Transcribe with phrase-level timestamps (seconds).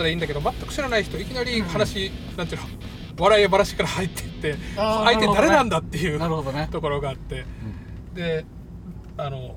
[0.00, 2.66] ったらいいんだけど全く知らない人いきなり話、なんていうの
[3.18, 6.18] 笑い話から入ってって相手誰なんだっていう
[6.52, 6.68] ね。
[6.70, 7.44] ところがあって。
[8.14, 8.46] で
[9.18, 9.56] あの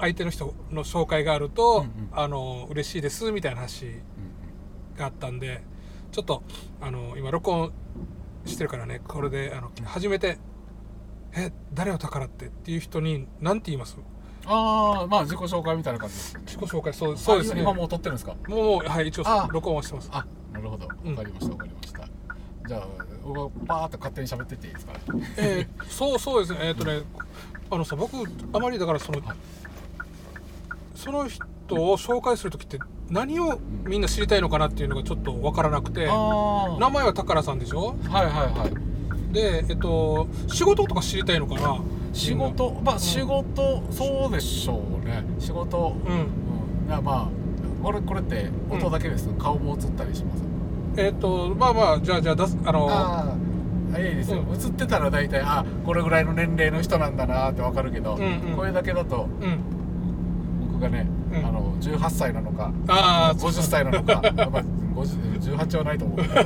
[0.00, 2.08] 相手の人の紹介があると、うんうん。
[2.12, 4.00] あの嬉しいですみたいな話
[4.96, 5.62] があったんで
[6.10, 6.42] ちょっと
[6.80, 7.72] あの今録音
[8.46, 10.38] してるからねこれであの初めて
[11.36, 13.98] 「え誰を宝って?」っていう人に何て言います？
[14.46, 16.38] ああまあ自己紹介みたいな感じです。
[16.46, 17.62] 自己紹介そうそうですね。
[17.62, 18.34] 今今もう撮ってるんですか？
[18.48, 19.48] うもうはい一応あ。
[19.50, 20.08] 録音はしてます。
[20.12, 20.86] あなるほど。
[20.86, 22.08] わかうんりましたわかりました、
[22.68, 22.86] じゃあ
[23.24, 24.92] 僕はパーッと勝手に喋ってっていいですか？
[25.38, 26.58] えーそうそうですね。
[26.62, 27.02] えっ、とね
[27.70, 28.16] あのさ僕
[28.52, 29.36] あまりだからその、はい。
[30.94, 31.42] その人
[31.74, 32.78] を紹介する時って
[33.10, 37.96] 何をみんな知りたいのかなっていうのがちょっと分からなくてあ名前は宝さんでしょ？
[38.08, 39.32] あはいはいはい。
[39.32, 41.80] でえっと仕事とか知りたいのかな？
[42.16, 45.22] 仕事まあ仕事、そうでしょうね。
[45.38, 45.94] 仕事。
[46.06, 46.12] うん。
[46.12, 46.20] うん。
[46.88, 47.30] いやまあ
[47.82, 50.42] これこれって音だけです、顔も映ったりします？
[50.96, 53.34] えっとまあまあじゃあじゃあ出すあのあ
[53.94, 54.54] あいいですよ、うん。
[54.54, 58.56] 映ってたら大体あこれぐらいの年齢の人なんだなってわかるけど、うんうん。
[58.56, 59.58] これだけだとうん。
[60.72, 61.44] 僕がね、うん。
[61.46, 64.64] あの18歳なのかああ50歳なのか まあ
[64.96, 66.34] 50 18はないと思うけど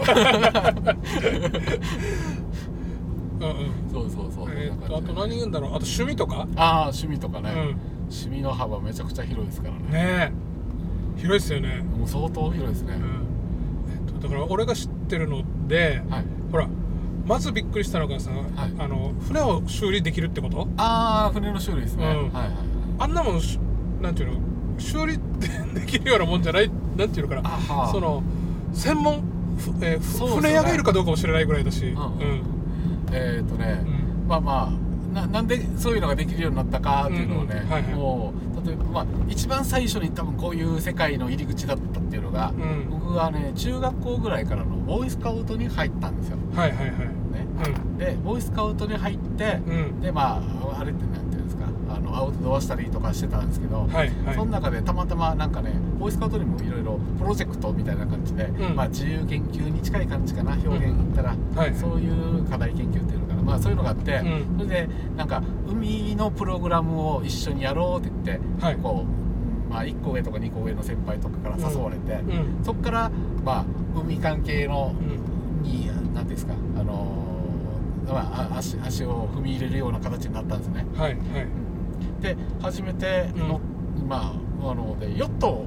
[3.92, 4.50] そうそうそう。
[4.50, 5.70] えっとあと何言うんだろう？
[5.70, 6.46] あと趣味とか？
[6.56, 7.58] ああ趣味とかね、うん。
[8.10, 9.80] 趣味の幅めちゃくちゃ広いですからね。
[9.90, 10.32] ね
[11.16, 11.20] え。
[11.20, 11.82] 広いですよね。
[11.98, 13.02] もう相当広いですね、うん。
[13.92, 16.24] えっとだから俺が知ってるのではい。
[16.52, 16.68] ほら
[17.26, 18.34] まずびっくりしたのがさ、い。
[18.78, 20.68] あの船を修理できるってこと？
[20.76, 22.10] ああ船の修理ですね、うん。
[22.10, 22.54] はいはいはい。
[22.98, 23.58] あんなもんし
[24.00, 24.40] なんていうの？
[24.78, 25.18] 修理
[25.74, 26.70] できるようなもんじゃない？
[26.96, 27.88] なんていうのかな？
[27.92, 28.22] その
[28.72, 29.22] 専門
[29.58, 31.88] ふ、えー船屋がいるかどうかも知らないぐらいだし、ん。
[31.88, 32.42] うん
[33.12, 34.28] えっ、とね、うん。
[34.28, 37.70] まあまあななんでそういうのができるようになったかっていうのをね、うんうん。
[37.70, 37.94] はいはい。
[37.94, 38.32] も
[38.62, 42.88] う例えば、まあ、一番最初に多分こういう世界の入り口だったっていうのが、うん。
[42.90, 46.98] 僕はね中学校ぐらいからのボーイスカウトに入ったんですよ、はいはいはい。
[46.98, 47.10] ね。
[47.98, 49.60] でボーイスカウトに入って、
[50.00, 51.04] でまああれって
[52.10, 54.34] のアウトドアしたりとかしてたんですけど、はいはい。
[54.34, 58.76] その中でたまたまなんかねボーイスカウトにもいろいろプロジェクトみたいな感じで、うん。
[58.76, 61.74] まあ、自由研究に近い感じかな表現言ったら、はい。
[61.74, 64.58] そういう課題研究っていうのかな、まあ、そういうのがあって、うん。
[64.58, 68.76] それでなんか海のプログラムを一緒にやろうって言って、はい。
[68.76, 72.64] こう、まあ、1個上とか2個上の先輩とかから誘われて、うん。
[72.64, 73.10] そこから、
[73.44, 75.30] まあ、海関係のうん。
[75.62, 75.90] に
[76.30, 80.86] ですか、あのーまあ、あ足足を踏み入れるような形になったんですね。
[80.96, 81.69] はいはい
[82.20, 83.60] で初めての、
[84.08, 85.66] まああのでヨットを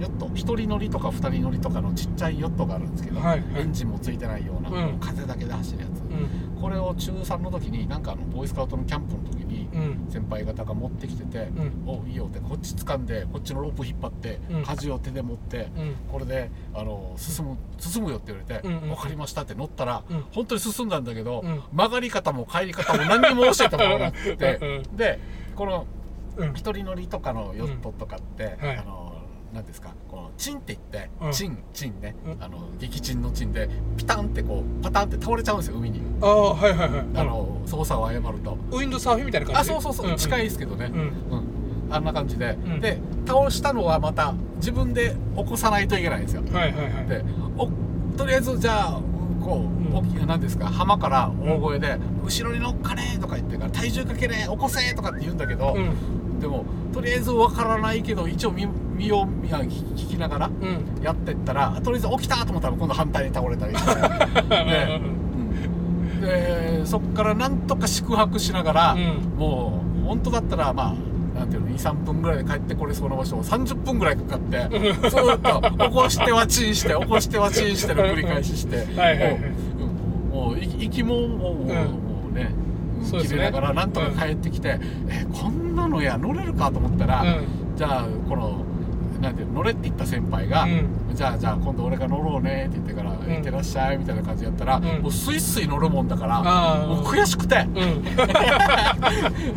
[0.00, 3.40] ヨット一人乗りとか二人乗りとかのちっちゃいヨットがあるんですけど、はい。
[3.40, 4.98] はいエンジンもついてないような、うん。
[4.98, 6.60] 風だけで走るやつ、うん。
[6.60, 10.06] これを中3の時になんかあのボーイスカウトのキャンプの時にうん。
[10.10, 14.62] 先輩方が持ってきててうん「おいいよ」ってこっち掴んでこっちのロープ引っ張って、うん。
[14.64, 15.94] 舵を手で持って、うん。
[16.10, 20.24] これであの進む進むよって言われて「うんうん分かりました」って乗ったら、うん。
[20.32, 21.62] 本当に進んだんだけど、うん。
[21.72, 24.58] 曲がり方も帰り方も何にも教えてもらわなくて
[24.92, 25.20] うで
[25.54, 25.86] この
[26.36, 26.54] うん。
[26.54, 29.14] 一人乗りとかのヨットとかって、あの
[29.52, 31.32] なんですかこのチンって言って、うん。
[31.32, 32.42] チンチンね、うん。
[32.42, 37.04] あの撃沈のチンでピタンってこうパタンって倒れちゃうんですよ海に、ああはいはいはい。
[37.14, 38.58] あの操作を誤ると。
[38.72, 39.70] ウィンドサーフィンみたいな感じ？
[39.70, 41.00] あそうそうそう、近いですけどね、うん。
[41.00, 41.14] うん。
[41.90, 42.80] あんな感じで、ん。
[42.80, 42.98] で
[43.28, 46.42] 倒したのはまた自分で起こさないといけないんですよ。
[46.52, 47.06] はいはいはい。
[47.06, 47.24] で
[47.56, 47.70] お
[48.16, 49.00] とりあえずじゃあ
[49.44, 50.66] こう、うん大き何ですか？
[50.66, 56.40] 浜から大声で「後ろに乗っかれ!」とか言ってから「体重かけれ起こせ!」とかって言うんだけど、うん。
[56.40, 59.50] でもとりあえずわからないけど一応身身を聞
[59.94, 61.02] 聞きながらうん。
[61.02, 63.94] やってったらとりあえず起きたと思ったら今度反対に倒れたりして
[64.48, 65.00] で
[66.12, 66.20] うん。
[66.20, 69.38] でそっからなんとか宿泊しながら、うん。
[69.38, 70.94] もう本当だったらまあ
[71.34, 79.40] なんていうの23分ぐらいで帰ってこれそうな場所を30分ぐらいかかってずーっと起こしてはチンして起こしてはチンしての繰り返しして はいはいはい。
[79.40, 81.66] もうもう息息ももう,、もううん。
[81.66, 81.74] も
[82.30, 82.50] うね
[83.22, 87.76] 切れながらなんとか帰ってきて、えこんなのや乗れるかと思ったら、うん。
[87.76, 88.64] じゃあこの
[89.24, 90.88] なんていうの乗れって言った先輩が、うん。
[91.14, 93.14] じゃあじゃあ今度俺が乗ろうねって言ってから、ん。
[93.18, 94.84] 行ってらっしゃいみたいな感じやったら、ん。
[94.84, 96.42] もうスイスイ乗るもんだから
[96.86, 97.74] もう悔しくて、うん。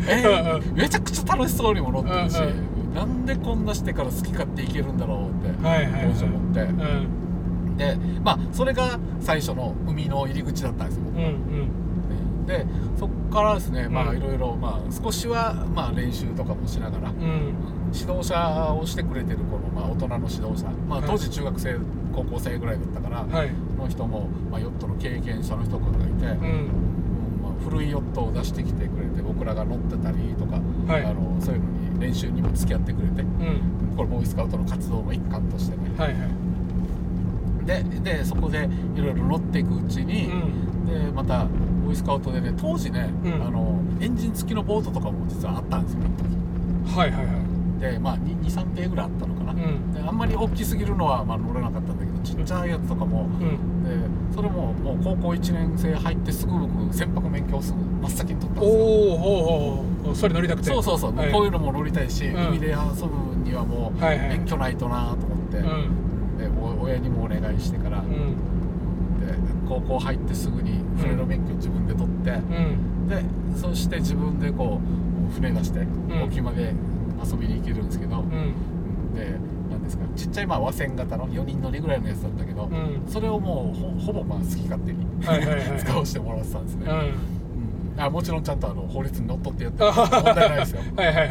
[0.08, 5.50] えーめちゃくちゃ楽しそうにも乗ってるし、うんなんでこんなしてから好き勝手いけるんだろうって
[6.24, 7.76] 思って、うん。
[7.76, 12.46] でまあそれが最初の海の入り口だったんですよ、うんうん。
[12.46, 12.66] で
[12.98, 14.18] そっからですねまあうん。
[14.18, 17.54] いろいろまあ少しはまあ練習とかもしながら、うん
[17.92, 21.08] 指導者をしてくれてるこの、まあ、大人の指導者、まあ、はい。
[21.08, 21.76] 当時中学生、
[22.14, 23.50] 高校生ぐらいだったから、はい。
[23.76, 26.20] その人も、まあ、ヨットの経験者の人とかがいて、うん。
[26.20, 26.68] うん
[27.42, 30.60] まあ、古いヨットを出してきてくれて僕らが乗ってたりとか、
[30.92, 31.04] はい。
[31.04, 31.68] あのそういうの
[31.98, 33.96] に練習にも付き合ってくれてうん。
[33.96, 35.82] これボーイスカウトの活動の一環としてね。
[35.96, 36.28] はいはい。
[37.66, 40.86] ででそこでいろいろ乗っていくうちうに、ん。
[40.86, 41.44] でまた
[41.84, 43.32] ボーイスカウトでね当時ね、うん。
[43.46, 46.00] あのエンジン付きのボートとかも実はあったんですよ
[46.86, 47.34] 一はいはいはい。
[47.34, 47.47] 時
[47.80, 49.92] でまあ23艇ぐらいあったのかな、うん。
[49.92, 53.84] であんまり大きすぎるのはまあ乗れなかったんだけどちっちゃいやつとかも、うん。
[53.84, 58.84] でそれももう高校1年生入ってすぐ僕船舶免許をすぐ真っ先に取ったんおですよ。
[58.84, 60.70] おほうほうそれ乗りたくて。
[60.70, 61.32] そうそうそう、はい。
[61.32, 62.48] こういうのも乗りたいし、うん。
[62.48, 64.28] 海で遊ぶにはもうはいはい。
[64.28, 66.38] 免許ないとなと思って、うん。
[66.38, 68.08] でお親にもお願いしてから、うん。
[69.20, 69.34] で
[69.68, 73.08] 高校入ってすぐに船の免許自分で取って、うん。
[73.08, 73.22] で
[73.56, 74.80] そして自分でこ
[75.30, 75.88] う船出してん。
[76.24, 76.74] 沖まで
[77.24, 79.14] 遊びに行けるんですけど、うん。
[79.14, 79.38] で
[79.70, 83.02] なんですかちっちゃいまあ和船型の4人乗りぐらいのやつだったけど、うん。
[83.06, 85.06] それをもうほほぼまあ好き勝手に、
[85.78, 86.98] 使わせてもらってたんですね、うん。
[86.98, 87.12] うん。
[87.98, 90.82] あもちろんちゃんとあの法律にのっとってやって問題ないですよ。
[90.96, 91.28] はいはいはい。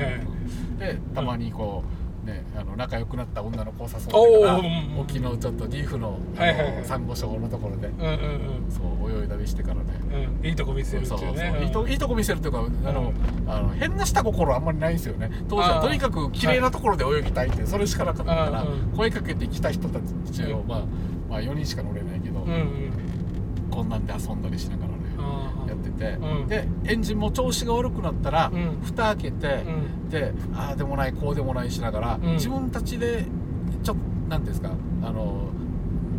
[0.79, 1.96] でたまにこう、
[2.27, 4.61] ね、あの仲良くなった女の子を誘ってから
[4.99, 6.19] 沖のちょっとリーフの
[6.83, 7.89] サンゴ礁のところで
[8.69, 9.83] そう泳いだりしてからね。
[10.09, 11.35] うんうんいいとこ見せるってそうそういう。
[11.35, 13.13] ねいいとこ見せるというかあの、
[13.47, 15.31] あの変な下心あんまりないんですよね。
[15.47, 18.65] 当時はとにかく綺麗なところで泳ぎたいってそれしかなかったから、
[18.95, 19.99] 声かけてきた人た
[20.31, 20.79] ちを、うんまあ、
[21.29, 22.45] まあ4人しか乗れないけど、
[23.71, 24.86] こんなんで遊んだりしながら
[25.97, 26.47] てて、うん。
[26.47, 28.79] でエンジンも調子が悪くなったら、うん。
[28.83, 30.09] 蓋開けて、うん。
[30.09, 32.33] でああでもないこうでもないしながら、うん。
[32.33, 33.25] 自分たちで
[33.83, 34.71] ちょっとなんていうんですか
[35.03, 35.49] あの、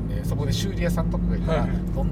[0.08, 1.78] ね、そこで修理屋さんとかがいたら、はいはい。
[1.94, 2.10] こん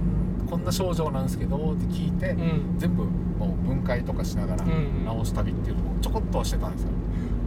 [0.48, 2.78] こんな症状なんですけどって聞いて、うん。
[2.78, 6.88] 全部もう分解とかしながらうん直す旅っていうのをちょこっとはしてたんですよ、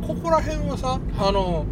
[0.06, 1.66] ここら辺はさあの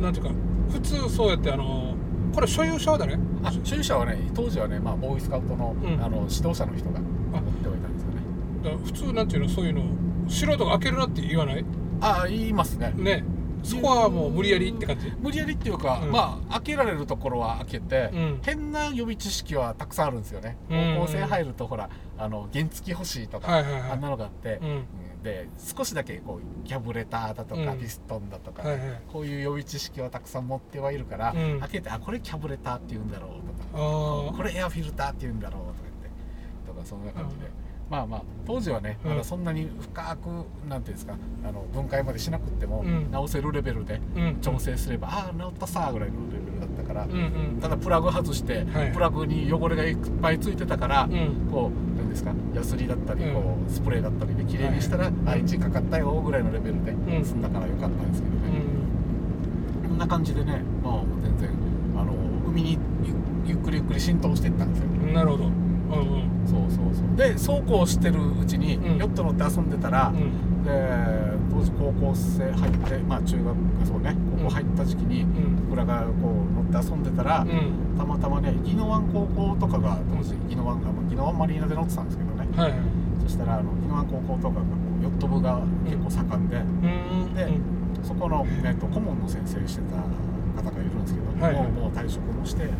[0.00, 0.30] なんていうか
[0.70, 1.96] 普通そうやってあの
[2.32, 6.00] これ所有者は誰あ所有者はね当時はね、まあ、ボーイスカウトの,、ん。
[6.00, 7.64] あの指導者の人が持っておいたんです。
[7.64, 7.77] よね
[8.62, 9.82] だ普通なんていうのそういうの
[10.28, 11.64] 素人が開けるなって言わない？
[12.00, 12.92] ああ言いますね。
[12.96, 13.24] ね。
[13.64, 15.12] そこはもう無理やりって感じ？
[15.18, 16.12] 無理やりっていうか、うん。
[16.12, 18.40] まあ開けられるところは開けて、うん。
[18.44, 20.94] 変な予備知識はたくさんあるんですよね、うん。
[20.96, 23.90] 高校生入るとほらあの原付欲しいとか、はいはいはい。
[23.90, 24.68] あんなのがあって、うん。
[24.68, 25.22] うん。
[25.24, 27.78] で少しだけこうキャブレターだとか、うん。
[27.78, 29.00] ピストンだとか、はいはい。
[29.12, 31.60] こういう予備知識はたくさん持ってはいるから、うん。
[31.60, 37.52] 開けてあこれキャブレターって言うんだろうとかああこれエアフィルターって言うんだろうとか言ってとかそんな感じで、うん
[37.90, 39.10] まあまあ当時はねうん。
[39.12, 41.14] まだそんなに深く、なんていうんですか
[41.44, 43.10] あの分解までしなくっても、うん。
[43.10, 44.36] 直せるレベルでうん。
[44.40, 47.06] 調整すれば、ああ直ったさぐらいのレベルだったから、
[47.62, 48.92] ただプラグ外して、はい。
[48.92, 51.48] プラグに汚れがいっぱいついてたから、うん。
[51.50, 53.34] こうなんですかヤスリだったり、うん。
[53.34, 55.14] こうスプレーだったりで綺麗にしたら、はい。
[55.26, 57.24] あエンジンかかったよぐらいのレベルでん。
[57.24, 59.88] 済んだからよかったんですけどうね、ん。
[59.88, 61.50] こんな感じでねまあ全然
[61.96, 62.12] あの
[62.48, 63.14] 海にゆ
[63.46, 64.88] ゆっくりゆっくり浸透していったんですよ。
[65.12, 65.44] なるほど
[65.90, 66.46] うんうん。
[66.46, 67.16] そうそうそう。
[67.16, 68.98] でそうこうしてるうちに、うん。
[68.98, 70.64] ヨット乗って遊んでたら、うん。
[70.64, 70.70] で
[71.50, 75.56] 当時高校生入ってまあ中学そうね高校入った時期に、うん。
[75.68, 77.98] 僕らがこう乗って遊んでたら、うん。
[77.98, 82.48] たまたまね宜野湾高校とかが当時宜野湾あの宜野湾マリーナで乗ってたんですけどね。
[82.56, 82.80] はいはい。
[83.22, 84.66] そしたらあの宜野湾高校とかがこ
[85.00, 86.60] うヨット部が結構盛んで、う
[87.30, 87.34] ん。
[87.34, 87.78] でうん。
[88.04, 89.96] そこの、えっと顧問の先生してた
[90.62, 92.78] 方がいるんですけど、はいもうもう退職もしてもう、ね、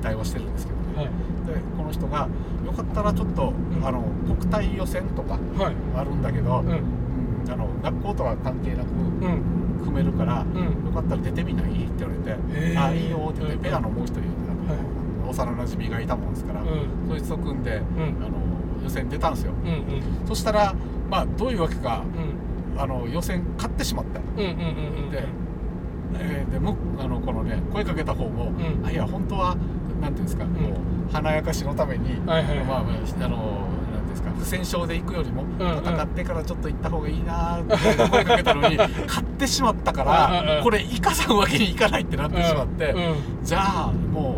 [0.00, 1.06] 引退はしてるんですけどね、はい。
[1.06, 1.12] で
[1.76, 2.28] この人が
[2.64, 3.54] よかったらちょっと、ん。
[3.84, 5.74] あの国体予選とかはい。
[5.96, 6.68] あるんだけど、うん。
[6.68, 6.82] うん
[7.50, 9.82] あの学校とは関係なくうん。
[9.82, 10.86] 組めるから、うん。
[10.86, 11.64] よかったら出てみない？
[11.66, 12.84] って言われて「へー。
[12.84, 13.62] あいいよ」って言って、うん。
[13.62, 17.08] ペアのもう一人あの、幼なじみがいたもんですから、うん。
[17.08, 17.82] そいつと組んで、ん。
[17.82, 17.82] あ
[18.28, 18.30] の
[18.84, 19.52] 予選出たんですよ。
[19.64, 19.72] うんう
[20.24, 20.28] ん。
[20.28, 20.74] そしたら
[21.10, 22.02] まあどういうわけか
[22.74, 22.80] うん。
[22.80, 24.20] あの予選勝ってしまった。
[24.20, 25.24] うんうんうんうんで,、
[26.18, 28.54] えーでむあのこのね声かけた方も、ん。
[28.84, 29.56] あいや本当は
[30.00, 32.66] なんていうんですか、んもう華やかしのために、はいはいはい。
[32.66, 38.76] まあまああのなんていうんですか不戦勝で行くよりも、ん戦ってからちょっと行った方がいいなーって声かけたのに
[39.06, 42.94] 勝ってしまったから、これ生かさんわけにいかないってなってしまって、
[43.42, 44.36] じゃあも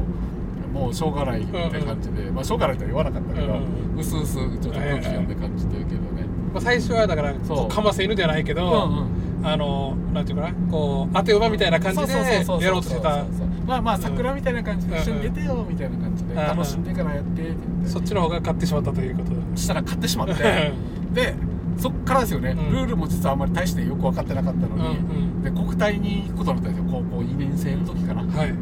[0.75, 3.59] うもうしょうがないって感じで、まあしょうがないとは言わなかったけど、
[3.99, 7.35] うすうすちょっと空気読んで感じてるけどね、まあ最初はだから
[7.69, 9.23] かませ犬じゃないけど、うんうん。
[9.45, 13.25] あのなんていうかなこう当て馬みたいな感じでやろうとしてた
[13.67, 16.37] まあまあ桜みたいな感じで一緒に出てよみたいな感じでうん。
[16.39, 17.89] 楽しんでからやってって言って。
[17.89, 20.73] そっちの方が勝ってしまったということしたら勝ってしまって。
[21.13, 21.35] で
[21.79, 22.73] そっからですよね、うん。
[22.73, 24.93] ルールも実はあんまり大してよく分かってなかったのに、うんう
[25.41, 25.43] ん。
[25.43, 28.49] で国体に行くことになったんですよ高校2年生の時かな、そうはい。
[28.49, 28.57] そう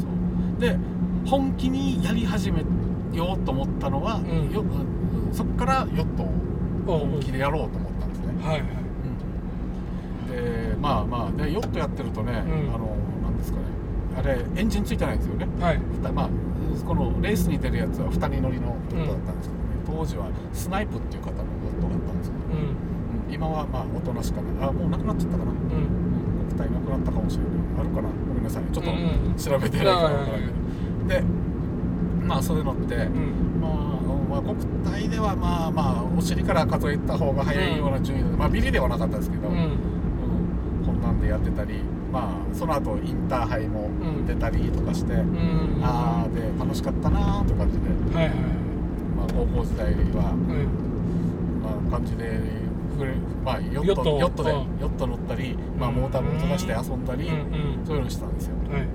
[0.00, 0.08] そ
[0.58, 0.76] うで
[1.24, 2.62] 本気にやり始め
[3.12, 4.50] ようと思ったのは、うん。
[4.52, 4.64] よ
[5.32, 6.22] そっからヨット
[6.92, 8.60] を本気でやろうと思ったんですね、はいはい。
[10.74, 10.80] うん。
[10.80, 12.74] まあまあでヨットやってるとね、うん。
[12.74, 12.91] あの
[14.16, 15.46] あれエンジンついてないんですよね。
[15.60, 15.78] はい。
[16.12, 16.28] まあ
[16.86, 22.58] このレースに出るやつは2人乗りのヨットだったんですけどね、当時はスナイプっていう方のヨットだったんですけど、うん。
[23.28, 23.34] うん。
[23.34, 24.66] 今はまあ大人しかな。
[24.66, 25.50] いあもうなくなっちゃったかな。
[25.52, 25.58] うん。
[26.48, 27.52] 国体なくなったかもしれない。
[27.80, 28.08] あるかな？
[28.08, 28.64] ごめんなさい。
[28.72, 31.08] ちょっとうんうん調べてないから分からんけど。
[31.08, 31.22] で
[32.26, 33.60] まあそういうのって、うん。
[33.60, 33.72] まあ、
[34.30, 39.56] まあ国体ではまあまあお尻から数えた方が早いような順位で、まあビリではなかったですけど、うん。
[39.56, 40.86] うん。
[40.86, 41.80] こんなんでやってたり
[42.12, 43.88] まあその後インターハイも
[44.26, 48.34] 出たりとかして、うんああで楽しかったなーって感じで、はいはい
[49.16, 51.62] まあ、高校時代は、うん。
[51.62, 52.38] まあ、感じで
[53.44, 54.44] まあヨットヨット。
[54.44, 54.56] でうん。
[54.80, 58.54] ヨット乗ったり、まあ、モーターボート出して遊んだり、うんそういうのしてたんですよ。
[58.68, 58.86] うんはい。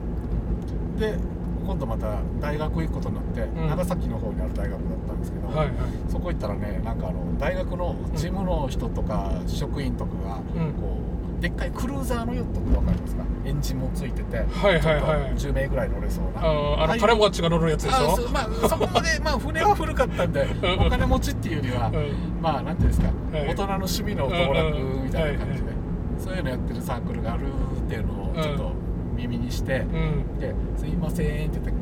[0.99, 1.17] で
[1.65, 3.67] 今度また大学行くことになって、ん。
[3.67, 5.69] 長崎の方にある大学だったんですけど、はいはい。
[6.07, 10.73] そこ行ったらねなんかあの大学の事務の人とか職員とかが、うん。
[10.73, 11.06] こう
[11.39, 13.23] でっかいクルーザーのヨットってわかりますか？
[13.45, 15.37] エンジンもついてて、はいはいはい。
[15.37, 16.41] ちょっと10名ぐらい乗れそうな。
[16.41, 16.97] あーあああい。
[16.97, 18.29] うの金持ちが乗るやつでしょ？
[18.31, 20.87] まあそこまでまあ船は古かったんで うん。
[20.87, 22.41] お金持ちっていうよりは、うん。
[22.41, 23.47] まあなんていうんですか、はい。
[23.47, 25.69] 大人の趣味の道楽みたいな感じで、
[26.17, 28.71] そういうのやってるサークルがあるっていうのをちょっと
[29.15, 30.39] 耳にして、うん。
[30.39, 31.77] で「すいません」って言って、ね、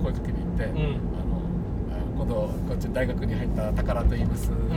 [0.00, 1.00] こういう時に言って、うん。
[1.18, 1.42] あの
[1.90, 4.74] あ今度こっち大学に入った宝と言いますみた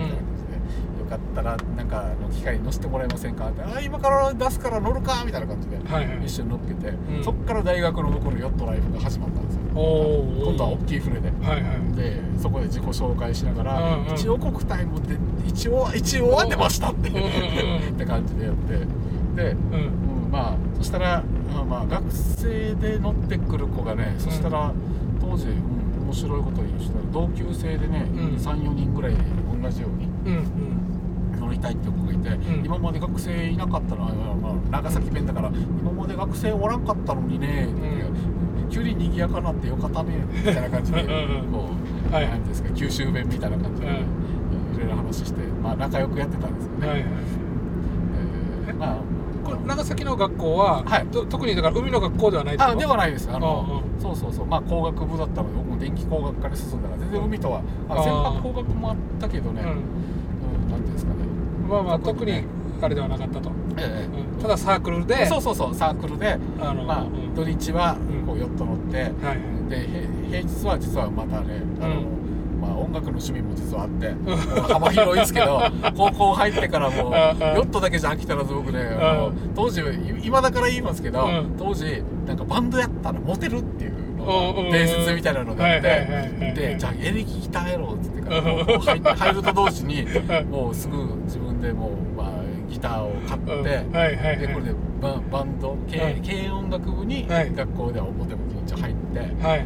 [1.07, 6.25] かったらなんかの機会に乗せてもらえませんかって「あ今から出すから乗るか」みたいな感じで、はいはい。
[6.25, 7.23] 一緒に乗っけて、ん。
[7.23, 9.61] そっから大学の僕のヨットライフが始まったんですよ。
[9.73, 11.31] 今度は大きい船で。
[11.41, 17.29] はいはいでそこで自己紹介しながら、うんうん一応国体もで一応一応は出ましたって、うんうんうん
[17.95, 18.73] って感じでやって。
[19.41, 20.25] で、うん。
[20.25, 21.23] うん、まあそしたら、
[21.53, 24.71] まあまあ、学生で乗ってくる子がね、そしたら
[25.19, 28.35] 当時、うん、面白いこと言うしたら同級生でね、うん。
[28.35, 30.96] 34人ぐらい同じようにうん
[31.39, 32.65] 乗りたいっていう子がいて、ん。
[32.65, 34.09] 今まで学生いなかったのは、
[34.41, 38.11] まあ、長崎弁だから今まで学生おらんかったのにねって言っ
[38.69, 41.51] て、急に賑やかなってよかったねみたいな感じでうんうんうん。
[41.51, 41.69] こ
[42.11, 43.95] う、はいなんですか九州弁みたいな感じで、うん。
[44.75, 46.87] いろいろ話して、まあ、仲良くやってたんですよね。
[46.87, 47.09] はいはい。
[48.67, 48.97] えーまあ
[49.47, 51.05] これ長崎の学校は、はい。
[51.07, 53.29] と特にだから海の学校ではないあではないです。
[53.31, 54.45] あのうんそうそうそう。
[54.45, 59.96] まあ工学部だったので僕も電気工学科で進んだから全然海とはああー船舶工学もあったけどね、うん
[60.97, 61.19] ですかね、
[61.69, 62.43] まあまあ特に
[62.81, 64.41] あれではなかったと、えうん。
[64.41, 67.33] ただサークルでえそうそうそうサークルで、あのまあうん。
[67.35, 68.25] 土日はうん。
[68.25, 72.17] こうヨット乗って、はいでへ平日は実はまたねあの、うん。
[72.61, 74.13] まあ、音楽の趣味も実はあって、
[74.73, 75.61] 幅広いですけど
[75.95, 78.79] 高校入ってからもうヨットだけじゃ飽きたらず僕ね、
[79.55, 79.83] 当時い
[80.23, 81.55] 今だから言いますけど、うん。
[81.57, 83.93] 当時なんかバンドやったらモテるっていう
[84.71, 90.45] 伝説みたいなのがあって、でじゃあエレキギターやろうっつってから入ると同時に うん。
[90.49, 92.31] もうすぐ自分でもう、まあ、
[92.69, 97.53] ギターを買って、でこれでババンド軽うん軽音楽部にはい。
[97.53, 99.19] 学校では表向きに一応入って。
[99.19, 99.65] はいはい。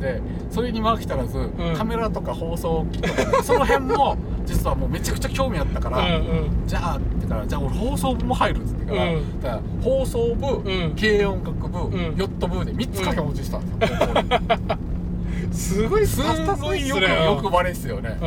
[0.00, 1.74] でそれにも飽き足らず、ん。
[1.76, 6.66] カメラとか放送機とか、ね、その辺も実はもうめちゃくちゃ興味あったから、うんうん。
[6.66, 9.40] じゃあってからじゃあ俺放送部も入るっつってから,、うん。
[9.40, 10.94] だから放送部、ん。
[10.98, 12.16] 軽音楽部、うん。
[12.16, 13.98] ヨット部で3つ掛け持ちしたんですよ、
[15.86, 18.24] すごいすごいよくっすね欲張れっすよね、う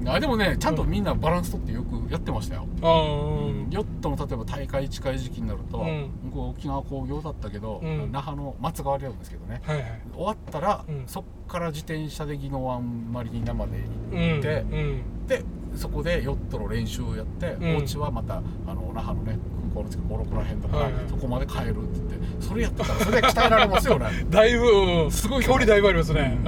[0.00, 0.04] ん。
[0.04, 3.68] であでもねちゃんとみんなバランス取ってよくやってましたよ、うん。
[3.70, 6.10] ヨットの例えば大会近い時期になると、うん。
[6.24, 8.12] 向こう沖縄工業だったけど、うん。
[8.12, 10.00] 那覇の松川でやるんですけどね、はいはい。
[10.14, 11.04] 終わったら、うん。
[11.06, 13.78] そっから自転車で宜野湾マリーナまで
[14.12, 15.26] う行って、んうん。
[15.26, 15.42] で
[15.74, 17.76] そこでヨットの練習をやって、うん。
[17.76, 19.38] お家はまたあの那覇のね
[19.74, 21.04] 空港の近くここら辺だから、はいはい。
[21.08, 24.06] そこまで帰るって言ってそれやってたらそれで鍛えられますよね。
[24.30, 25.10] だいぶ、うん。
[25.10, 26.38] すごい距離だいぶありますね。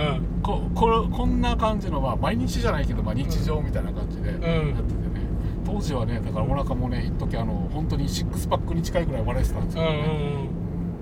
[0.43, 4.49] ここれこんな感じの、まあ、毎日じゃないけど、まあ、日常みたいな感じでやってて。
[4.49, 4.75] ね、
[5.67, 10.49] 当時はねだからお腹もね一時あの本当にシックスパックに近いぐらい割れてたんですうんうんけどね、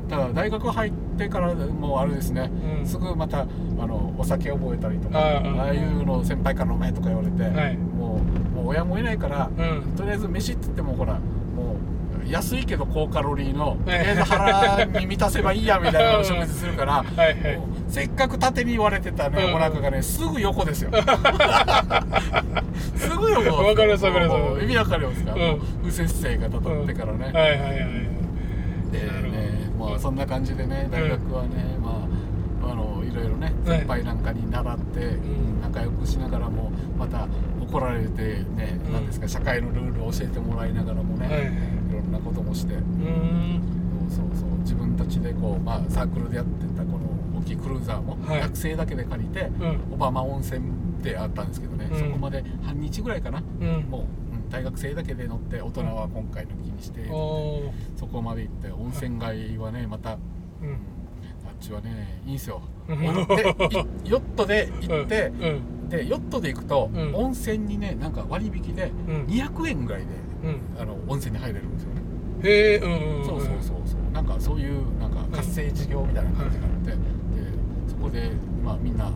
[0.09, 2.87] ただ大学入ってからもうあれですね、うん。
[2.87, 3.47] すぐまたあ
[3.87, 7.77] のお酒覚えたりとかああいうのを先輩から飲めとか言われて、はい。
[7.77, 9.97] もうもう親もいないから、うん。
[9.97, 11.19] とりあえず飯って言ってもほら
[12.31, 14.07] 安いけど高カロリーのとりはい。
[14.09, 17.37] あえず腹に満たせばいいやみたいなのを食事するから、 はい
[17.89, 19.55] せっかく縦に言われてたね、うん。
[19.55, 20.91] お腹がねすぐ横ですよ。
[22.97, 24.65] すぐ横わかりますわかります。
[24.65, 25.61] 意味わかりますか、うん。
[25.83, 27.71] 右折性がたたってからね、はいはいはい
[28.91, 31.49] でねまあそんな感じでね大学はね、
[31.83, 32.07] ま
[32.67, 33.79] ああのいろいろねはい。
[33.79, 35.61] 先輩なんかに習って、ん。
[35.63, 37.27] 仲良くしながらもまた
[37.61, 38.23] 怒られて
[38.57, 38.93] ね、うん。
[38.93, 41.53] なんですか社会のルールを教えてもらいながらもね、はい
[42.15, 42.75] なこともして。
[42.75, 43.61] うーん。
[44.09, 48.41] そうそう自分たちでこう、まあ、サークルでやってたこの大きいクルーザーも、はい。
[48.41, 49.99] 学生だけで借りて、うん。
[49.99, 50.63] 小浜温泉
[51.03, 51.99] であったんですけどね、うん。
[51.99, 53.87] そこまで半日ぐらいかな、うん。
[53.91, 54.07] もう、うん
[54.51, 57.09] 大学生だけで乗って大人は今回抜きにして、
[57.97, 60.19] そこまで行って温泉街はねまた、うん。
[61.45, 62.63] あっちはねいいんすよ。
[62.89, 62.99] うん。
[63.01, 65.89] でいヨットで行って、うん。
[65.89, 67.15] でヨットで行くと、うん。
[67.17, 69.25] 温泉にねなんか割引でうん。
[69.25, 70.07] 200円ぐらいで
[70.45, 70.61] うん。
[70.81, 71.94] あの温泉に入れるんですよ。
[71.94, 71.94] ね、
[72.43, 74.13] へえうんうんそうそうそうそう。
[74.13, 76.97] なんかそういうなんか活性事業みたいな感じがあって、で
[77.89, 78.31] そこで
[78.65, 79.15] まあみんなうん。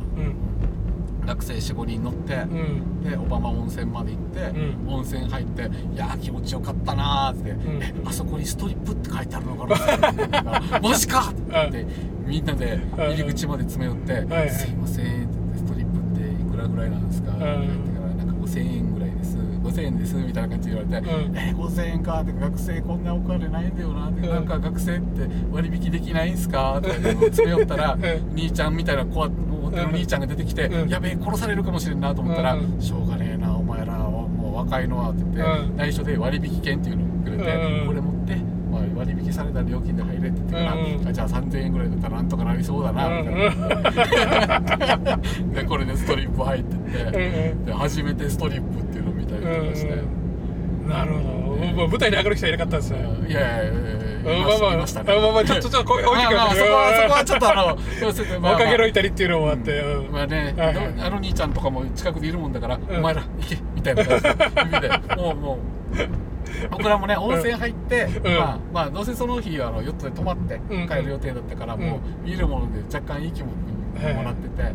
[1.27, 3.03] 学生45人乗って、うん。
[3.03, 4.95] で小浜温泉まで行って、うん。
[4.95, 5.63] 温泉入って
[5.95, 7.55] 「いやー気持ちよかったな」って、
[8.07, 9.67] あそこにストリップって書いてあるのか
[10.43, 11.87] なマジか!」って言って
[12.27, 18.98] みんなで入り口まで詰め寄って「はいすいません」って言って「ストリップっていくらぐらいなんですか?」って言ってから「なんか5000円ぐらい
[19.69, 21.37] 5000円です」みたいな感じで言われて「うん。
[21.37, 24.35] え5000円か」って学生こんなお金ないんだよなって、うん。
[24.35, 28.01] なんか学生って割引できないんすか?」って詰め寄ったら、 ん。
[28.35, 30.89] 兄ちゃんみたいな子は持ってる兄ちゃんが出てきて「うん。
[30.89, 32.81] やべえ殺されるかもしれんな」と思ったら「うん。
[32.81, 35.77] しょうがねえなお前らはもう若いのは」って言って、うん。
[35.77, 37.87] 内緒で割引券っていうのをくれて、うん。
[37.87, 38.37] これ持って、
[38.71, 41.09] まあ、割引された料金で入れって言ってから、うん。
[41.09, 43.35] あじゃあ3000円ぐらいだったらなんとかなりそうだなみたい
[44.47, 45.17] な、
[45.55, 46.79] でこれでストリップ入ってっ
[47.13, 47.65] て、うん。
[47.65, 48.98] で初めてストリップって
[49.39, 50.89] いとかして、うん。
[50.89, 51.29] なるほど。
[51.59, 52.99] もう舞台に上がる人はいなかったですね。
[53.29, 53.99] いやいやいやいや
[54.37, 60.13] いままあまあいまあまあまあちょっとちょっとこう置いてくださいまあまあそこはそこはちょっとあの要するにまあまあ若気の至りっていうのもあってうん。
[60.13, 62.83] まあね、あの兄ちゃんとかも近くでいるもんだから、ん。
[62.83, 65.17] お前ら行けみたいな感じで。
[65.17, 65.59] もうもう
[66.71, 68.37] 僕らもね温泉入って、うん。
[68.37, 71.81] まあまあどうせその日あのヨットで泊まってうん帰る予定だったから、うん。
[71.81, 74.73] もう見るもので若干いい気分にもらってて、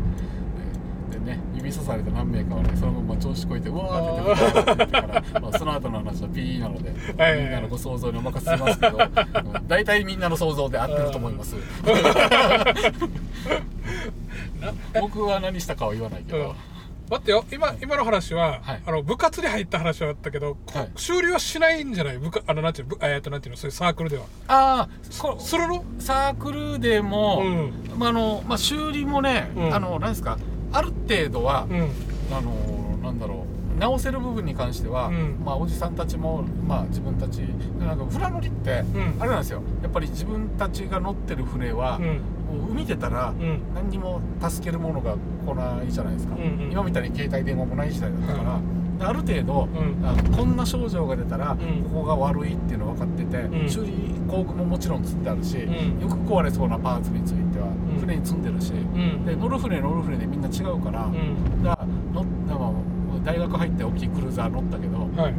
[1.24, 11.56] ね指さされた何名かはねそのまま調子こいてうわーって出てきたから、まあ、その後の話はピーなので、はいはいみんなのご想像にお任せしますけどうん大体みんなの想像で合ってると思います。
[14.98, 16.54] 僕は何したかは言わないけど、うん。
[17.10, 18.82] 待ってよ今今の話は、はい。
[18.86, 20.90] あの部活で入った話はあったけど、こはい。
[20.96, 22.18] 終了はしないんじゃない？
[22.18, 24.24] 部下あのなんていうの部えーっとなんていうのそういうサークルでは。
[24.48, 25.84] ああこするの？
[25.98, 27.42] サークルでも、
[27.92, 29.74] うまああのまあ、修理もね、うん。
[29.74, 30.38] あのなんですか
[30.74, 31.90] ある程度は、うん。
[32.32, 32.50] あの
[33.02, 33.44] なんだろ
[33.76, 35.40] う直せる部分に関しては、うん。
[35.44, 37.38] まあ、おじさんたちも、まあ、自分たち
[37.78, 39.16] なんか船乗りって、ん。
[39.18, 39.62] あれなんですよ。
[39.82, 42.04] やっぱり自分たちが乗ってる船は、うん。
[42.04, 43.60] もう海出たら、うん。
[43.74, 46.72] 何にも助けるものが来ないじゃないですか、うんうん。
[46.72, 48.60] 今みたいに携帯電話もない時代だったから、
[48.98, 50.06] である程度、うん。
[50.06, 51.58] あこんな症状が出たら、ん。
[51.58, 53.68] ここが悪いっていうの分かってて、うん。
[53.68, 53.92] 修理
[54.28, 56.00] 工具ももちろん積んであるし、うん。
[56.00, 57.34] よく壊れそうなパーツについ
[57.98, 59.24] 船に積んでるし、ん。
[59.24, 61.62] で乗る船乗る船でみんな違うから、うん。
[61.62, 62.70] だから乗っだから
[63.24, 65.34] 大学入って大きいクルーザー乗ったけどはい。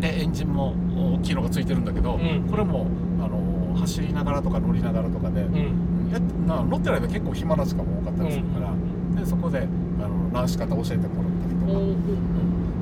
[0.00, 0.74] でエンジンも
[1.14, 2.46] 大きいのがついてるんだけど、うん。
[2.50, 2.86] これも
[3.20, 6.10] あの走りながらとか乗りながらとかで、うん。
[6.10, 8.72] やっな乗ってる間結構暇な時間も多かったりするから、
[9.20, 9.62] でそこであ
[10.08, 11.72] の直し方教えてもらったりとか、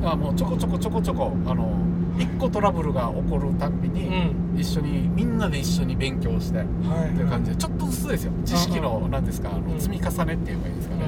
[0.02, 4.55] だからもうちょこちょこちょこちょこあの一個トラブルが起こるたんびうに、ん。
[4.57, 6.66] 一緒にみんなで一緒に勉強して、はい。
[6.66, 8.33] っていう感じでちょっとずつですよ。
[8.44, 9.74] 知識のうん何ですかあうん。
[9.74, 11.03] の積み重ねっていうかいいですかね、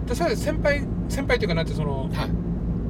[0.00, 0.06] うん。
[0.06, 2.10] でそれ先輩先輩っていうかなんてその、はい。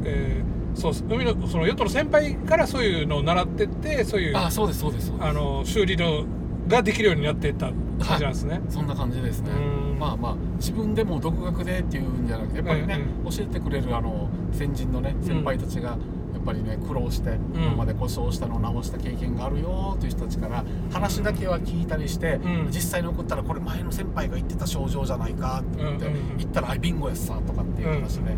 [0.05, 5.29] えーそう海のそのヨットの先輩からそういうのを習ってってそういうあそうですそうですそうです。
[5.29, 6.25] あの修理の
[6.67, 9.51] ができるようになっていった感じなんですね、そんな感じですね。
[9.51, 9.99] うん。
[9.99, 15.99] まあまあ自分でも独学でっていうんじゃなくてやっぱりね、うん教えてくれるあの先人のね先輩たちがやっ
[16.45, 22.67] ぱりね苦労して今まで故障したのを直した経験があるよという人たちから話だけは聞いたりして、うん。
[22.71, 28.35] 実際に送ったらこれ前の先輩が言ってた症状じゃないかって言って、うんうん言ったら「あビンゴやっさ」とかっていう話で、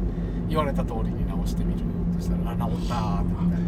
[0.49, 1.81] 言われた通りに直してみる
[2.15, 3.65] としたら「あ治った」って言って。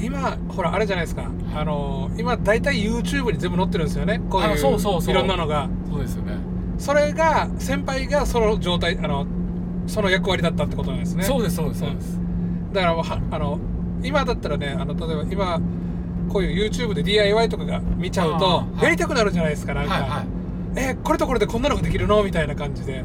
[0.00, 1.30] 今ほらあれじゃないですか。
[1.54, 4.20] あの今大体 YouTube に全部載ってるんですよね。
[4.28, 5.14] こういあうそうそうそう。
[5.14, 5.68] いろんなのが。
[5.90, 6.32] そうですよね。
[6.78, 9.26] それが先輩がその状態あの
[9.86, 11.22] その役割だったってことなんですね。
[11.22, 12.18] そうですそうですそうです、
[12.72, 12.94] だから
[13.30, 13.58] あの
[14.04, 15.22] 今だったらねあの例えば
[15.58, 15.60] 今
[16.32, 20.26] こういう YouTube で DIY とかが見ちゃうとやりたくなるじゃないですかなんか、はいはい。
[20.76, 22.22] えこれとこれでこんなのができるの？
[22.22, 22.92] みたいな感じで。
[22.94, 23.04] はい。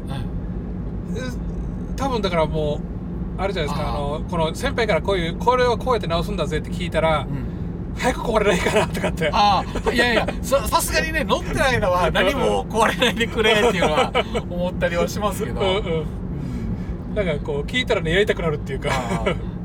[1.96, 2.80] 多分だからも
[3.38, 3.90] うあれじゃないですか。
[3.90, 7.50] あのこの先輩からこういうこれをこうやって直すんだぜって聞いたら、うん。
[7.96, 9.30] 早く壊れないかなとかって。
[9.32, 14.12] ああいやいやささすがにね乗ってる間は何も壊れないでくれっていうのは
[14.48, 15.74] 思ったりはしますけど、うんうん。
[15.74, 16.20] うん
[17.14, 18.88] なんかこう聞いたらねやりたくなるっていうか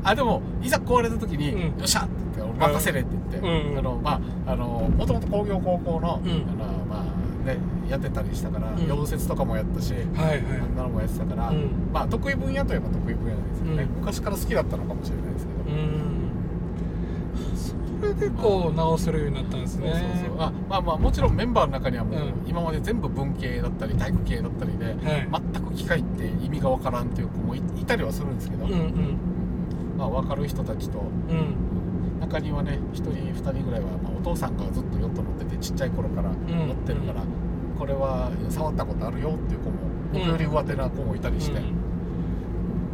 [0.06, 1.62] あでもいざ壊れた時に「うん。
[1.62, 3.80] よっしゃ!」って言って「俺任せれ」って言って、うん。
[3.80, 4.12] あのま
[4.46, 6.32] ああのもともと工業高校の,、うん。
[6.62, 7.58] あのまあね
[7.90, 8.76] やってたりしたから、ん。
[8.76, 10.38] 溶接とかもやったし、はいはい。
[10.38, 11.70] あんなのもやってたから、うん。
[11.94, 14.00] まあ得意分野といえば得意分野ですよね、うん。
[14.00, 16.16] 昔から好きだったのかもしれないですけど、うん。
[17.56, 19.90] それでこう直せるようになったんですね。
[19.92, 20.48] そうそうそう。
[20.48, 24.96] あまあまあもちろんメンバーの中にはもう、うん今まで全部文系だったり体育系だったりで、はい
[25.54, 29.18] 全く機械って意味がわからんっていう子もいいたりはするんですけど、うんうん
[29.98, 31.00] まあ、分かる人たちと。
[31.00, 31.56] うん。
[32.20, 37.22] 中にはね1人2人ぐらいは、まあ、お父さんがずっとヨット乗っててちっちゃい頃から乗ってるから、
[37.78, 39.78] これは触ったことあるよっていう子も
[40.14, 41.66] 僕より上手な子もいたりして、うん。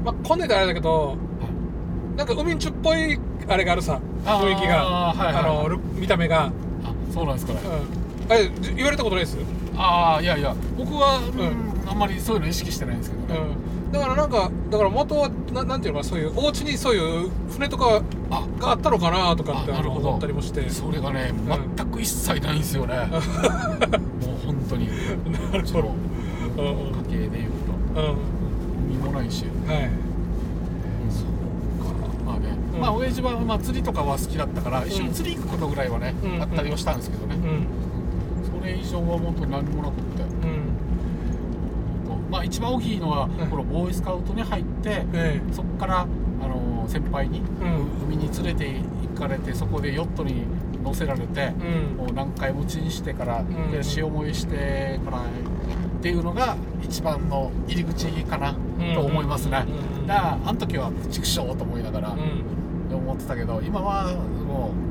[0.04, 1.16] まあこんねであれだけど
[2.18, 4.84] なんか海んちゅっぽいあれがあるさ雰囲気が。
[4.84, 6.52] はいはいあのル見た目が、
[6.84, 8.38] あそうなんですかね、うん、あ
[8.76, 9.38] 言われたことないです？
[9.78, 10.56] ああいやいや。
[10.78, 11.90] 僕は、うんうん。
[11.90, 13.56] あんまりそういうの意識してないんですけどね、うん、
[13.91, 20.10] だからなんかだから元はななんていうのかなそういうお家にそういう船とかあがあったのかなとかってあなるほど。
[20.10, 20.69] 思ったりもして。
[20.69, 21.75] それがねうん。
[21.75, 23.21] 全く一切ないんですよね、もう
[24.45, 24.88] 本当に。
[24.88, 24.93] な
[25.58, 25.93] るほど。
[27.12, 27.51] 家系でいう
[27.95, 28.01] と。
[28.01, 28.17] うん。
[28.91, 29.45] 海もないし。
[29.67, 29.89] はい。
[32.25, 32.80] まあね、うん。
[32.80, 36.41] まあ親父はまあ釣りとかは好きだったから一緒に釣り行くことぐらいはね、うん。
[36.41, 37.67] あったりはしたんですけどね、うん。
[38.62, 39.95] それ以上は本当に何もなく
[42.32, 43.50] まあ一番大きいのは、うん。
[43.50, 46.06] このボーイスカウトに入って、えそこから、あ
[46.48, 47.44] の先輩に、ん。
[48.06, 48.74] 海に連れて
[49.13, 50.46] 行かれてそこでヨットに
[50.84, 51.52] 乗せられて、
[51.98, 53.72] もう何回もチンしてから、ん。
[53.72, 55.24] で塩もみしてからっ
[56.02, 58.56] ていうのが一番の入り口かな
[58.96, 59.65] と思いますね、
[60.00, 60.08] うん。
[60.08, 62.96] だからあの時は畜生と思いながらうん。
[62.96, 64.72] 思ってたけど今はも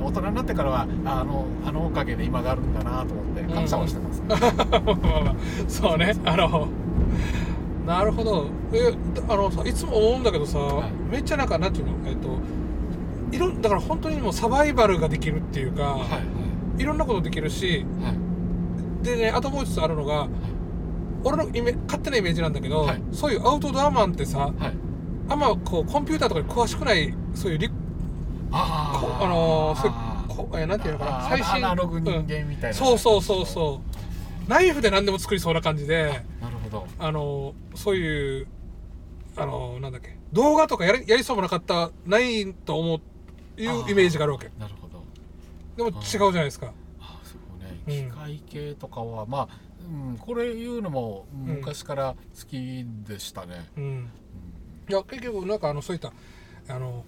[0.00, 5.34] ね大人になってからはああのあのおかげで今があるんだなと思って感謝はしてます、 まあまあ
[5.68, 6.14] そうね。
[6.24, 6.68] あの
[7.86, 8.46] なるほど。
[8.72, 8.92] え
[9.28, 10.90] あのさいつも思うんだけどさ、はい。
[11.10, 11.92] めっちゃなんかなんていうの？
[12.06, 12.28] えっと
[13.32, 15.98] いろんだから本当にもうサバイバルができるっていうか、は
[16.78, 18.06] いい、ろんなことできるしはい。
[18.06, 18.16] はい
[19.02, 20.26] でねあともう一つあるのが
[21.22, 24.52] 俺のイメ勝手なイメージなんだけど、はいそういうアウトドアマンってさはい
[25.28, 27.70] あんまこうコンピューターとかに詳しくないそういうリ
[28.52, 31.28] あこあのーそうあーこえなんていうのかな。
[31.28, 31.56] 最新。
[31.56, 33.80] アナログ人間みたいな、そうそうそうそ
[34.46, 34.50] う。
[34.50, 36.22] ナイフで何でも作りそうな感じで。
[36.40, 36.86] なるほど。
[36.98, 38.46] あのそういう
[39.36, 40.16] あのなんだっけ。
[40.32, 43.00] 動画とかやりやりそうもなかったないと思
[43.56, 44.50] ういうイメージがあるわけ。
[44.58, 45.02] なるほど。
[45.76, 46.72] でも違うじゃないですか。
[47.00, 47.96] あそううん。
[47.96, 49.48] ね機械系とかは、まあ、
[49.88, 54.10] うん、これ言うのも昔から好きでしたね、うん。
[54.88, 56.12] いや結局なんかあのそういった
[56.68, 57.04] あの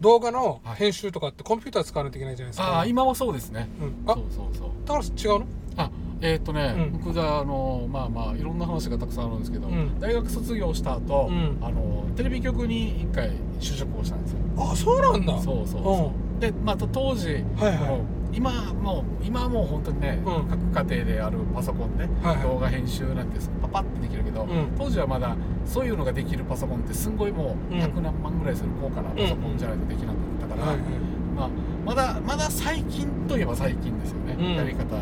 [0.00, 3.68] 動画の編集とかってコンピューター使わないといけないじゃないですか、ああ今はそうですね。
[3.80, 4.70] うん、あそうそうそう。
[4.86, 5.46] 高橋違うの？
[5.76, 6.92] あえーっとね、うん。
[6.92, 9.98] 僕があのまあまあいろんな話がたくさんあるんですけど、うん。
[10.00, 11.58] 大学卒業した後、うん。
[11.60, 13.30] あのテレビ局に一回
[13.60, 14.38] 就職をしたんですよ。
[14.58, 15.38] あそうなんだ。
[15.40, 16.40] そうそうそう。
[16.40, 20.48] でまた当時、はいはい今もう今はもう本当にね、うん。
[20.72, 22.42] 各家庭であるパソコンで、はいはい。
[22.42, 24.74] 動画編集なんてパパッてできるけど、うん。
[24.78, 27.80] 当時はまだそういうのができるパソコンってすんごいもううん。
[27.80, 30.16] 100何万ぐらいする高価なパソコンじゃないとできなかっ
[30.48, 30.86] たから、はいはい。
[31.36, 31.48] まあ、
[31.86, 34.54] まだまだ最近といえば最近ですよね、うん。
[34.56, 34.96] やり方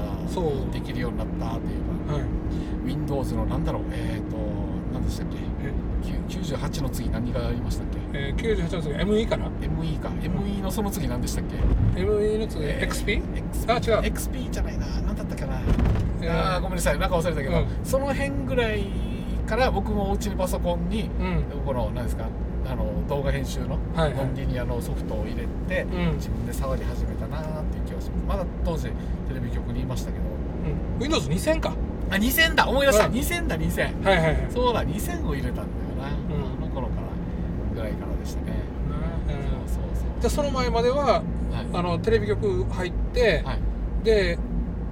[0.70, 2.22] できるようになったっていうかはい
[2.84, 4.36] Windows のなんだろうえっ、ー、と
[4.92, 5.36] 何でしたっけ？
[5.38, 5.72] え？
[6.28, 7.98] きゅ98の次何がありましたっけ？
[8.18, 10.08] えー、98の次 ME かな？ME か。
[10.08, 13.22] ME のその次何でしたっけ？ME の次 XP?
[13.52, 14.12] XP あ違う。
[14.12, 14.86] XP じゃないな。
[15.02, 15.60] 何だったかな、
[16.22, 16.54] えー。
[16.56, 16.98] あーごめんなさい。
[16.98, 17.66] なんか忘れたけど、うん。
[17.84, 18.86] その辺ぐらい
[19.46, 21.44] から僕もお家にパソコンにうん。
[21.64, 22.24] この何ですか？
[22.68, 24.14] あの動画編集のはいはい。
[24.14, 26.14] ノンリニアのソフトを入れて、うん。
[26.16, 28.24] 自分で触り始めたなーっていう気がします。
[28.26, 28.90] まだ当時テ
[29.34, 30.24] レビ局にいましたけど。
[30.98, 31.06] うん。
[31.06, 31.74] Windows2000 か。
[32.10, 32.68] あ2000だ。
[32.68, 33.12] 思い出した、うん。
[33.12, 34.46] 2000だ2000はいはいはい。
[34.50, 35.66] そうだ2000を入れたんだよ
[36.00, 37.06] な、うんあの頃から
[37.74, 38.52] ぐらいからでしたね、
[39.28, 39.68] うん。
[39.68, 41.22] そうそうじゃあその前までは
[41.72, 43.58] あのテレビ局入って、はい。
[44.04, 44.38] で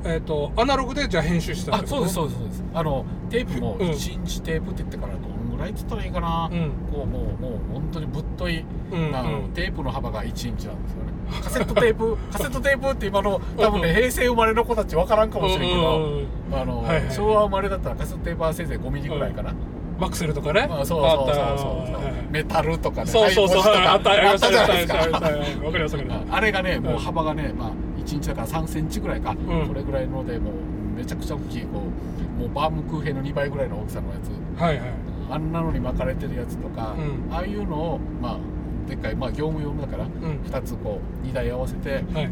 [0.06, 2.64] えっ、とアナログでじゃあ編集してたあそうですそううですそうです。
[2.74, 3.90] あのテープもうん。
[3.90, 6.70] 1インチテープって言ってからどんぐらいって言ったらいいかな、うん。
[6.92, 11.14] こうもうもう本当にぶっとい、うんあのうんテープの幅が1インチなんですよね。
[11.42, 19.54] カセットテープ カセットテープって今の多分ね平成生まれの子たち分からんかもしれんけど、うんうんうんあの、はいはい昭和生まれだったらカセットテープはせいぜい5ミリぐらいかな、
[19.98, 20.66] マクセルとかね。
[20.68, 22.32] まあ、そうそうそうそう。
[22.32, 23.10] メタルとかね。
[23.10, 23.62] そうそうそう。
[23.62, 24.38] あったあった。
[24.38, 24.66] じゃな
[25.66, 25.96] わかります
[26.30, 26.98] あれがねもううん。
[26.98, 29.36] 幅がね、まあ、1インチだから3センチぐらいか、ん。
[29.36, 30.54] これぐらいのでもう
[30.96, 31.82] めちゃくちゃ大きいこ
[32.38, 34.60] うもうバームクーヘンの2倍ぐらいの大きさのやつ。
[34.60, 34.90] はいはい。
[35.30, 37.32] あんなのに巻かれてるやつとか、うん。
[37.32, 38.38] ああいうのをまあ
[38.88, 40.40] でっかい、まあ、業務用だからうん。
[40.42, 42.30] 2つこう2台合わせてはい。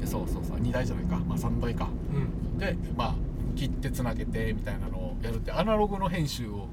[0.00, 1.88] でそうそうそう2台じゃないか、まあ、3台か。
[2.14, 2.58] うん。
[2.58, 3.14] でまあ
[3.56, 6.68] 切ってつなげてみたいなのをやるってアナログの編集を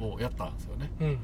[0.00, 1.18] をやったんですよね、うんうん。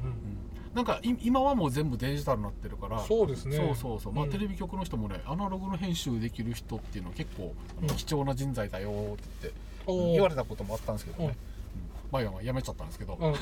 [0.74, 3.56] なんかい今はもう全部デジタルになってるからそうですね。
[3.56, 4.12] そうそうそう。
[4.12, 4.30] まあ、うん。
[4.30, 7.88] テレビ局の人もねアナログの編集できる人っていうのは結構、うん。
[7.88, 11.30] 貴重な人材だよって言って言われたこともあったんですけどね、うん。
[11.30, 11.36] うん。
[12.10, 13.32] まあ今はやめちゃったんですけど、 そう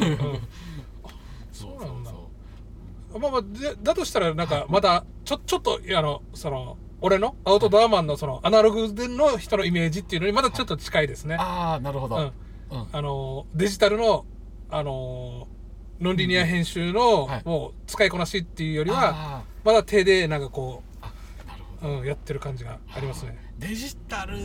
[1.52, 2.10] そうなんだ。
[2.10, 2.16] そ
[3.14, 12.22] うまあまあでだとしたらなんかまだちょちょっとあのその俺のアウトドアマンのそのアナログでの人のイメージっていうのにまだちょっと近いですね、ああなるほど、うん。
[12.22, 12.88] うん。
[12.92, 14.24] あのデジタルの
[14.70, 15.46] あの
[16.00, 17.42] ノンリニア編集のはい。
[17.44, 21.12] もう使いこなしっていうよりはあまだ手でなんかこーあ
[21.48, 21.94] なるほど。
[21.94, 23.38] う、うん、やってる感じがありますね。
[23.58, 24.36] デジタル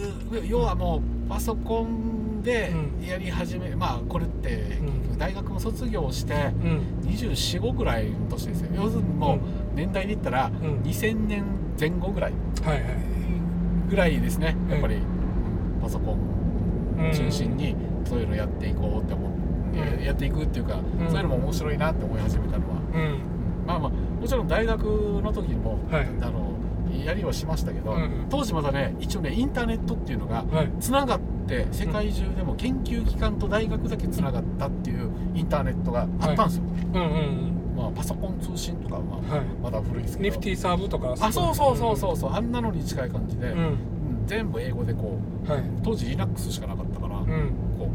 [0.47, 3.05] 要はもうパソコンでうん。
[3.05, 4.84] やり始め、まあこれってう
[5.15, 5.17] ん。
[5.17, 7.01] 大学も卒業してうん。
[7.10, 8.69] 245ぐらいの年ですよ。
[8.75, 9.39] 要するにもう
[9.75, 10.82] 年代で言ったらうん。
[10.82, 11.43] 2000年
[11.79, 12.84] 前後ぐらいはいはい。
[13.89, 14.55] ぐらいですね。
[14.65, 14.97] うんやっぱり
[15.82, 19.38] パソコン中心にそういうのやっていこうって思う、うん
[20.03, 20.84] やっていくっていうか、ん。
[21.10, 23.19] そういうのも面白いなって思い始めたのは、うん。
[23.67, 26.08] まあまあもちろん大学の時にも、はい。
[26.21, 26.49] あの
[27.05, 30.71] やりはしましたけど、うん当時まだね一応ねインターネットっていうのがはい。
[30.79, 36.63] つながって世界中でも研究機関と大学だけつながったっていうインターネットがあったんですよ、
[37.75, 39.01] まあ、パソコン通信とかは
[39.63, 40.29] まだ古いですけど。
[40.29, 42.34] ニフティサーブとかあそうそうそうそうそう。
[42.34, 43.55] あんなのに近い感じで、
[44.25, 45.63] 全部英語でこうはい。
[45.84, 47.15] 当時 Linux しかなかったから、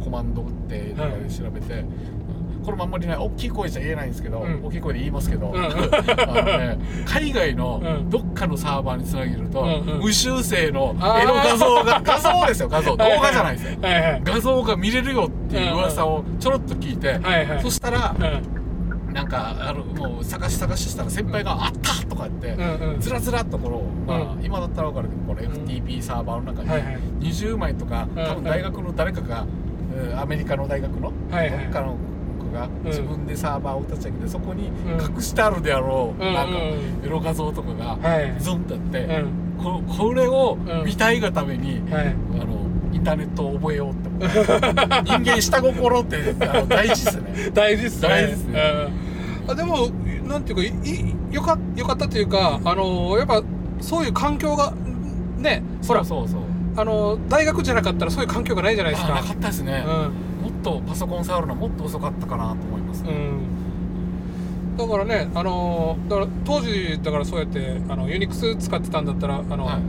[0.04, 2.24] コマンド打ってとかで調べて、うん
[2.64, 4.64] これもあんまりね大きい声じゃ言えないんですけど、うん。
[4.64, 5.54] 大きい声で言いますけど、うん。
[5.62, 8.08] ね、海外のうん。
[8.08, 10.00] どっかのサーバーにつなげると、うんうん。
[10.00, 12.96] 無修正のあーエロ画像が画像ですよ画像。
[12.96, 13.78] 動画じゃないですよ。
[13.82, 14.22] はいはい。
[14.24, 17.62] 画像が見れるよっていう噂をちょろっと聞いて、はいはい。
[17.62, 19.12] そしたらうん。
[19.12, 23.00] なんかあのもう探し探ししたら先輩が「あった!」とか言って、うんうん。
[23.00, 24.42] ずらずらっとこの、まあうん。
[24.44, 26.98] 今だったら分かるけどこの FTP サーバーの中にはいはい。
[27.20, 29.63] 20枚とか、うん多分大学の誰かが、うん
[30.16, 31.64] アメリカの大学のはいはい。
[31.64, 31.96] どっかの
[32.38, 32.70] 子がん。
[32.84, 35.14] 自分でサーバーを立ち上げてそこにうん。
[35.16, 38.34] 隠してあるであろう、うんなんかうんエロ画像とかがはい。
[38.40, 39.32] ゾンってあって、うん。
[39.62, 40.84] ここれをうん。
[40.84, 42.06] 見たいがために、はい。
[42.08, 44.26] あのインターネットを覚えようって
[45.04, 46.16] 人間下心って
[46.48, 47.50] あの大事ですね。
[47.52, 48.08] 大事っすね。
[48.08, 48.60] 大事っすね。
[49.46, 49.50] うん。
[49.50, 49.88] あでも
[50.28, 53.42] なんていうかいいよかよかったというかあのやっぱ
[53.80, 54.72] そういう環境が
[55.38, 56.40] ねほらそうそうそう
[56.76, 59.12] あの大学じゃなかったらそういう環境がないじゃないですか。
[59.16, 59.92] あなかったですね、うん。
[59.92, 63.02] もっとパソコン触るのはもっと遅かったかなと思います。
[63.04, 63.14] ね、う
[64.74, 69.82] ん、だからね、あのだから当時だからそうやってあのユニックス使ってたんだったらあの、はい。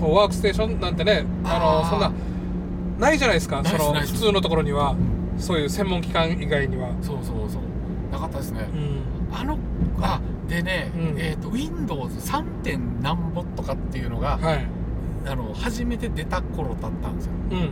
[0.00, 2.12] こうワークステーションなんてねあのそんな
[2.98, 3.64] ないじゃないですか。
[3.64, 4.96] その普通のところには。
[5.38, 6.90] そういう専門機関以外には。
[7.00, 7.62] そうそうそう。
[8.12, 9.02] なかったですね、うん。
[9.34, 9.58] あの
[10.00, 11.18] あでね、うん。
[11.18, 12.44] えっ、と Windows3.
[12.62, 14.66] 点何ぼとかっていうのが、はい
[15.26, 17.32] あの初めて出た頃だったんですよ。
[17.50, 17.66] うんうんう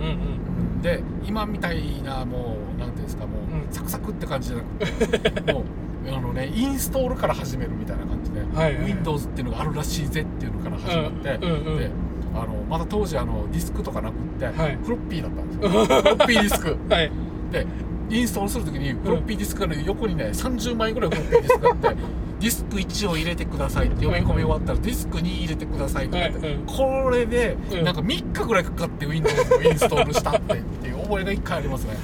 [0.78, 0.82] ん。
[0.82, 3.72] で今みたいなもうなんていうんですかもう、うん。
[3.72, 5.64] サクサクって感じじゃなくて もう
[6.08, 11.90] あのねインストールから始めるみたいな感じで、はいはい Windows っていうのがあるらしいぜっていうのから始まって、うんうんうんで
[12.32, 14.78] あのまだ当時あのディスクとかなくって、はい。
[14.84, 15.68] フロッピーだったんですよ。
[15.84, 16.76] フロッピーディスク。
[16.88, 17.10] はい。
[17.50, 17.66] で
[18.10, 22.00] インストールするときにフロッピーディスクの横にね30枚ぐらいフロッピーディスクがあって
[22.40, 27.84] ディスク1を入れてくださいって読み込み終わったらディスク2入れてくださいとかって、これでうん。
[27.84, 31.94] なんか3日ぐらいかかって Windows をインストールしたってっていう覚えが1回ありますね。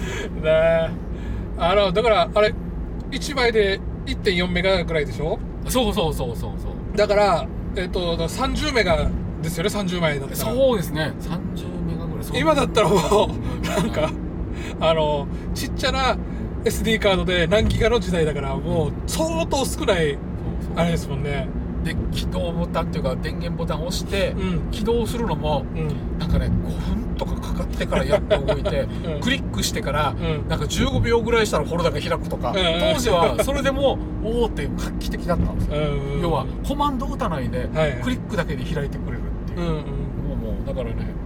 [0.43, 0.91] ね
[1.59, 2.55] あのだからあれ
[3.11, 5.39] 1枚で1.4メガぐらいでしょ？
[5.69, 6.97] そうそうそうそうそう。
[6.97, 9.11] だからえっ、と30メガ
[9.43, 11.13] ですよね？30枚だったらそうですね。
[11.19, 12.25] 30メガぐらい。
[12.25, 12.39] そう。
[12.39, 12.97] 今だったらも
[13.27, 14.11] うなんか
[14.81, 16.17] あのちっちゃな
[16.67, 20.19] SD カードで何ギガの時代だからもう相当少ない
[20.75, 21.49] あれですもんね。
[21.85, 24.71] で起動ボタンっていうか電源ボタンを押してうん。
[24.73, 26.19] 起動するのもうん。
[26.19, 29.21] なんかね5分とかかかってからやっと動いて うん。
[29.21, 30.49] クリックしてからうん。
[30.49, 32.55] なんか15秒ぐらいしたらフォルダが開くとかうん。
[32.95, 35.77] 当時はそれでもおおって画期的だったんですよ。
[35.77, 36.21] うん。
[36.23, 39.61] 要はコマンド打たないではいクリックだけで開いてくれるっていう。
[39.61, 40.97] もうもうだからね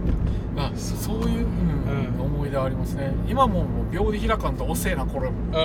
[0.57, 2.21] あそういう、うんうん。
[2.21, 3.13] 思い出はありますね。
[3.27, 5.61] 今もうもう秒で開かんと遅えなこれうんうん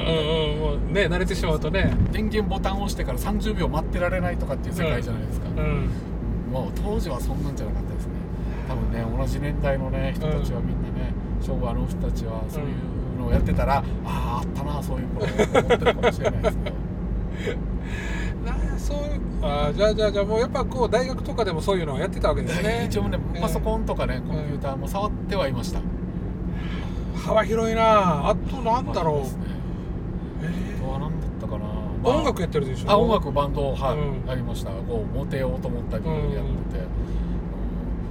[0.53, 1.93] うんもうね慣れてしまうとね。
[2.13, 5.91] 電源ボタンを押してから30秒待ってられないとかっていう世界じゃないですか、うん。
[6.53, 8.13] もう当時はそんなんじゃなかったですね。
[8.69, 16.77] 多分ね同じ年代のね人たちはみんなね、昭和の人たちはそういうのをやってたら、あああったなそういう頃と思ってるかもしれないですけど
[18.47, 18.99] なそう
[19.43, 22.87] あーじゃあじゃあじゃあもうやっぱこう大学とかでもそういうのをやってたわけですね。
[22.89, 25.81] 一応ねうんパソコンとかねコンピューターも触ってはいました、
[27.25, 28.31] 幅広いな。
[28.31, 29.31] あとなんだろう、ね。
[30.43, 31.69] えあとは何だったかな、ー
[32.03, 32.91] まあ音楽やってるでしょ。
[32.91, 34.31] あ音楽バンドはい、うん。
[34.31, 34.71] ありました。
[34.71, 36.37] こうモテようと思ったりやってて、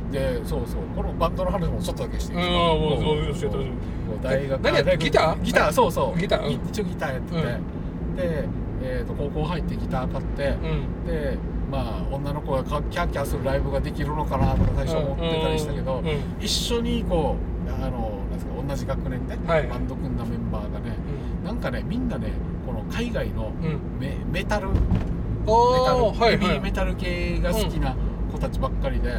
[0.05, 0.11] うん。
[0.11, 0.81] でそうそう。
[0.95, 3.69] このバンドの話もちょっとだけしていいですか、うんもうこそう教えてほしい。
[3.69, 5.41] こう大学何やってあ大学ギター？
[5.41, 6.19] ギターそうそう。
[6.19, 6.45] ギター？
[6.45, 7.41] うん一応ギターやってて、う
[8.17, 8.47] で、
[8.85, 11.05] えー、と高校入ってギター買って、うん。
[11.07, 11.37] で
[11.71, 16.07] まあ女の子がかキャーキャーするライブができるのかなとか最初思ってたりしたけど、うん。
[16.07, 17.35] うん一緒にこ
[17.67, 19.67] うあのなんですか同じ学年ではい。
[19.67, 20.95] バンド組んだメンバーがね、
[21.43, 22.31] なんかねみんなね
[22.65, 23.51] この海外の
[23.99, 24.75] メメタルメ
[26.27, 27.95] タル、メタル系が好きな
[28.31, 29.09] 子たちばっかりで、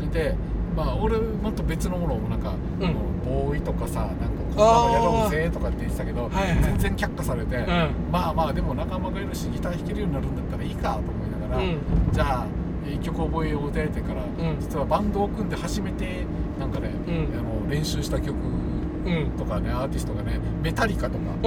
[0.00, 0.10] うん。
[0.10, 0.34] で
[0.74, 2.94] まあ俺もっと別のものをなんか、うん。
[3.26, 6.62] ボーイとかさなんかやろうぜとかって言ってたけど、はいはい。
[6.62, 7.90] 全然却下されて、うん。
[8.10, 11.78] まあまあでも仲間がいるしギター弾けるようになるんだったらいいかと思いながら、うん。
[12.12, 12.46] じゃあ
[12.88, 14.26] 一曲覚えようぜってから、ん。
[14.60, 16.24] 実はバンドを組んで初めて
[16.58, 17.28] なんかね、うん。
[17.38, 18.36] あの練習した曲う
[19.08, 19.30] ん。
[19.38, 21.46] とかねアーティストがねメタリカとかう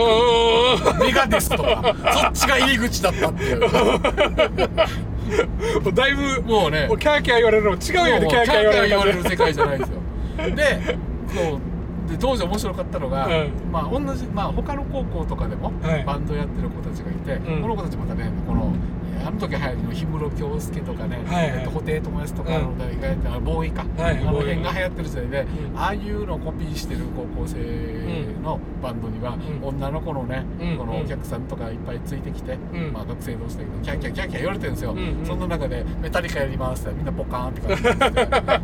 [1.03, 3.57] メガデスとかそっちが入り口だったっていう。
[3.57, 3.61] ん
[5.93, 9.99] だいぶもうねキャーキャー言われるのも違うよねキャーキャー言われる世界じゃないですよ。
[10.55, 10.97] で
[11.35, 11.59] そう
[12.09, 13.51] で当時面白かったのが、うん。
[13.71, 16.03] まあ同じまあ他の高校とかでもはい。
[16.03, 17.61] バンドやってる子たちがいて、うん。
[17.61, 18.73] この子たちまたねこの
[19.25, 21.59] あの時流行りの氷室京介とかね、はいはい。
[21.59, 22.63] えっと布袋寅泰とかうん。
[22.63, 25.77] の代がやってあボーイか、はいあのボーイ辺が流行ってる時代で、うん。
[25.77, 27.57] ああいうのをコピーしてる高校生
[28.41, 29.67] のバンドには、うん。
[29.67, 30.77] 女の子のね、うん。
[30.77, 32.93] このお客さんとかいっぱいついてきて、うん。
[32.93, 34.95] まあ、学生同士だけどキャーキャーキャーキャー言われてるんですよ、
[35.25, 37.83] そんな中で「メタリカやります」ってみんなポカーンって感じ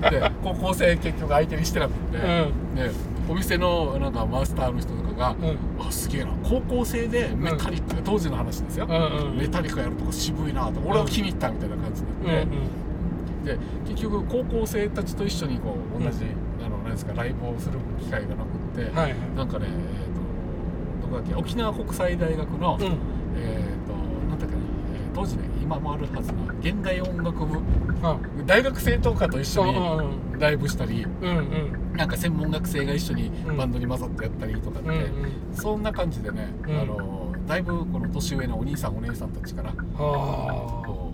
[0.09, 2.91] でで 高校生結局相手にしてなくて、ね、
[3.27, 5.57] お店のなんかマスターの人とかがうん
[5.87, 6.31] 「あすげえな。
[6.43, 13.59] 高校生でメタリカ、当時の話ですよ、うんうんメタリカやるとか渋いなと俺は気に入ったみたいな感じにうんうなって、で
[13.89, 16.25] 結局高校生たちと一緒にこう同じ、
[16.65, 18.39] あのなんですかライブをする機会がなく
[18.79, 22.85] って、はいなんかね、えー、とどこだっけ沖縄国際大学の、うん。
[22.85, 23.93] えっ、と
[24.29, 27.59] なんだっけな、えー当時ね今もあるはずな現代音楽部
[28.03, 31.97] あ大学生とかと一緒うんにライブしたりうんうん。
[31.97, 33.57] なんか専門学生が一緒にうん。
[33.57, 35.31] バンドに混ざってやったりとかって、うんうん。
[35.55, 36.79] そんな感じでね、うん。
[36.81, 41.13] あのだいぶこの年上のお兄さんお姉さんたちからはこ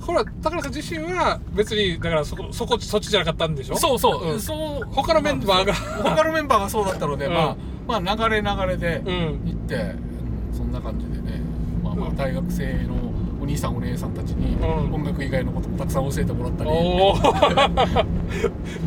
[0.00, 3.76] う、ほら高田さん自身は別にだからそこそこそっちじゃなかったんでしょ？
[3.76, 4.40] そうそう、うん。
[4.40, 4.88] そう。
[4.90, 5.74] 他のメンバーが。
[5.74, 7.34] 他のメンバーがそうだったので、うん。
[7.34, 7.56] ま
[7.88, 9.40] あまあ流れ流れでうん。
[9.44, 10.08] 行って、うん
[10.56, 11.40] そんな感じでね。
[11.82, 12.16] まあまあうん。
[12.16, 13.17] 大学生のお
[13.48, 14.94] 兄さんお姉さんたちにうん。
[14.94, 17.16] 音楽以外のこともたくさん教えてもらったり、おお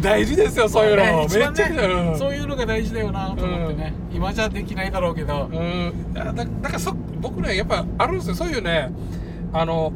[0.02, 6.14] 大事ですよそういうの、まあね一めっちゃうんそういうのが大事だよなと思ってね、今じゃできないだろうけど、うん。
[6.14, 8.92] だだからそ僕ねやっぱあるんですよそういうね。
[9.54, 9.92] あの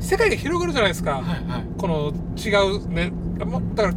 [0.00, 1.64] 世界が広がるじゃないですか、はいはい。
[1.78, 3.10] この違うね。
[3.44, 3.94] もだから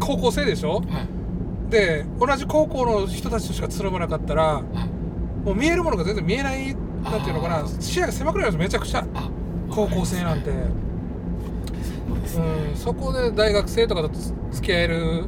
[0.00, 0.80] 高校生でしょ？
[0.80, 1.70] はい。
[1.70, 5.44] で同じ高校の人たちとしかつるまなかったらはい。
[5.46, 9.06] もう見えるものが全然見えないなんていうのかな視野が狭くなるんですめちゃくちゃ。
[9.14, 9.30] あ
[9.70, 10.50] 高校生なんて、
[12.26, 15.24] そうん、そこで大学生とかとつ付き合える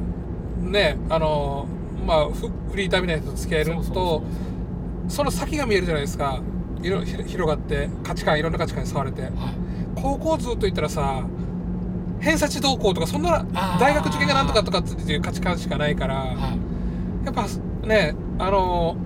[0.61, 1.67] ねあの
[2.05, 4.23] まあフフリーターみたいな人と付き合えると
[5.07, 6.41] その先が見えるじゃないですか。
[6.81, 9.23] いろひ広がって価値観いろんな価値観に触れて。
[9.23, 9.31] はい。
[9.95, 11.23] 高校ずっと行ったらさ
[12.19, 13.43] 偏差値動向とかそんな
[13.79, 17.25] 大学受験がなんとかとかっていう価値観しかないからはい。
[17.25, 17.47] やっぱ
[17.87, 18.97] ねあのこ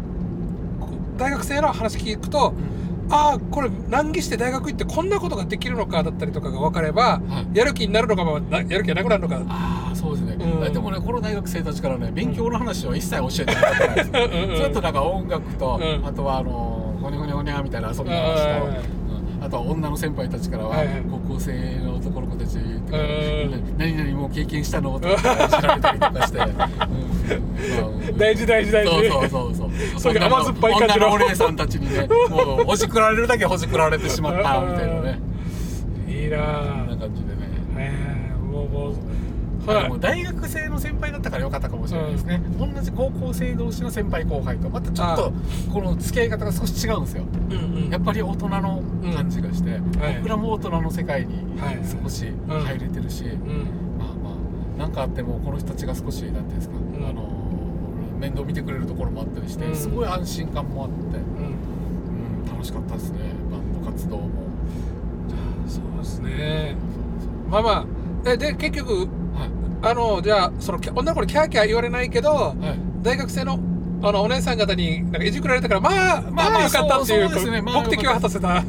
[1.17, 3.13] 大学生の話聞くとうん。
[3.13, 7.57] ああこれ難儀して大学行ってこんなことができるのかだったりとかが分かればはい。
[7.57, 9.41] やる気になるのか、やる気がなくなるのか。
[9.49, 10.73] ああそうですね、うん。
[10.73, 14.65] でもねこの大学生たちからね勉強の話は一切教えてもらってないですよ。
[14.65, 16.05] うんっとなんか音楽と、うん。
[16.05, 19.00] あとはあのゴニョゴニョゴニャみたいな遊びの話と、
[19.41, 20.75] あとは女の先輩たちからは、
[21.09, 23.75] 高校生の男の子たちとか、うん。
[23.75, 25.17] 何々もう経験したのとか
[25.49, 26.39] 知られたりとかして、
[28.17, 29.09] 大事大事大事。
[29.09, 29.99] そうそうそうそう。
[29.99, 31.07] そういう甘酸っぱい感じの。
[31.07, 35.19] 女のお姉さんたちにね もうほじくられるだけほじくられてしまったみたいなね。
[36.07, 37.49] いいなこんぁな感じでね。
[37.77, 39.10] えーもうもうまあ
[39.65, 39.83] はい。
[39.83, 45.33] でも大学生の先輩だったからよかったかもしれないですね、同じ高校生同士の先輩後輩とまたちょっと
[45.71, 47.23] この付き合い方が少し違うんですよ。
[47.49, 47.89] うんうん。
[47.89, 48.83] やっぱり大人の
[49.15, 50.15] 感じがして、はい。
[50.17, 51.79] 僕らも大人の世界にはい。
[52.03, 53.97] 少し入れてるし、うん。
[53.97, 54.33] まあまあ
[54.77, 56.79] 何かあってもこの人たちが少しなんていうんですか、ん。
[57.09, 57.29] あの
[58.19, 59.75] 面倒見てくれるところもあったりして、うん。
[59.75, 62.43] すごい安心感もあって、うん。
[62.43, 63.19] うん、楽しかったですね。
[63.51, 64.29] バンド活動も。
[65.67, 66.75] そうですね。
[67.49, 67.85] まあまあ。
[68.23, 69.09] えで結局はい
[69.83, 72.55] あのじゃあその女の子にキャーキャー言われないけどはい。
[73.03, 73.59] 大学生の
[74.03, 77.29] あのお姉さん方になんかいじくられたからまあまあまあよかったっていう
[77.63, 78.47] 目的は果たせた。
[78.47, 78.61] は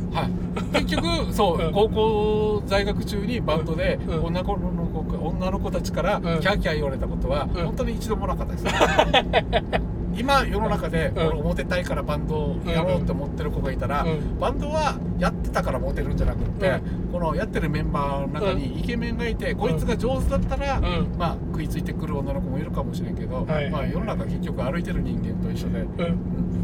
[0.74, 1.72] い、結局そう、うん。
[1.72, 4.24] 高校在学中にバンドでうん。
[4.24, 6.22] 女の子女の子たちからん。
[6.22, 7.64] キャーキャー言われたことはうん。
[7.64, 8.64] 本当に一度もなかったです、
[10.14, 11.26] 今世の中でうん。
[11.28, 14.38] 俺モテたいからバンドをやろうって思ってる子がいたら、うん。
[14.38, 16.82] バンドはやってたからモテるんじゃなくって、う
[17.12, 21.14] このやってるメンバーの中にイケメンがいて、こいつが上手だったら、うん。
[21.18, 23.70] まあ食いついてくる女の子もいるかもしれんけど、はい。
[23.70, 25.86] まあ世の中結局歩いてる人間と一緒で、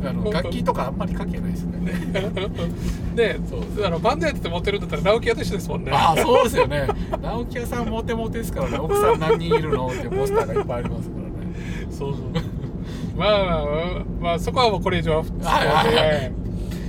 [0.05, 1.79] あの楽器とかあんまり関係ないですね。
[3.15, 5.93] でそうあのバンドやっててモテるんだったら直樹屋と一緒ですもんね。
[5.93, 6.89] ああそうですよね。
[7.21, 8.79] 直木屋さんモテモテですからね。
[8.79, 11.29] 奥さん何人いるのってポスターがいっぱいありますからね。
[11.91, 12.48] そうそう
[13.19, 16.33] まあまあまあ、まあ、そこはもうこれ以上は普通で、はいはいはい。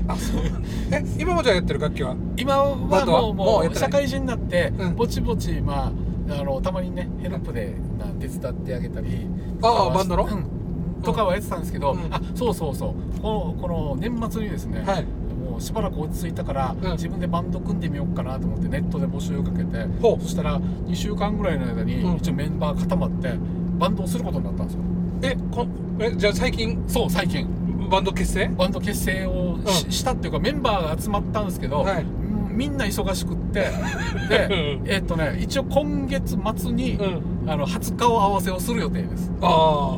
[0.08, 0.44] あそう。
[0.44, 2.16] なんだえ今もじゃあやってる楽器は？
[2.38, 4.96] 今はもうももう社会人になってうん。
[4.96, 5.92] ぼちぼちま
[6.30, 9.28] ああのたまにねヘルプでな手伝ってあげたり。
[9.62, 10.26] ああバンドの？
[10.26, 11.02] うん。
[11.04, 12.14] とかはやってたんですけど、うん。
[12.14, 13.20] あそうそうそう。
[13.22, 15.06] このこの年末にですね、はい。
[15.06, 16.92] もうしばらく落ち着いたから、うん。
[16.92, 22.18] 自分でバンド組んでみようかなと思ってネットで募集をかけてそしたら2週間ぐらいの間にうん。
[22.18, 23.34] 一応メンバー固まって
[23.78, 24.82] バンドをすることになったんですよ。
[25.22, 25.68] えこ
[26.00, 27.48] えじゃあ最近そう最近。
[27.90, 28.48] バンド結成？
[28.50, 29.92] バンド結成をし,、うん。
[29.92, 32.04] したっていうかメンバーが集まったんですけど、はい。
[32.04, 33.70] うんみんな忙しくって。
[34.30, 37.50] でえっとね一応今月末に、うん。
[37.50, 39.32] あの初顔合わせをする予定です。
[39.42, 39.98] あ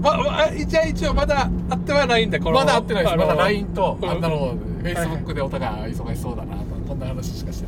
[0.00, 2.52] ままあじゃあ一応まだ会ってはないんだこの。
[2.52, 3.16] まだ会ってないです。
[3.16, 4.08] まだ LINE とうん。
[4.08, 6.62] あんなのい Facebook でお互い忙しそうだなと。
[6.88, 7.66] こんな話しかして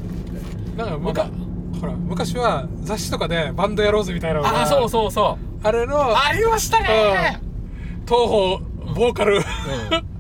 [0.76, 1.26] ないなんか
[1.80, 5.66] ほら昔は雑誌とかでバンドやろうぜみたいなあそうそうそう。
[5.66, 7.40] あれのありましたね
[8.07, 8.59] 東方
[8.94, 9.36] ボーカル。
[9.36, 9.42] うん。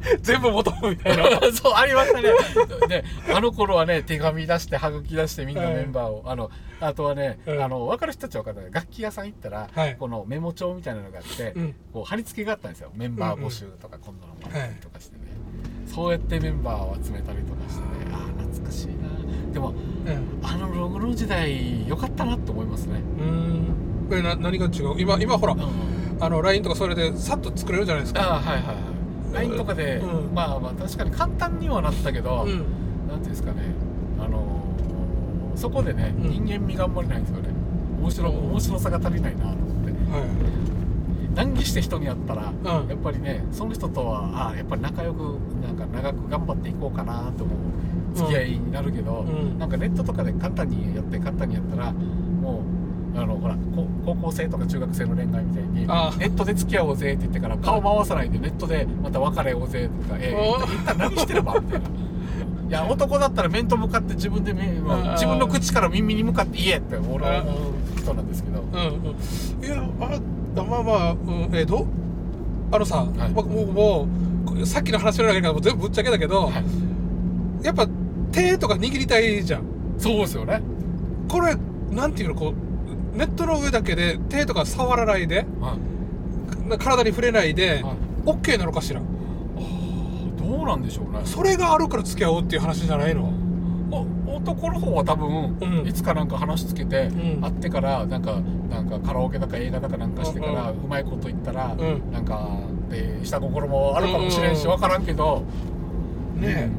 [0.22, 1.24] 全部求むみたいな。
[1.52, 2.28] そうありましたね。
[2.88, 7.62] であの頃はね手紙出してはがき出してみんなメンバーを、あのあとはね、うん。
[7.62, 9.96] あの分かる人たちは分かる楽器屋さん行ったら、はい。
[9.96, 11.74] このメモ帳みたいなのがあって、うん。
[11.92, 12.90] こう貼り付けがあったんですよ。
[12.94, 15.22] メンバー募集とかこんなのもあったりとかしてね、
[15.86, 17.86] そうやってメンバーを集めたりとかしてね。
[18.12, 19.52] ああ懐かしいな。
[19.52, 20.40] でもうん。
[20.42, 24.06] あのログの時代良かったなって思いますね、うん。
[24.08, 24.94] これな何が違う？
[24.98, 28.22] 今今ほらうんあの LINE とかそれでさっと作れるじゃないですか。
[28.22, 28.76] ああはいはいはい。
[29.34, 30.34] LINE とかで、うん。
[30.34, 32.64] まあまあ確かに簡単にはなったけど、うん。
[33.08, 33.62] なんていうんですかね。
[34.18, 36.30] あのーそこでね、うん。
[36.44, 37.48] 人間味があんまりないんですよね。
[37.98, 38.36] 面白うん。
[38.50, 39.90] 面白さが足りないなと思って。
[40.10, 42.88] は難儀して人に会ったら、うん。
[42.88, 49.58] やっぱりねその人とはあやっぱり仲良くなんか長く頑張っていこうかなと思う付き合いになるけど、うん。
[49.58, 52.85] なんかネットとかで簡単にやって簡単にやったらもう
[53.16, 61.88] あのほらこ高校生とか中学生の恋愛みたいにあネットで付き合おうぜって言ってから顔回さないでネットでまた別れようぜとか、えおー、一旦何してればみたいな。
[62.68, 68.58] いや男だったら面と向かって自分で自分の口から耳に向かって言えって俺は思う人なんですけど。
[68.58, 69.64] いうんうん。
[69.64, 69.80] いや
[70.58, 71.86] あまあまあ、うん、えど
[72.72, 73.32] あのさ、はい。
[73.32, 74.08] 僕も
[74.52, 77.64] うさっきの話の中からもう全部ぶっちゃけだけど、はい。
[77.64, 77.86] やっぱ
[78.32, 79.62] 手とか握りたいじゃん。
[79.98, 80.60] そうですよね。
[81.28, 81.54] これ
[81.92, 82.54] なんていうのこう
[83.16, 85.76] ネットの上だけで手とか触らないでは
[86.66, 86.68] い。
[86.68, 87.96] な体に触れないで、はい。
[88.26, 89.00] OK なのかしら？
[89.00, 91.20] どうなんでしょうね。
[91.24, 93.32] それがあるから付き合おうっていう話じゃないの？
[93.90, 95.86] お男の方は多分、うん。
[95.86, 97.40] いつかなんか話つけて、うん。
[97.40, 100.88] 会ってからなんかなんかカラオケだか映画だかなんかしてから、ううん。
[100.88, 102.12] まいこと言ったら、うん。
[102.12, 102.48] なんか
[102.90, 105.44] で下心もあるかもしれんし、うん分からんけど、
[106.36, 106.70] ね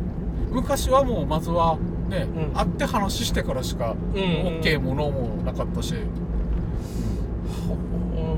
[0.51, 1.77] 昔はもうまずは
[2.09, 2.53] ね、うん。
[2.53, 5.93] 会って話してからしか、うんうん OK ものもなかったし、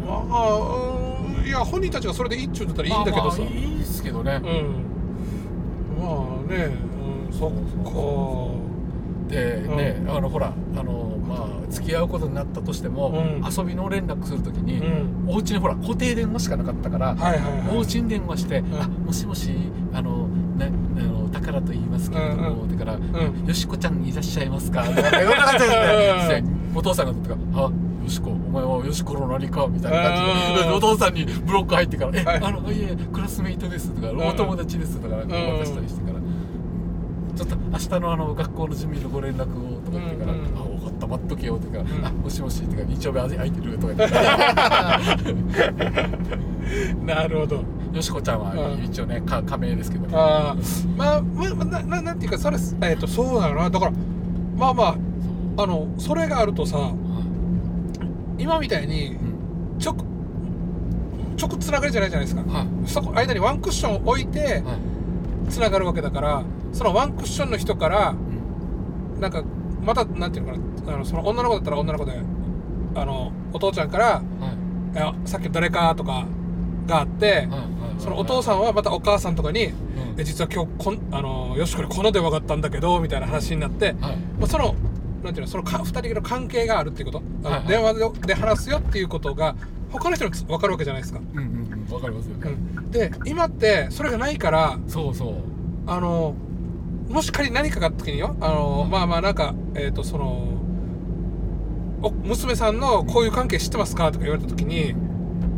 [0.10, 4.86] あうんいや本人たちがそれでいいっちゅうだったらいいんだけどさ、まあまあいいですけどね、うん。
[6.00, 6.78] まあね、
[7.28, 7.52] うん、そっ
[7.84, 8.70] か。
[9.28, 9.78] でうん。
[9.78, 11.36] ね、あのほらあのま
[11.66, 13.44] あ付き合うことになったとしても、うん。
[13.44, 15.26] 遊びの連絡するときに、うん。
[15.28, 17.78] お家にほら固定電話しかなかったから、はいはいはい。
[17.78, 18.76] お家に電話して「ん。
[18.76, 19.52] あもしもし
[19.94, 23.46] あのねあの宝と言いますけれども」うんだから、ん。
[23.48, 25.70] よしこちゃんいらっしゃいますか?」とかってそんな感じです
[26.30, 26.74] ねうん。
[26.74, 27.72] でお父さんがとか「あよ
[28.10, 32.38] しこお前はよしこの何か」みたいな感じでうんお父さんにブロック入ってから「え、はい。
[32.44, 34.20] あのいえクラスメイトです」とか「ん。
[34.20, 35.24] お友達です」とか渡
[35.66, 36.20] したりしてから。
[37.36, 40.46] ちょっと明日のあの学校の準備のご連絡をとか言ってから「うんうん。
[40.58, 41.88] あ分かった待っとけよ」とか「ん。
[42.06, 44.16] あもしもし」とか「日曜日空いてる?」とか言って。
[47.06, 47.64] なるほど。
[47.94, 48.84] よしこちゃんはうん。
[48.84, 50.06] 一応ねか仮名ですけど。
[50.08, 50.56] ねああ
[50.98, 53.70] まあまあまあなななんていうかそれえっ、とそうだよな。
[53.70, 53.92] だから
[54.58, 54.96] まあまあ
[55.64, 56.78] あのそれがあるとさ
[58.40, 59.78] 今みたいにうん。
[59.80, 59.96] 直
[61.38, 62.44] 直つながりじゃないじゃないですか。
[62.52, 62.68] はい。
[62.86, 64.62] そこ間にワンクッション置いてはい。
[65.50, 69.22] つながるわけだからそのワンクッションの人からうん。
[69.22, 69.44] なんか
[69.86, 72.14] またなんていうのかなあのその女の子だったら女の子で
[72.96, 74.22] あのお父ちゃんからは
[74.94, 76.26] い「いやさっきの誰か?」とか
[76.88, 77.48] があって
[77.98, 79.74] そのお父さんはまたお母さんとかにうん
[80.20, 83.96] 「え実は今日こんあのよしこにこの電話があったんだけど」みたいな話になって、はい。
[84.40, 84.76] まあ、その
[85.24, 87.68] なんていうのそのか2人の関係があるっていうこと、はいはい。
[87.68, 89.56] 電話でで話すよっていうことが
[89.92, 91.20] 他の人につ分かるわけじゃないですか。
[91.20, 91.94] うんうんうん。
[91.94, 92.56] わかりますよね。
[92.92, 95.36] で今ってそれがないからそうそう。
[95.88, 96.36] あの
[97.10, 100.48] もし仮に何かがあった時によあの、まあまあなんかえっ、とその
[102.02, 104.12] お娘さんのこういう関係知ってますか？
[104.12, 104.94] とか言われた時に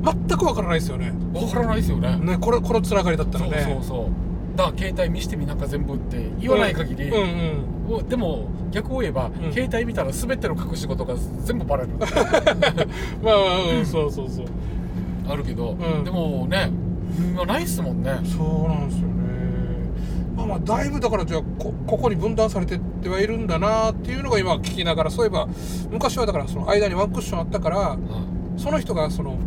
[0.03, 1.13] 全くわからないですよね。
[1.33, 2.17] わからないですよね。
[2.17, 3.63] ねこれこのつながりだったそうらね。
[3.63, 4.11] そうそうだか
[4.57, 7.95] ら携帯見してみなんか全部って言わない限り、うんうん。
[7.95, 9.51] おでも逆を言えば、ん。
[9.51, 11.89] 携帯見たら全ての隠し事が全部バレる。
[11.99, 12.09] まあ
[13.23, 14.45] まあうんそうそうそう。
[15.27, 16.03] あるけど、うん。
[16.03, 16.71] でもね
[17.19, 18.19] 今ないっすもんね。
[18.23, 19.11] そうなんですよね。
[20.35, 25.47] まあまあだいぶだからじゃあこここに分断されてってはいるんだなっていうのが今聞きながらそういえば
[25.91, 27.97] 昔はだからその間にワンクッションあったから
[28.57, 29.37] その人がその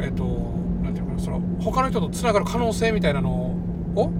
[0.00, 0.24] えっ、と
[0.82, 3.53] なんていうのかなその他の人とつながる可能性みたいなのを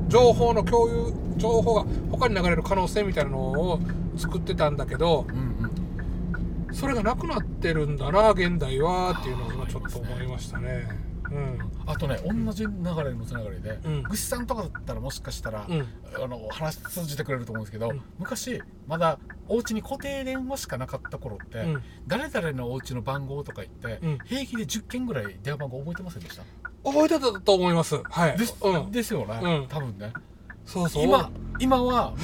[0.09, 3.81] 情報の共有情報が他に流れる可能性みたいなのを
[4.16, 5.41] 作ってたんだけどうんう
[6.70, 10.89] んそれがなくなってるんだな現代はっていうのを今ちょっと思いましたね。
[11.87, 12.72] あとね同じ流
[13.05, 14.03] れのつながりで、うん。
[14.05, 15.79] ぐしさんとかだったらもしかしたら、うん。
[15.79, 18.03] うんあの話通じてくれると思うんですけど、うん。
[18.18, 19.18] 昔まだ
[19.49, 21.83] お家に固定電話しかなかった頃って、うん。
[22.09, 24.18] 誰々のお家の番号とか言って、うん。
[24.25, 26.43] 平気で10件ぐらい電話番号覚えてませんでした？
[26.85, 28.01] 覚えてたと思います。
[28.05, 28.39] はい。
[28.39, 28.91] です,、うん。
[28.93, 30.12] ですよね、うん多分ね
[30.66, 31.05] そうそう。
[31.05, 31.30] 今
[31.61, 32.18] 今はもう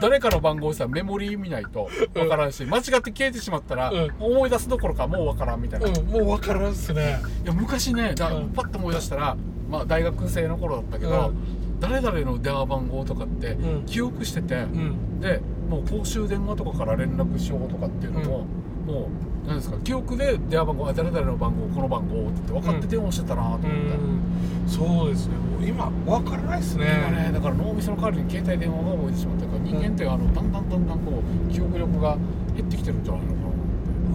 [0.00, 7.20] 誰かの番号さメモリー見ないとわからんし、間違って消えてしまったら、うん思い出すどころかもうわからんみたいな、いうん、もう分からんっすね。
[7.44, 9.36] や昔ねだ、うんパッと思い出したら、
[9.68, 11.32] まあ、大学生の頃だったけど、
[11.80, 15.20] 誰々の電話番号とかってうん記憶してて、うん。
[15.20, 18.46] でもう公衆電話とかから連絡しようとかっていうのも、
[18.86, 19.08] も
[19.44, 24.68] う何ですか記憶で電話番号あ誰々の番号この番号って分かって電話してたなと思って、うん。
[24.68, 25.36] そうですね。
[25.36, 26.86] もう今分からないっすね。
[27.08, 32.16] 今ねだから脳みその代わりに携帯電話が覚えてしまったから人間ってあのだんだんだんだんこう記憶力が
[32.56, 33.40] 減ってきてるんじゃないのか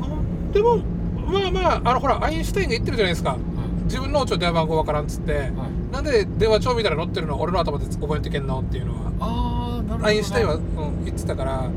[0.04, 3.32] あでも、まあまあ、あのほら、アインシュタインが言ってるじゃないですか。
[3.32, 3.38] な、
[3.84, 5.34] 自分の電話番号分からんっつって。
[5.34, 5.52] はいはい、
[5.92, 7.40] なんで電話帳みたいなの載ってるの？
[7.40, 8.62] 俺の頭で覚えてけんの？
[8.62, 9.12] っていうのは。
[9.20, 11.70] ああなるほど、ね、アインシュタインは、うん、言ってたから。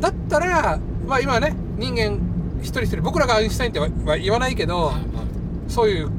[0.00, 2.18] だったら、まあ今ね、人間
[2.60, 4.92] 一人一人、僕らがアインシュタインってはは言わないけど、
[5.68, 6.10] そういう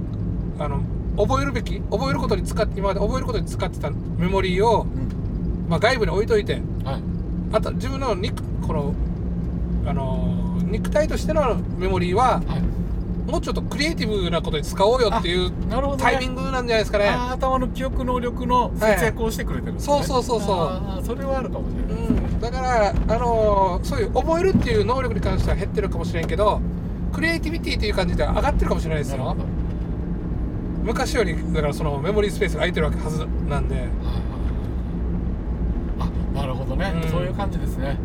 [0.59, 0.81] あの
[1.17, 5.67] 覚えるべき覚えることに使って今まで覚えることに使ってたメモリーを、うん。
[5.69, 7.01] まあ、外部に置いといてはい。
[7.51, 8.93] あと自分の肉この
[9.85, 12.43] あの肉体としてのメモリーははい
[13.27, 17.09] もうちょっとクリエイティブなことに使おうよっていうなるほど、ね、タイミングなんじゃないですかね。
[17.09, 19.73] 頭の記憶能力の節約をしてくれてる。
[19.73, 20.65] んですね、そうそうそうそ
[21.01, 21.05] う。
[21.05, 26.61] それはあるかもしれない、うん、だから、あのそういう覚えるっていう能力に関しては減ってるかもしれんけど
[27.11, 29.35] クリエイティビティっていう感じでは上がってるかもしれないですよ。
[30.83, 33.89] 昔よりだからそのメモリースペースが空いてるわけはずなんで。
[35.99, 37.09] あなるほどね、うん。
[37.09, 37.97] そういう感じですね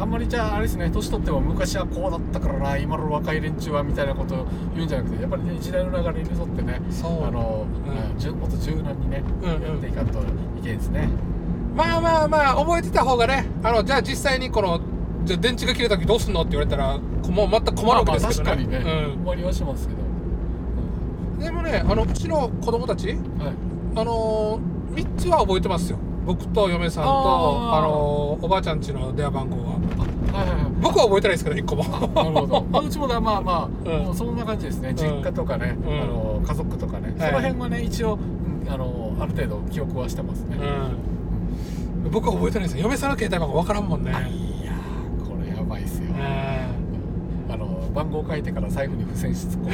[0.00, 7.26] あんまりじゃああれですね年取っても昔はこうだったからな今の若い連中はみたいなことを言うんじゃなくてやっぱりね時代の流れに沿ってねそう。
[7.26, 8.38] あの、うん。
[8.38, 9.62] もっと柔軟にね、うんうん。
[9.62, 11.08] やっていかんといけんですね。
[11.74, 14.80] まあまあまあ覚えてた方がねあのじゃあ実際にこの
[15.24, 23.54] じゃあ電池が切れた時どうすんのって言われたらこもう全く困るわけですけどね,、まあまあ確かにね、終わりはしますけど、うん、でもねあのうちの子供たちうんはい。
[23.96, 29.80] あのー、3つは覚えてますよ僕と嫁さんとあのーおばあちゃんちの電話番号は。
[30.32, 30.72] あはいはいはい。
[30.80, 31.84] 僕は覚えてないですけど1個も。
[31.84, 32.66] なるほど。
[32.70, 33.52] まあ、うちもだまあま
[33.86, 34.04] あ、うん。
[34.04, 34.92] もうそんな感じですね。
[34.94, 36.00] 実家とかね、うん。
[36.00, 37.30] あの家族とかね、はい。
[37.30, 40.56] その辺はね一応、うんあのある程度記憶はしてますね。
[42.04, 42.10] うん。
[42.10, 42.84] 僕は覚えてないですよ。
[42.84, 44.12] 嫁さんの携帯番号わからんもんね。
[44.14, 46.10] あいやーこれやばいっすよ。
[46.10, 49.68] うあの番号書いてから財布に付箋しつこ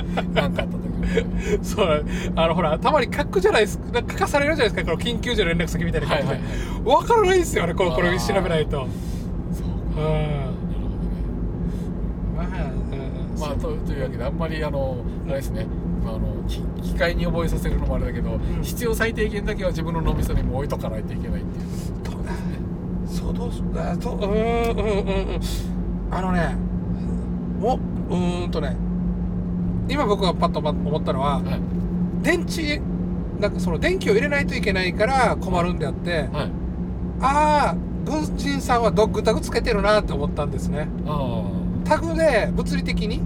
[0.00, 0.34] う。
[0.34, 1.60] なんかあった時に。
[1.60, 6.48] んそうあのほらたまに書くじゃないですか書かされるじゃないですかこの緊急時の連絡先みたいな感じで、はいはい
[6.84, 6.96] はい。
[6.96, 8.86] わからないですよねこれこれ調べないと
[9.52, 10.00] そうか。
[10.00, 10.54] うん
[12.36, 13.08] なるほどね。
[13.38, 15.66] まあ、うんまあとというわけであんまりあのあれですね。
[16.04, 21.64] まあ、あのき機械に覚えさせるのもあれだけど、ん必要最低限だけは自分の脳みそにも置いとかないといけないっていう。
[23.06, 25.40] そうそうどうすあどうーんうんうんうん
[26.10, 26.56] あのね
[27.60, 27.78] も
[28.10, 28.76] うーんとね
[29.88, 31.60] 今僕がパッと思ったのははい。
[32.22, 32.80] 電池
[33.40, 36.50] なんかその電気を入れないといけないから困るんであってはい。
[37.20, 40.88] ああ軍人さんはドッグタグつけてるなって思ったんですね。
[41.06, 41.44] あ
[41.84, 43.20] タグで物理的に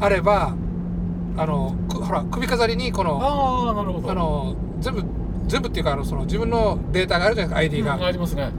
[0.00, 0.54] あれば
[1.36, 4.10] あのくほら首飾りにこのああなるほど。
[4.10, 5.04] あの全部
[5.46, 8.50] 全部っていうかあのその自分のデータがあるじゃないですか ID が、うんありますね。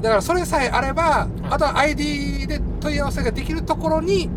[0.00, 4.30] だからそれさえあれば、あとは ID で問い合わせができるところに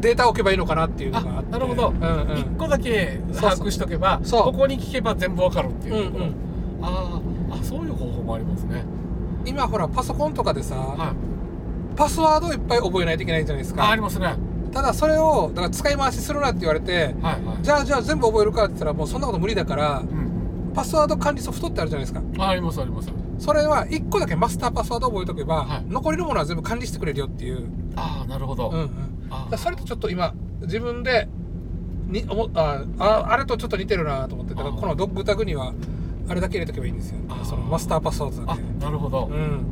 [0.00, 1.48] データを置けばいいのかなっていうのがあって。
[1.48, 1.88] あなるほど。
[1.88, 2.38] うんうん。
[2.38, 6.36] 一個だけ把握しとけばここに聞けば全部わかるっていうところ、うんうん。
[6.82, 8.84] あーあそういう方法もありますね。
[9.44, 11.12] 今ほらパソコンとかでさ、は
[11.94, 11.96] い。
[11.96, 13.84] パスワードをいっぱい覚えないといけないじゃないですか。
[13.84, 14.26] あありますね。
[14.26, 14.38] はい
[14.70, 22.22] ただそれをだから使い回しするなって言われてはいじゃあじゃあ全部覚えるかって言ったらもうそんなこと無理だからうんパスワード管理ソフトってあるじゃないですか。
[22.38, 23.10] あありますあります。
[23.38, 25.84] それは1個だけマスターパスワードを覚えとけば、はい。
[25.88, 28.90] 残りのものは全部管理してくれるよっていう、ああなるほど、うんうん、
[29.56, 31.28] それとちょっと今自分で
[32.08, 35.74] に思っあああれとちょっと似てるなと思ってだからこのドッグタグには
[36.28, 37.18] あれだけ入れとけばいいんですよ。
[37.44, 39.64] そのマスターパスワードだあけなるほど、うん。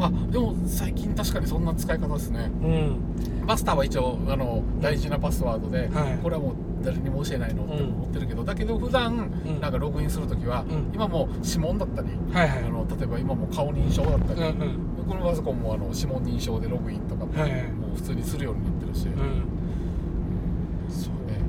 [0.00, 2.50] あでも最近確かにそんな使い方ですね。
[2.62, 3.44] うん。
[3.46, 6.18] マスターは一応あの大事なパスワードで、はい。
[6.22, 7.94] これはもう誰にも教えないのってうん。
[7.94, 9.60] 思ってるけど、だけど普段うん。
[9.60, 10.90] なんかログインするときは、うん。
[10.92, 12.64] 今もう指紋だったり、はいはい。
[12.64, 14.96] あの例えば今も顔認証だったり、うんうん。
[15.08, 17.44] このパソコンもあの指紋認証でログインとかも,、も
[17.92, 18.60] う普通にするように
[19.04, 19.24] なってる。
[19.24, 20.90] し、うん。
[20.90, 21.40] そうね。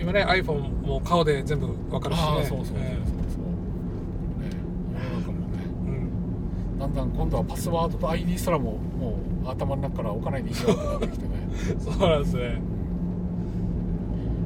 [0.00, 2.24] 今ね iPhone も顔で全部わかるしね。
[2.24, 2.82] ああそうそうそうそうそう、
[4.40, 4.56] えね
[4.94, 5.58] 世の中もね。
[5.62, 5.90] えう
[6.76, 6.78] ん。
[6.78, 11.30] だんだん今度はパスワードと ID すらももう頭の中から置かないでいいよってなってきてね。
[11.78, 12.60] そうなんですね。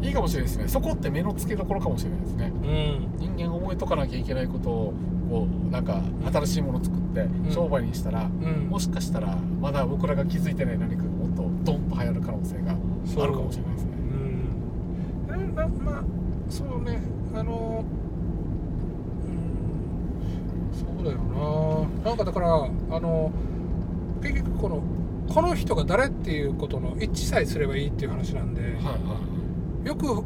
[0.03, 0.68] いいかもしれないですね。
[0.68, 2.53] そこって目の付けどころかもしれないですね。
[2.62, 3.37] うん。
[3.37, 4.95] 人間覚えとかなきゃいけないことを
[5.30, 7.51] こうなんか新しいものを作ってん。
[7.51, 8.68] 商売にしたら、うん。
[8.68, 11.03] もしかしたらまだ僕らが気づいてない何か
[11.67, 13.91] ドンと流行る可能性があるかもしれないですね。
[15.31, 15.55] うん。
[15.57, 16.05] ななまあ
[16.49, 17.03] そうね。
[17.35, 17.85] あの
[19.27, 19.29] う
[20.75, 20.79] ん。
[20.79, 21.19] そうだよ
[22.03, 22.09] な。
[22.11, 23.31] なんかだからあの
[24.23, 24.83] 結局この
[25.33, 28.81] この人が誰っていうことの一致さえすればいいっていう話なんで、はいは
[29.85, 30.23] いよく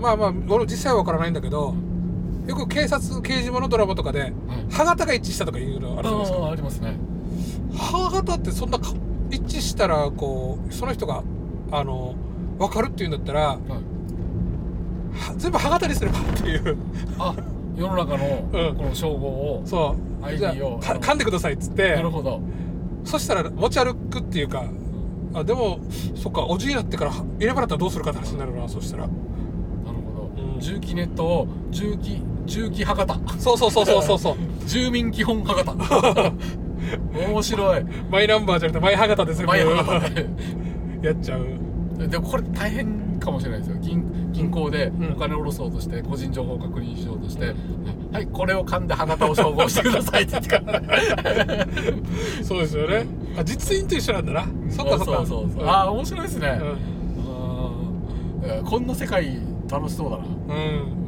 [0.00, 1.74] まあまあ俺実際は分からないんだけど
[2.46, 4.32] よく警察刑事物ドラマとかではい。
[4.70, 6.38] 歯型が一致したとかいうのあるじゃないですか。
[6.38, 6.96] ああありますね。
[7.74, 8.78] 歯型ってそんな
[9.78, 11.22] したらこうその人が
[11.70, 12.16] あの
[12.58, 13.58] 分かるっていうんだったらはい。
[15.16, 16.76] は全部歯型にすればっていう。
[17.18, 17.34] あ
[17.76, 18.76] 世の中のうん。
[18.76, 20.24] この称号を、そう。
[20.24, 21.94] ID を噛んでくださいっつって。
[21.94, 22.40] なるほど。
[23.04, 24.64] そしたら持ち歩くっていうか
[25.32, 25.78] あでも
[26.16, 29.06] そっかおじいになってから入れ歯だったらどうするかって話になるなそしたら。
[29.06, 29.12] なる
[30.04, 30.60] ほど、うん。
[30.60, 33.14] 重機ネットを重機重機博多。
[33.38, 34.36] そうそうそうそうそうそう。
[34.66, 35.72] 住民基本博多
[37.12, 37.84] 面白い。
[38.10, 40.26] マイナンバーじゃなくてマイ歯型で全部マイ博多で
[41.02, 41.46] やっちゃう。
[42.08, 43.76] でもこれ大変かもしれないですよ。
[43.80, 45.12] 銀銀行でうん。
[45.12, 47.56] お金を下ろそうとして個人情報を確認しようとして、う
[48.12, 51.66] はいこれを噛んで歯型を照合してくださいって言ってから
[52.44, 53.06] そうですよね。
[53.36, 54.46] あ実印と一緒なんだな。
[54.70, 55.04] そっかそっか。
[55.06, 55.64] そうそうそう、う。
[55.64, 55.68] ん。
[55.68, 56.60] ああ面白いですね、
[58.46, 58.64] うん。
[58.64, 60.24] こんな世界楽しそうだな。
[60.24, 61.07] うん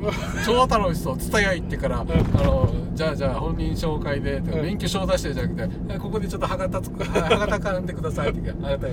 [0.46, 1.16] 超楽しそう。
[1.18, 2.00] 蔦屋行ってから、ん。
[2.00, 2.04] あ
[2.42, 4.44] のじゃあじゃあ本人紹介で、ん。
[4.62, 8.56] 免許証出してじゃなくてここでちょっと歯型つく歯 歯型噛んでくださいって言う。
[8.56, 8.88] から歯型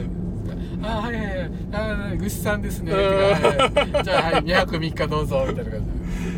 [0.83, 1.51] あはいはいはい。
[1.73, 2.91] あーぐっさんですね。
[2.93, 5.81] じゃあはい2泊3日どうぞみたいな感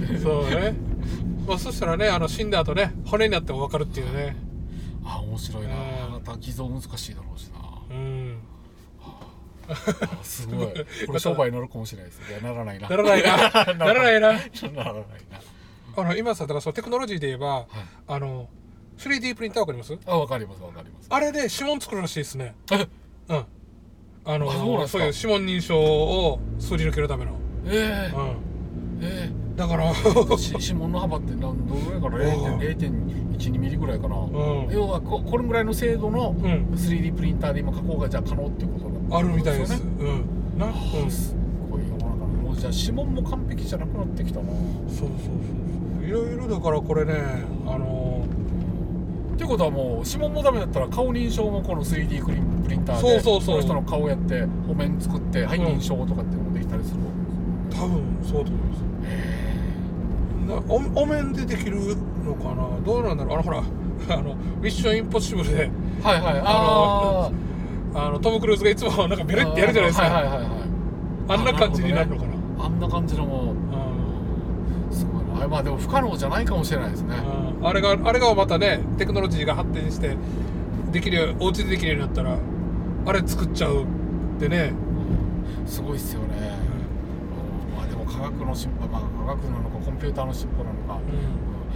[0.08, 0.14] じ。
[0.14, 0.74] でそうね。
[1.48, 4.36] まあそしたらねあの死んだ後ね骨になっても分かるっていうね。
[5.04, 5.70] あ面白いな。
[5.70, 5.78] うん。
[6.22, 7.60] 歯型偽造難しいだろうしな。
[7.96, 8.38] うん。
[8.38, 8.59] あ
[10.24, 10.68] すごい。
[11.08, 12.22] これ商売になるかもしれないです。
[12.30, 12.88] いやならないな。
[12.90, 13.38] ならないな。
[13.76, 14.32] ならないな。
[14.34, 15.42] ならないな。
[15.98, 17.66] あの今さだからそのテクノロジーで言えば、
[18.08, 18.48] あの
[18.98, 19.98] 3D プリンターわかります？
[20.06, 21.08] あわかりますわかります。
[21.10, 22.56] あれで指紋作るらしいですね。
[22.72, 22.88] え？
[23.30, 23.46] うん。
[24.26, 25.06] あのあそうなんですか？
[25.06, 27.32] いう指紋認証をすり抜けるための。
[27.66, 29.02] えうん。
[29.02, 29.32] ええ。
[29.58, 29.92] だから
[30.60, 32.54] 指紋の幅って何どのぐらいかな？
[32.54, 32.60] うん。
[32.60, 34.68] 0.12ミリぐらいかな、ん。
[34.72, 36.68] 要はここれぐらいの精度のうん。
[36.76, 39.74] 3D プリンターで今加工がじゃあ可能っていうことあるみたいです。
[39.74, 40.26] うん。
[40.58, 41.36] なうんす
[41.70, 44.46] ごい世の中のもうじゃあ指紋も完璧じゃなくなってきたな。
[44.50, 45.10] そうそうそう
[46.00, 46.08] そう。
[46.08, 47.14] いろいろだからこれね
[47.66, 48.26] あの
[49.34, 53.58] っていうことはもう指紋もダメだったら顔認証もこの 3D クリプリンターでそうそうそう。
[53.58, 57.06] の人の顔やって譜面作って認証とかっていうのもできたりするわ
[57.70, 57.88] けですよ。
[57.88, 58.80] 多分そうだと思います。
[60.50, 61.78] なおお面でできる
[62.26, 62.68] のかな？
[62.84, 63.34] どうなんだろう？
[63.36, 63.64] あのほら
[64.10, 65.70] あのミッションインポッシブルで。
[66.02, 66.40] はいはい。
[66.44, 67.32] ああ
[67.94, 70.70] あのトム・クルーズがいつもなんかベレってやるじゃないですか、はいはいはいはい
[71.30, 77.16] あんな感じになるのかなあんな感じのもうすごいなあまあでも不可能じゃないかもしれないですね
[77.60, 80.18] うんあれがあれがまたねテクノロジーが発展して
[80.92, 82.36] できるお家でできるようになったら
[83.06, 83.86] あれ作っちゃう
[84.40, 84.72] でね、
[85.68, 86.58] すごいっすよね
[87.72, 91.00] うんまあでも科学の進歩まあ科学なのかコンピューターの進歩なのか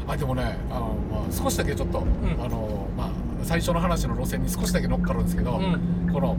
[0.07, 2.05] あでもねあの、まあ、少しだけちょっと、ん
[2.43, 3.11] あのまあ
[3.43, 6.37] 最初の話の路線に少しだけ乗っかるんですけど、うんこの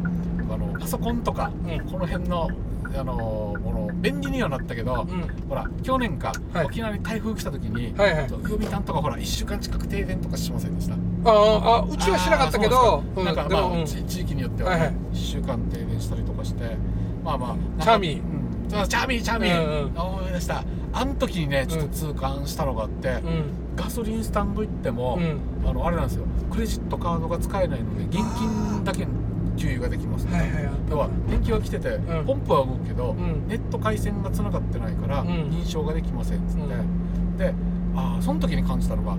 [0.53, 1.81] あのパソコンとか、うん。
[1.91, 2.49] この辺の
[2.97, 5.49] あのもの便利にはなったけど、うん。
[5.49, 6.67] ほら去年か、はい。
[6.67, 8.29] 沖縄に台風来た時に、はいはい。
[8.29, 10.95] 読谷とかほら1週間近く停電とかしませんでした？
[10.95, 10.99] あ
[11.31, 13.43] ああうちはしなかったけあーどそうですか。
[13.43, 13.85] なんかまあ、うん。
[13.85, 14.97] ち地域によっては、ねはいはい。
[15.13, 16.77] 1週間停電したりとかして
[17.25, 18.21] まあまあチャーミー。
[18.21, 18.71] うん。
[18.71, 19.99] そうチャーミーチャーミー、うんうん。
[19.99, 20.65] あ思い出した。
[20.93, 23.75] あの時にねちょっと痛感したのがあって、うん。
[23.75, 25.69] ガソリンスタンド行っても、うん。
[25.69, 26.25] あのあれなんですよ。
[26.53, 29.09] クレジットカードが使えないので現金だけ
[29.57, 30.65] 給油ができます、はいはい。
[30.67, 32.27] はい要は電気は来てて、うん。
[32.27, 33.49] ポンプは動くけど、ん。
[33.49, 35.29] ネット回線がつながってないからうん。
[35.29, 37.55] 認証ができませんっつって、うで
[37.97, 39.17] あーその時に感じたのがあ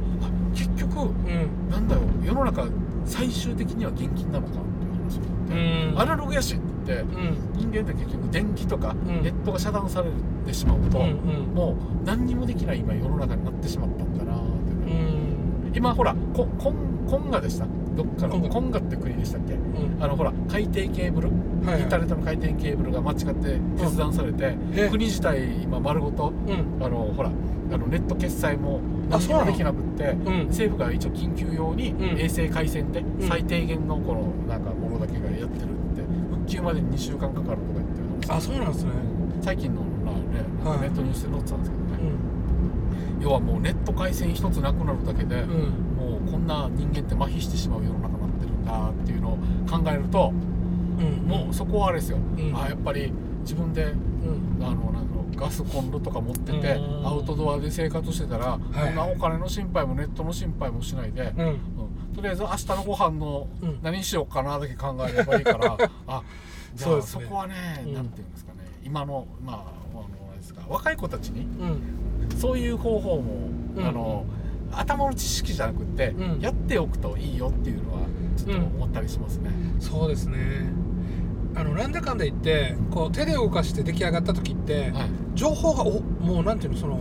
[0.54, 1.70] 結局うん。
[1.70, 2.68] なんだよ世の中
[3.06, 5.18] 最終的には現金なのかっていう話。
[5.18, 5.54] になって、
[5.92, 6.00] うん。
[6.00, 7.04] アナログやしって
[7.56, 9.22] 人間って結局電気とかん。
[9.24, 10.10] ネットが遮断され
[10.46, 11.56] てしまうと、うんうん。
[11.56, 14.44] もう何にもできない今世の中になってしまったんだなって、
[14.92, 15.72] うん。
[15.74, 16.76] 今ほらこコン
[17.10, 17.66] コンガでした
[17.96, 19.54] どっかのコンガって国でしたっけ？
[19.54, 20.04] うん。
[20.04, 21.34] あのほら海底ケーブル、は
[21.72, 21.82] いはい。
[21.82, 24.90] インターネットの海底ケーブルが間違って切断されて、え。
[24.90, 26.84] 国自体今丸ごとうん。
[26.84, 27.30] あのほら
[27.72, 28.80] あのネット決済も
[29.10, 30.48] 何もできなくってうん。
[30.48, 32.20] 政府が一応緊急用にうん。
[32.20, 33.06] 衛星回線でん。
[33.22, 37.88] 最低限のこのなんかものだけがやってるって復旧までに2週間かかるとか言っ
[38.20, 38.92] てるあそうなんですね。
[39.42, 40.12] 最近のま
[40.74, 41.84] あねネットニュースで載ってたんですけど
[43.26, 45.50] 要はもうネット回線一つなくなるだけで、うん。
[45.96, 51.28] もうこんな人間って麻痺してしまう世の中になってるんだっていうのを考えるとうん。
[51.28, 52.56] もうそこはあれですよ、ん。
[52.56, 53.12] あやっぱり
[53.42, 54.64] 自分でうん。
[54.64, 57.08] あのなんだろうガスコンロとか持っててうん。
[57.08, 58.86] アウトドアで生活してたら、い。
[58.86, 61.48] こんなお金の心配もネットの心配もしないで、うん。
[61.48, 61.58] うん。
[62.16, 63.80] とりあえず明日のご飯のうん。
[63.82, 66.22] 何しようかなだけ考えればいいからあ
[66.76, 67.56] じゃあそ,、こはね、
[67.88, 67.94] うん。
[67.96, 69.85] なんていうんですかね今のまあ
[70.46, 70.62] ですか。
[70.70, 72.38] 若い子たちにうん。
[72.38, 73.86] そういう方法も、うん。
[73.86, 74.26] あの
[74.72, 76.42] 頭の知識じゃなくって、うん。
[76.42, 78.00] やっておくといいよっていうのは
[78.38, 79.50] ちょっと思ったりしますね。
[79.80, 80.38] そうですね。
[81.56, 85.10] あのなんだかんだ言ってこう手で動かして出来上がった時ってはい。
[85.36, 87.00] 情報がおもうなんていうのその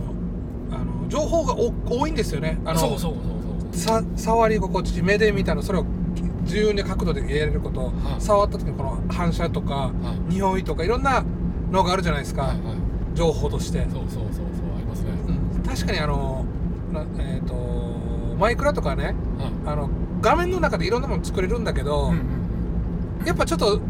[0.71, 2.59] あの情報がお多いんですよね。
[2.65, 5.85] あのそうそうそうそうさ触り心地目で見たのそれを
[6.43, 8.21] 自由な角度でやれること、はい。
[8.21, 9.91] 触った時のこの反射とかは
[10.29, 10.33] い。
[10.33, 11.25] 匂いとかいろんな
[11.71, 12.84] のがあるじゃないですか、はいはい
[13.15, 14.45] 情報として、そうそうそうそう
[14.75, 15.11] ありますね。
[15.27, 15.63] うん。
[15.63, 16.45] 確かにあの
[16.93, 17.55] なえっ、と
[18.39, 19.15] マイクラとかねはい
[19.65, 19.89] あの
[20.21, 22.45] 画面の中でいろんなもの作れるんだけど、うんうん
[23.25, 23.81] やっぱちょっと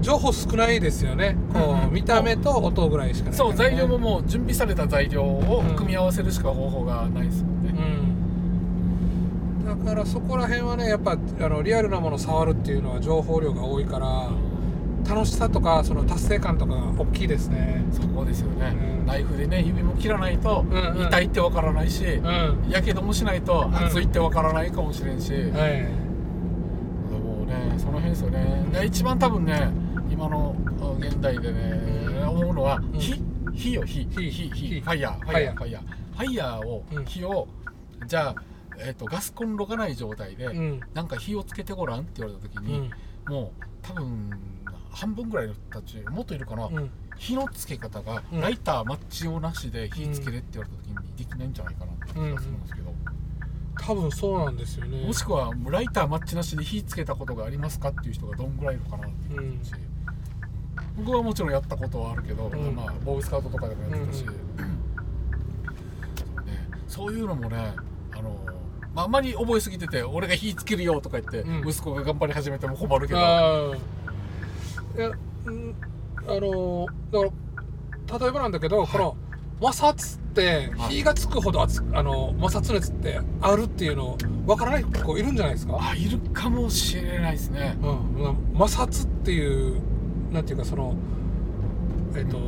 [0.00, 1.36] 情報少ないですよね。
[1.52, 1.92] こう、うんうん。
[1.92, 7.74] 見た目と音ぐらいしかないそう材料ももう準備された材料を組み合わせるしか方法がないですもんね。
[9.66, 9.84] うん。
[9.84, 14.30] だからそこら辺はねやっぱあのリアルなものを触るっていうのは情報量が多いから
[15.08, 17.84] 楽しさとかその達成感とかが大きいですね。
[17.92, 19.06] そこですよね、うん。
[19.06, 21.06] ナイフでね指も切らないとうんうん。
[21.08, 22.68] 痛いってわからないしうん。
[22.68, 23.76] やけどもしないとん。
[23.76, 25.82] 熱いってわからないかもしれんし、はい。
[27.12, 28.66] もうねその辺ですよね。
[28.72, 29.70] で一番多分ね
[30.10, 32.92] 今のあ現代でね思うのはん。
[32.92, 33.22] 火。
[33.54, 34.04] 火よ火。
[34.04, 34.80] 火火火火。
[34.80, 35.82] ファイヤーファイヤーファイヤー。
[35.82, 36.66] ファイヤー。
[36.66, 37.04] をうん。
[37.04, 37.48] 火を
[38.06, 38.34] じゃあ、
[38.78, 40.80] えー、とガスコンロがない状態で、うん。
[40.94, 42.90] なんか火をつけてごらんって言われた時に、
[43.26, 43.32] うん。
[43.32, 44.30] もう多分
[44.92, 46.90] 半分ぐらいの人たちもっといるかな、うん。
[47.16, 48.40] 火のつけ方がうん。
[48.40, 52.94] ライターマッチ用なしで火つけれって言われた時にできないんじゃないかなって気がするんですけど、
[53.80, 55.06] 多分そうなんですよね。
[55.06, 59.72] もしくはライターマッチなしで火つけたことがありますかっていう人がどんぐらいいるかなっていう感じ、
[60.98, 62.74] 僕はもちろんやったことはあるけど、うん。
[62.76, 64.34] まあ、ボーイスカウトとかでもやってたし、うん
[66.16, 66.68] そうね。
[66.86, 67.74] そういうのもね
[68.12, 68.36] あの
[68.94, 71.68] まあ、あんまり覚えすぎてて俺が火つけるよとか言って、うん。
[71.68, 73.20] 息子が頑張り始めても困るけど。
[73.20, 74.01] ああ
[74.96, 75.10] いや
[75.46, 75.74] うん
[76.26, 77.32] あのだか
[78.12, 79.16] ら例えばなんだけど、この
[79.60, 80.96] 摩擦ってはい。
[80.96, 84.16] 火がつくほど熱あの摩擦熱ってあるっていうの
[84.46, 87.76] 分からない子いるんじゃないですか、あいるかもしれないですね。
[87.82, 89.80] うん、摩擦っていう
[90.32, 90.94] なんていうかその
[92.14, 92.38] えっ、と、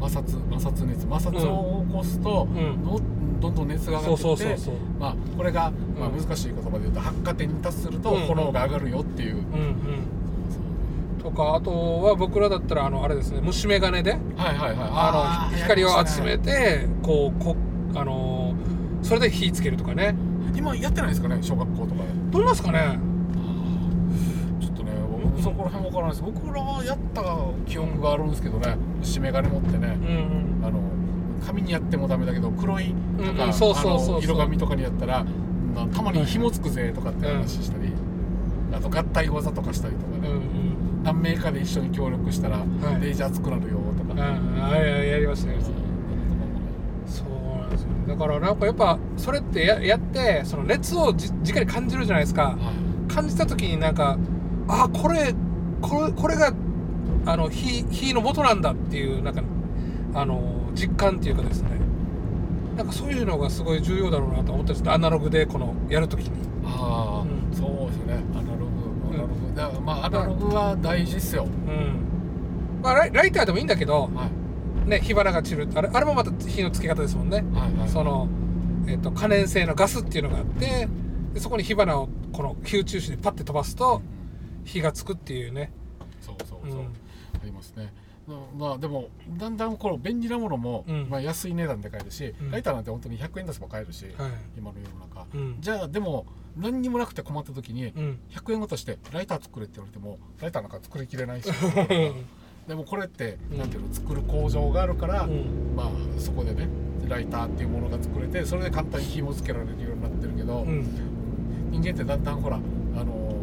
[0.00, 1.02] 摩擦摩擦熱。
[1.02, 2.84] 摩擦を起こすと、うん。
[2.84, 3.00] ど
[3.40, 4.74] どんどん熱が上がってそうそうそう。
[4.98, 6.20] まあ、これが、まあ、うん。
[6.20, 8.20] 難しい言葉で言うと発火点に達するとうん。
[8.22, 10.19] 炎が上がるよっていう、うんうん
[11.22, 14.20] とかあとは僕らだったらあのあれですね虫眼鏡ではい
[14.56, 14.76] はいはい。
[14.76, 17.56] ーあの光を集めてこうこ
[17.94, 18.54] あの
[19.02, 20.14] それで火つけるとかね。
[20.54, 22.08] 今やってないですかね小学校とかで。
[22.30, 22.98] どうなんですかね。
[24.60, 24.92] ちょっとね
[25.22, 26.22] 僕そこら辺わからないです。
[26.22, 27.22] 僕らはやった
[27.70, 29.86] 記憶があるんですけどね虫眼鏡持ってね。
[29.86, 30.80] うんあの
[31.46, 35.24] 紙にやってもダメだけど黒いとか、色紙とかにやったら
[35.74, 37.90] まあたまに紐つくぜとかって話したり、
[38.74, 40.59] あと合体技とかしたりとかね、うんうん
[41.02, 42.60] 何名かで一緒に協力したら、い。
[43.00, 44.64] レージ熱くなるよとか、うん。
[44.64, 45.80] あややりましたやりました。
[47.06, 47.88] そうなんですよ。
[48.08, 52.48] だからなんかやっぱそれってややってその熱をじ直に感じるじゃないですか。
[52.48, 52.56] は
[53.08, 53.12] い。
[53.12, 54.18] 感じた時になんか
[54.68, 55.34] あこれ
[55.80, 56.52] これこれが
[57.26, 59.42] あの火火の元なんだっていうなんか
[60.14, 61.70] あの実感っていうかですね。
[62.76, 66.30] なんかそういうのがすごい重要だろうなと思ったんですアナログでこのやるときに。
[66.64, 67.54] ああ、うん。
[67.54, 68.22] そうですよね
[69.60, 72.80] だからまあアナログは大事っすよ、うん。
[72.82, 74.28] まあライライターでもいいんだけどは
[74.86, 74.88] い。
[74.88, 75.68] ね火花が散る。
[75.74, 77.44] あれあれもまた火のつけ方ですもんね。
[77.52, 77.88] はいはい。
[77.88, 78.28] その、
[78.86, 80.88] えっと可燃性のガスっていうのがあって
[81.34, 84.02] でそこに火花をこの吸中子でパッて飛ばすと
[84.64, 85.72] 火がつくっていうね。
[86.20, 86.86] そうそうそう、うん。
[86.86, 86.88] あ
[87.44, 87.92] りますね。
[88.56, 89.08] まあでも
[89.38, 91.08] だんだんこの便利なものも、うん。
[91.10, 92.50] まあ、安い値段で買えるし、うん。
[92.50, 94.14] ライターなんて本当に100円出せば買えるし、はい。
[94.56, 95.56] 今の世の中、うん。
[95.60, 96.26] じゃあでも
[96.56, 98.18] 何にもなくて困った時にうん。
[98.30, 101.50] 100円ごとしてライター作れって言われてもライターなんか作りきれないし。
[102.68, 103.58] でもこれって、うん。
[103.58, 105.74] なんていうの作る工場があるから、うん。
[105.76, 106.68] まあそこでね
[107.08, 110.86] ライターっていうものが作れてそれで簡単に火もつけられるようになってるけど、うん。
[111.70, 112.60] 人間ってだんだんほらあ
[113.04, 113.34] の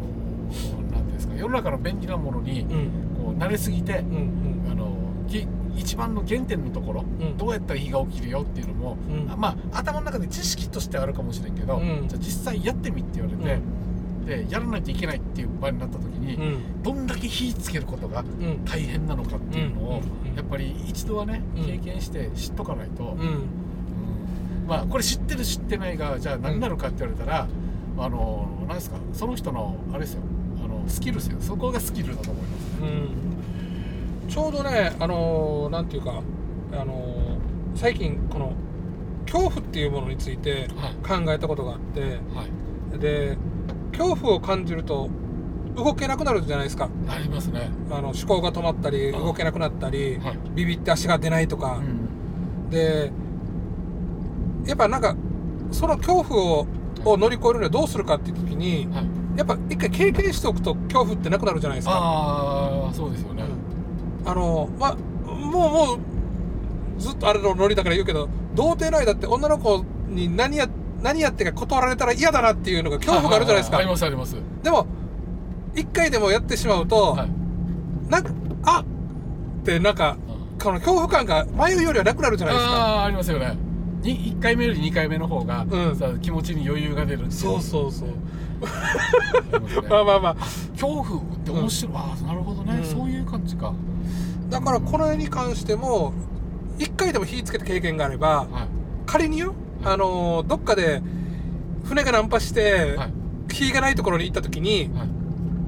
[0.50, 2.68] ーなんていうんですか世の中の便利なものにうん。
[2.68, 4.02] こう慣れすぎて
[5.76, 7.36] 一番の原点のところ、ん。
[7.36, 9.30] どうやったら火が起きるよっていうのも、うん。
[9.30, 12.08] あまあ頭の中で知識としてあるかもしれんけど、うん。
[12.08, 13.60] じゃあ実際やってみって言われて、
[14.44, 16.82] でやらないといけないっていう場になった時に、うん。
[16.82, 18.64] どんだけ火つけることがうん。
[18.64, 21.64] 大変なのかっていうのを、うんやっぱり一度はねうん。
[21.66, 23.16] 経験して知っとかないと、
[24.68, 27.48] まあこれ知ってる知ってないがじゃあ何なのかって言われたら、
[27.98, 30.22] あの何ですかその人のあれですよ
[30.64, 31.38] あのスキルですよ。
[31.40, 32.88] そこがスキルだと思いますね。
[34.28, 36.22] うんちょうどねあのーなんていうか
[36.72, 38.52] あのー最近この
[39.26, 41.24] 恐怖っていうものについてはい。
[41.24, 42.00] 考えたことがあって
[42.34, 42.98] はい。
[42.98, 43.36] で
[43.92, 45.08] 恐怖を感じると
[45.76, 46.88] 動けなくなるじゃないですか。
[47.08, 47.70] ありますね。
[47.90, 50.38] あの思考が止まったりあ動けなくなったりはい。
[50.54, 53.10] ビビって足が出ないとか、うんで
[54.66, 55.16] やっぱなんか
[55.70, 56.66] その恐怖を
[57.04, 59.06] を乗り越えるにはどうするかっていう時にはい。
[59.38, 61.94] やっぱ一回経験しておくと恐怖ってなくなるじゃないですか。
[61.94, 63.44] ああそうですよね。
[64.28, 64.96] あのまも
[65.34, 70.68] うもうずっとあれのノリだから言うけど童貞の間って女の子に何や
[71.00, 74.36] 何やってか断られたら嫌だなっていうのが恐怖があるじゃないですか、ありますあります。
[74.62, 74.86] でも
[75.74, 77.30] 一回でもやってしまうと、はい。
[78.10, 78.30] なんか
[78.64, 78.84] あ
[79.60, 80.18] ってなんか
[80.62, 82.72] この恐怖感が前よりはなくなるじゃないですか。
[82.72, 83.56] ああーありますよね。
[84.02, 85.96] に1回目より2回目の方が、うん。
[85.96, 88.08] さ気持ちに余裕が出るそうそうそう。
[89.88, 90.36] まあまあまあ。
[90.72, 92.84] 恐怖って面白い、ああなるほどね、うん。
[92.84, 93.72] そういう感じか。
[94.48, 96.12] だからこれに関しても
[96.78, 98.68] 一回でも火つけた経験があればはい。
[99.06, 101.02] 仮によあのどっかで
[101.84, 103.12] 船が難破して、はい。
[103.50, 105.08] 火がないところに行った時にはい。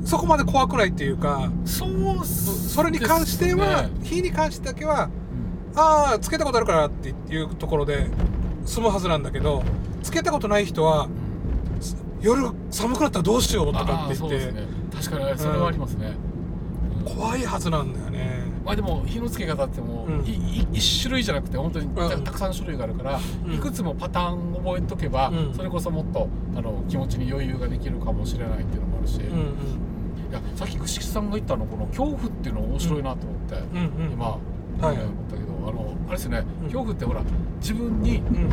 [0.04, 5.10] そこまで怖くないっていうかそうそれに関しては、ね火に関してだけは
[5.74, 5.78] うん。
[5.78, 8.06] ああつけたことあるからっていうところで
[8.64, 9.62] 済むはずなんだけど
[10.02, 11.08] つけたことない人は
[12.20, 14.66] 夜寒くなったらどうしようとかって言って、ね。
[14.92, 16.14] 確かにそれはありますね、
[17.06, 17.14] うん。
[17.16, 18.42] 怖いはずなんだよね。
[18.49, 20.24] まあでも火のつけ方ってもう、うん。
[20.24, 21.88] いい一種類じゃなくて本当に
[22.24, 23.54] た,、くさん種類があるから、うん。
[23.54, 25.54] いくつもパターン覚えとけば、うん。
[25.54, 29.46] それこそもっとあの気持ちに余裕ができるかもしれないっていうのもあるし、いうんうん。
[30.32, 34.06] やさっき串木さんが言ったのこの恐怖っていうの面白いなと思って、うん。
[34.06, 34.96] うん今、はい。
[34.96, 36.64] ね思ったけどあのあれですね、うん。
[36.64, 37.22] 恐怖ってほら
[37.60, 38.34] 自分にうん。
[38.34, 38.50] もう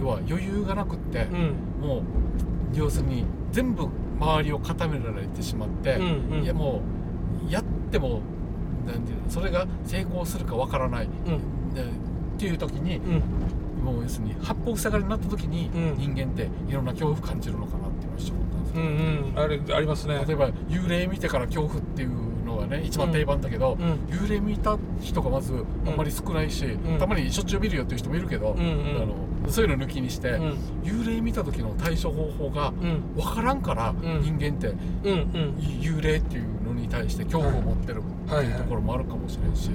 [0.00, 1.86] 要は余裕がなくって、うん。
[1.88, 2.02] もう
[2.74, 3.88] 要するに全部
[4.20, 5.98] 周りを固められてしまって、
[6.42, 6.82] いやも
[7.48, 8.20] うやっても
[8.86, 11.74] なんていうのそれが成功するかわからない、うん。
[11.74, 11.84] でっ
[12.38, 13.22] ていう時にうん。
[13.84, 15.96] もう要するに八方塞がりになった時に、うん。
[15.96, 18.92] 人間っていろんな恐怖感じるのかなっていうのを一緒に思ったんですうよ、んう
[19.32, 19.38] ん。
[19.38, 20.24] あれありますね。
[20.26, 23.92] 例えば幽霊見てから恐怖っていうのがね一番定番だけど、うん。
[24.12, 26.98] 幽霊見た人がまずあんまり少ないし、ん。
[26.98, 29.14] たまにしょっちゅう見るよっていう人もいるけど、あの
[29.48, 30.58] そういうの抜きにして、うん。
[30.82, 33.02] 幽霊見た時の対処方法がうん。
[33.14, 33.96] 分からんから、ん。
[34.22, 39.70] 人間って幽霊っていうのに対して恐怖を持ってるってはいうところもあるかもしれんし、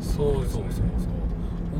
[0.00, 0.84] そうそうそうそう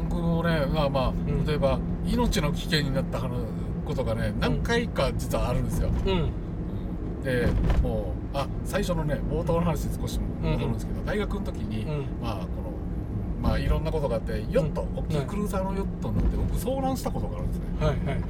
[0.08, 1.46] 僕もねまあまあ、ん。
[1.46, 7.22] 例えば命の危険になったことがね何回か実はあるんですよ、うん。
[7.22, 7.48] で
[7.82, 12.04] もうあ最初のね冒頭の話に少し戻るんですけど、大学の時に、うん。
[12.22, 12.46] まあ
[13.42, 14.98] まあいろんなことがあってヨット、うん。
[14.98, 17.64] 大きいクルーザーのヨットに乗って僕遭難したことがあるんですね。
[17.80, 18.16] はいはいはい。
[18.20, 18.22] こ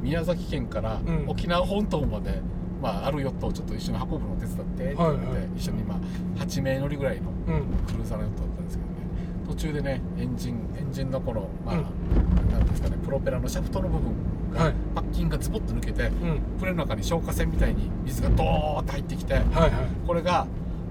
[0.00, 1.24] う宮崎県からうん。
[1.28, 2.40] 沖縄本島まで、
[2.82, 5.48] まあ、あるヨットをちょっと一緒に運ぶのを手伝ってって言われて、はいはい。
[5.56, 5.98] 一緒に、まあ、
[6.42, 7.66] 8名乗りぐらいのうん。
[7.86, 8.96] クルーザーのヨットだったんですけどね。
[9.46, 12.50] 途中でねエンジンエンジンのこの、まあうん。
[12.50, 14.12] なんですかねプロペラのシャフトの部分
[14.54, 14.74] が、はい。
[14.94, 16.40] パッキンがズボッと抜けてうん。
[16.58, 19.70] 船の中に消火栓みたいに水がドーッと入ってきてはいはい。
[20.06, 20.46] これが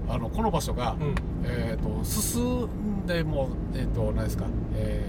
[0.08, 1.14] あのこの場所が、うん。
[1.44, 5.04] えー、と進んでもえっ、と何ですかえ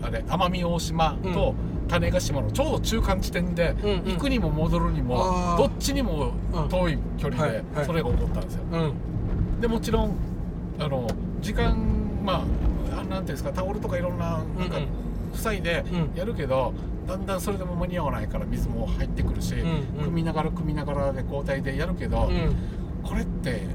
[0.00, 1.54] とあれ奄美大島と
[1.88, 4.12] 種子島のちょうど中間地点で、うんうん。
[4.14, 6.68] 行くにも戻るにもどっちにもうん。
[6.68, 7.86] 遠い距離ではいはい。
[7.86, 8.62] それが起こったんですよ。
[8.72, 9.60] うん。
[9.60, 10.16] でもちろん
[10.78, 11.08] あの
[11.40, 11.76] 時間
[12.24, 12.44] ま
[12.94, 14.88] ああなんていうんですかタオルとかいろんななんかうんうん。
[15.34, 16.18] 塞いでうん。
[16.18, 16.74] やるけど、
[17.06, 20.04] だんだんそれでも間に合わないから水も入ってくるし、んうん。
[20.04, 22.56] 組みながら組みながらで交代でやるけど、うん
[23.02, 23.66] これって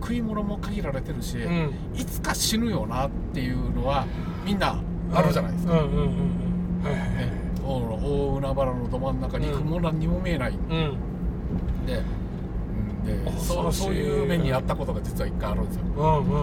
[0.00, 1.74] 食い物も限られてるし、うん。
[1.94, 4.06] いつか死ぬよなっていうのは
[4.44, 4.80] みんな
[5.12, 5.78] あるじゃないですか、大
[7.68, 10.96] 大海原のど真ん中にうん雲何にも見えない、うん。
[11.86, 12.02] で
[13.06, 16.04] うんでそうそういう目にあったことが実は一回あるんですよ、うん。
[16.04, 16.40] うん。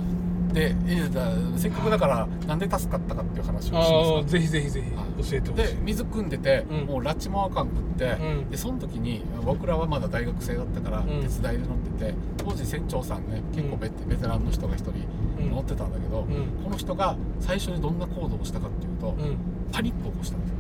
[0.56, 5.24] やだせっかくだからなんで助かったかっていう話をしますぜひぜひぜはい。
[5.24, 5.64] ひ教えてほしい。
[5.76, 6.86] で水汲んでて、うん。
[6.86, 8.50] もう拉致もあかんくって、うん。
[8.50, 11.06] でその時に僕らはまだ大学生だったからん。
[11.08, 14.92] 手伝いで乗ってて、当時船長さんね結構ベテ,、ベテランの人が一人
[15.40, 15.52] うん。
[15.52, 16.64] 乗ってたんだけど、うん。
[16.64, 19.38] この人が最初にどんな行動をしたかっていうと、うん。
[19.72, 20.56] パニックを起こしたんですよ。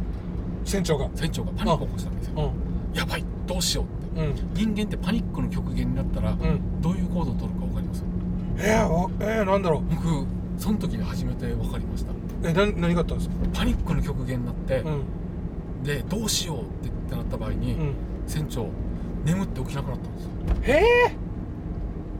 [0.65, 1.09] 船長が。
[1.15, 2.53] 船長がパニックを起こしたんですよ。
[2.93, 2.97] うん。
[2.97, 3.81] やばいどうしよ
[4.15, 4.27] うって。
[4.27, 4.35] うん。
[4.53, 6.81] 人間ってパニックの極限になったら、うん。
[6.81, 8.03] どういう行動を取るか分かります？
[8.59, 9.81] えー、わえー、なんだろう。
[9.95, 12.11] 僕その時に初めて分かりました。
[12.43, 13.35] えな何があったんですか？
[13.53, 15.83] パニックの極限になって、うん。
[15.83, 17.93] でどうしようってってなった場合に、うん。
[18.27, 18.67] 船長
[19.23, 20.31] 眠って起きなくなったんですよ。
[20.61, 21.15] へえ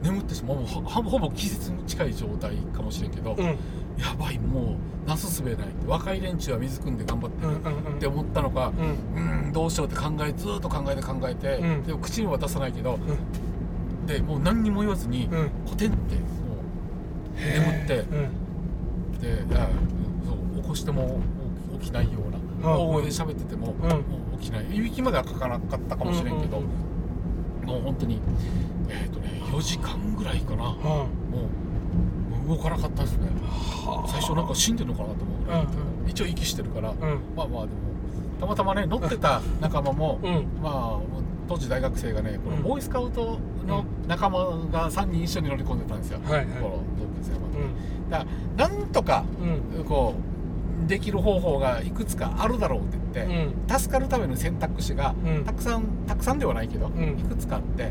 [0.02, 0.56] 眠ってしまう。
[0.56, 3.44] もうほほぼ気絶に近い状態かもしれんけど、うん。
[3.46, 5.66] やばいもうなすすべない。
[5.86, 7.96] 若い連中は水汲んで頑張ってるうんうんうん。
[7.96, 8.72] って思ったのか
[9.14, 9.22] うん。
[9.24, 11.82] うーんどうしようって考えずーっと考えて考えて、うん。
[11.82, 13.00] でも口には出さないけどうん
[14.10, 15.50] でもう何にも言わずに、うん。
[15.64, 16.20] コテンっても
[17.36, 17.62] へー。
[17.64, 18.24] 眠ってうん。
[18.24, 19.36] うで
[20.26, 21.20] そう起こしても
[21.80, 22.80] 起きないようなうん。
[22.80, 23.88] 大声で喋ってても,、うん。
[23.88, 23.96] も
[24.34, 24.76] う起きない。
[24.76, 26.70] いびきまではかかなかったかもしれんけど、うんうん
[27.60, 28.20] もう本当に
[28.88, 30.56] えっ、とね4時間ぐらいかな。
[30.56, 30.72] もは
[31.04, 33.28] うもう動かなかったですね。
[33.86, 34.02] あ。
[34.08, 35.62] 最初なんか死んでるのかなと思うぐらい、
[36.02, 36.10] うん。
[36.10, 36.96] 一応息してるから、うん。
[37.36, 37.68] まあまあでも
[38.40, 40.48] たまたまね乗ってた仲間も、うん。
[40.60, 40.98] まあ
[41.50, 42.62] 当時大学生がねこのうん。
[42.62, 44.38] ボーイスカウトの仲間
[44.70, 46.46] が3人一緒に乗り込んでたんですよ、はいはい。
[46.46, 48.10] この同級生は、うん。
[48.10, 48.26] だか
[48.56, 49.24] らなんとか
[49.76, 49.84] うん。
[49.84, 53.78] こうできる方法がいくつかあるだろうってう言って、ん。
[53.78, 55.44] 助かるための選択肢がうん。
[55.44, 57.18] たくさんたくさんではないけど、ん。
[57.18, 57.90] いくつかあって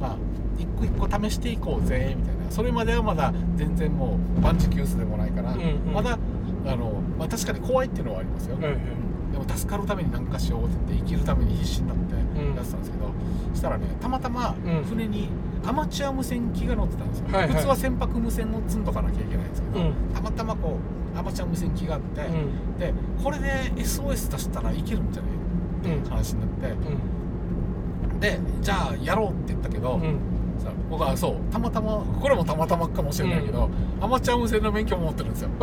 [0.00, 0.16] まあ
[0.58, 2.50] 一個一個試していこうぜみたいな。
[2.50, 5.92] それまではまだ全然もう万事休すでもないから、うんうん。
[5.94, 6.18] まだ
[6.66, 8.80] あの、まあ、確かに怖いっていうのはありますよ、はいはい
[9.36, 12.56] でも助かるために何かしようって言って生きるために必死になってん。
[12.56, 13.10] やってたんですけど、
[13.52, 14.84] そしたらねたまたまうん。
[14.84, 15.28] 船に
[15.66, 17.54] アマチュア無線機が乗ってたんですよ、はいはい。
[17.54, 19.94] 普通は船舶無線の積んどかなきゃいけないんですけど、うん。
[20.14, 20.78] たまたまこ
[21.14, 22.78] うアマチュア無線機があって、うん。
[22.78, 26.76] でこれで SOS 出したらいけるんじゃないっていう話になって、
[28.12, 28.20] うん。
[28.20, 30.18] でじゃあやろうって言ったけど、うん。
[30.58, 33.68] さ僕はそうたまたまこれもたまたまかもしれないけど、
[34.00, 35.50] アマチュア無線の免許も持ってるんですよ。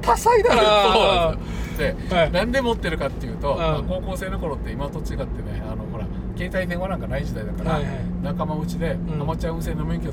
[0.00, 1.36] 多彩だな
[1.76, 3.58] そうなんで持ってるかっていうと、ん。
[3.58, 6.06] まあ高校生の頃って今と違ってねあのほら
[6.36, 7.94] 携帯電話なんかない時代だから、はいはい。
[8.22, 9.20] 仲間内でん。
[9.20, 10.12] アマチュア無線の免許を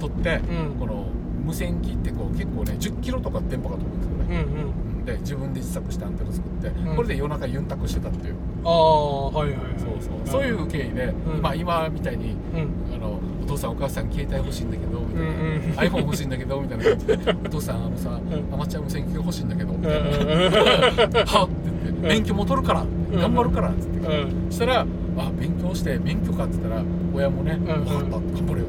[0.00, 0.76] 取って、うん。
[0.78, 1.06] この
[1.44, 6.96] 無線機ってこう結構ね10キロとか電波が飛ぶんですよね、うんうんで自分で自作してアンテナ作って、うん。
[6.96, 8.34] これで夜中ユンタクしてたっていう、
[8.64, 9.72] ああはいはいはい。
[9.78, 10.28] そうそう。
[10.28, 11.42] そういう経緯で、うん。
[11.42, 12.94] まあ今みたいにうん。
[12.94, 16.84] あのお父さんお母さん携帯欲しいんだけどみたいな、うんうん iPhone 欲しいんだけどみたいな。
[16.84, 18.20] 感じでお父さんあのさ、ん。
[18.52, 22.84] アマチュア無線機が欲しいんだけどみうんたいな、うんはっって言って免許も取るから、
[23.18, 24.46] 頑張るからっつって、うん。
[24.50, 26.82] そしたらあ勉強して免許かって言ったら
[27.14, 27.64] 親もね、ん。
[27.64, 28.66] 分かった頑張れよ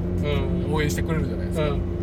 [0.67, 0.73] うん。
[0.73, 1.98] 応援してくれるじゃないですか、うん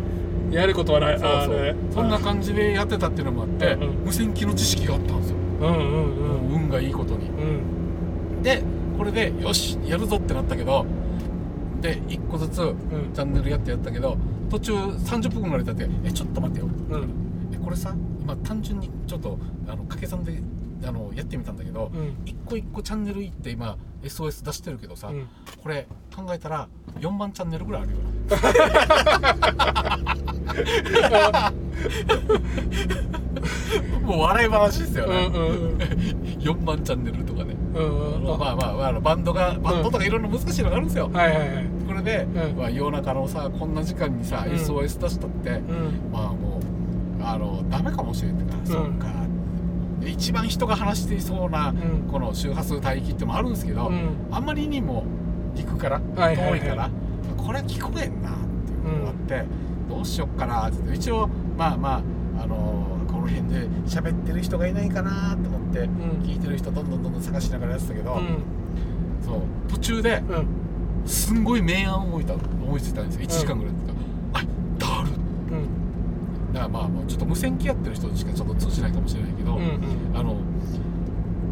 [0.51, 1.19] やることはない。
[1.19, 1.61] そうそう。
[1.61, 1.75] ね。
[1.91, 3.89] そんな感じでやってたっていうのもあって、うんうん。
[4.05, 6.63] 無線機の知識があったんですよ、うんうんうん。
[6.63, 7.29] 運がいいことに。
[7.29, 7.31] う
[8.39, 8.41] ん。
[8.43, 8.63] で
[8.97, 10.85] これでよしやるぞってなったけど
[11.81, 12.75] で1個ずつん。
[13.13, 14.17] チャンネルやってやったけど
[14.49, 17.09] 途中30分ぐらい経って「えちょっと待ってよ」うん。
[17.53, 19.37] えこれさ今単純にちょっと
[19.67, 20.33] あの掛け算で
[20.85, 22.17] あのやってみたんだけど、うん。
[22.25, 25.27] 一個一個チャンネル行って今 SOS 出してるけどさ、うん。
[25.61, 26.67] これ考えたら
[26.99, 27.97] 4万チャンネルぐらいあるよ。
[34.01, 35.29] もう笑い話ですようんね、う
[35.75, 35.77] ん。
[36.39, 38.23] 4万チャンネルとかね、うんうん。
[38.23, 41.65] まあまあまあバンドがバンドとかいろいろ難しいのがあるんですよ、はいはいはい。
[41.87, 42.57] これで、うん。
[42.57, 44.53] まあ、夜中のさこんな時間にさ、うん。
[44.53, 46.09] SOS 出したって、うん。
[46.11, 46.59] まあも
[47.19, 48.65] うあのダメかもしれんってか、ん。
[48.65, 49.07] そうか
[50.05, 52.07] 一番人が話していそうな、ん。
[52.11, 54.09] この周波数帯域ってのもあるんですけど、うん。
[54.31, 55.03] あんまりにも
[55.55, 56.89] 陸から遠いから、
[57.35, 58.33] これは聞こえんなっ
[58.65, 59.45] ていうのがあって、
[59.89, 60.95] どうしよっかなって。
[60.95, 62.01] 一応まあま
[62.37, 65.89] ああのこの辺で喋ってる人がいないかなと思って、ん。
[66.23, 68.43] 聞いてる人どんどんどんどん探しながらやってたけど、うん。
[69.25, 70.47] そう途中でうん。
[71.05, 73.25] すんごい明暗を思いた思いついたんですよ。
[73.25, 73.96] 1時間ぐらいとか、あだるうん
[76.53, 80.17] だからまあもうちょっと無線機やってる人しかちょっと通じないかもしれないけど、うんうん。
[80.17, 80.37] あの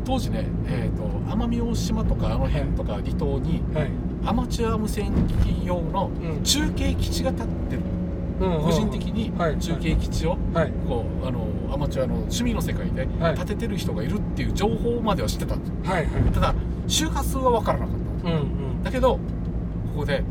[0.05, 1.03] 当時ね、えー、と
[1.35, 3.89] 奄美大島とかあの辺とか離島にはい。
[4.25, 5.11] アマチュア無線
[5.43, 6.43] 機用のうん。
[6.43, 7.85] 中継基地が立ってる、うん
[8.63, 9.57] 個人的にはい。
[9.59, 10.71] 中継基地をはい。
[10.87, 13.33] こうあのアマチュアの趣味の世界ではい。
[13.33, 16.55] 立ててる人がいるっていう情報までは知ってたはいただ
[16.87, 18.39] 周波数は分からなかったうんう
[18.79, 18.83] ん。
[18.83, 19.15] だけど
[19.93, 20.23] ここで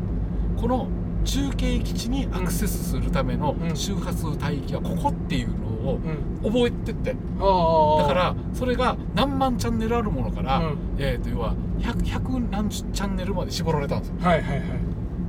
[0.59, 0.87] この
[1.25, 3.75] 中継基地にアクセスするためのうん。
[3.75, 5.99] 周波数帯域はここっていうのを
[6.43, 6.51] うん。
[6.51, 7.11] 覚えてって。
[7.13, 10.77] だからそれが何万チャンネルあるものから、うん。
[10.97, 14.15] えー、と要は 100, 100何十チャンネルまで絞られたんですよ。
[14.21, 14.69] はいはいはい。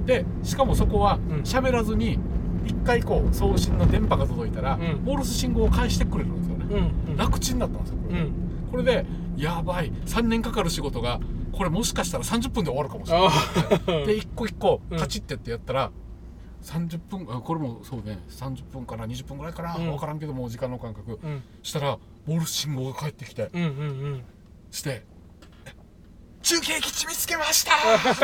[0.07, 1.41] でしかもそこはうん。
[1.41, 2.19] 喋らずに
[2.67, 5.05] 一回こう送信の電波が届いたら、うん。
[5.05, 7.97] モールス信号を返してくれるんですよね、楽ちんだったんですよ。
[8.09, 8.33] これ,、うん。
[8.71, 9.93] これでやばい。
[10.07, 11.21] 3年かかる仕事が
[11.57, 14.03] これもしかしたら30分で終わるかもしれない。
[14.03, 14.99] あで一個一個 うん。
[14.99, 15.91] カチッてやってやったら、
[16.63, 19.87] 30分あこれもそうね30分から20分ぐらいかな、うん。
[19.87, 21.19] 分からんけどもう時間の感覚。
[21.23, 21.43] うん。
[21.63, 23.73] したらモールス信号が返ってきてうんうんう
[24.17, 24.23] ん。
[24.71, 25.05] して
[26.43, 27.73] 「中継基地見つけました!」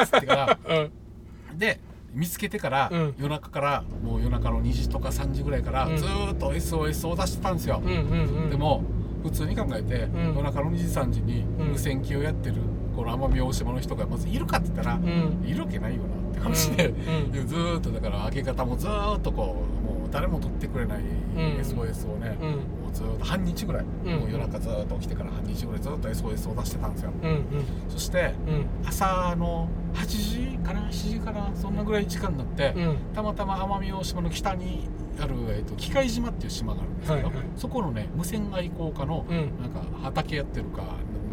[0.02, 1.58] っつってからうん。
[1.58, 1.80] で
[2.12, 3.14] 見つけてから、うん。
[3.16, 5.96] 夜中からもう夜中の2時とか3時ぐらいからうん。
[5.96, 8.50] ずーっと SOS を出してたんですよ、うんうんうん。
[8.50, 8.82] でも
[9.22, 10.34] 普通に考えて、ん。
[10.34, 11.66] 夜中の2時3時にうん。
[11.68, 12.56] 無線機をやってる
[12.94, 15.42] この奄美大島の人がまずいるかって言ったら、うん。
[15.46, 17.32] いるわけないよなって話で、うんうん。
[17.32, 21.00] でずーっとだから明け方もずーっとこうもう誰も取ってくれない
[21.36, 22.50] SOS をね、うん。
[22.50, 22.56] も
[22.90, 24.20] うずーっと半日ぐらい、うん。
[24.20, 27.46] もう夜中ずーっと起きてから半日ぐらいずーっと SOS を出してたんですよ、うんうん。
[27.88, 28.66] そしてうん。
[28.86, 32.96] 朝の8時かな7時かなそんなぐらい時間になって、うん。
[33.14, 34.88] たまたま奄美大島の北に
[35.20, 37.44] ある、えー、と機械島っていう島があるんですけど、はいはい。
[37.56, 39.36] そこのね無線愛好家のうん。
[39.60, 40.82] なんか畑やってるか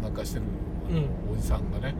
[0.02, 0.44] なんかしてる
[1.32, 1.94] おじさんがね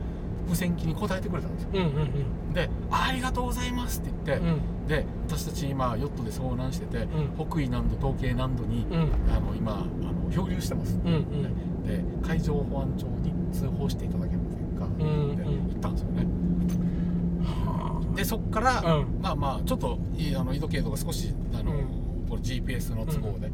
[0.48, 1.70] 無線機に答えてくれたんですよ。
[1.74, 4.88] うんうんで「ありがとうございます」って言って、うん。
[4.88, 7.08] で私たち今ヨットで遭難してて、ん。
[7.38, 9.10] 北緯南度東経南度に、うん。
[9.32, 11.86] あの今あの漂流してます、うんうん。
[11.86, 16.26] で海上保安庁に通報していただけませんか、んって言ったんですよね。
[18.16, 19.20] でそっから、うん。
[19.22, 21.78] まあまあちょっといあの緯度経度が少しあの、うん。
[22.28, 23.50] これ GPS の都合で、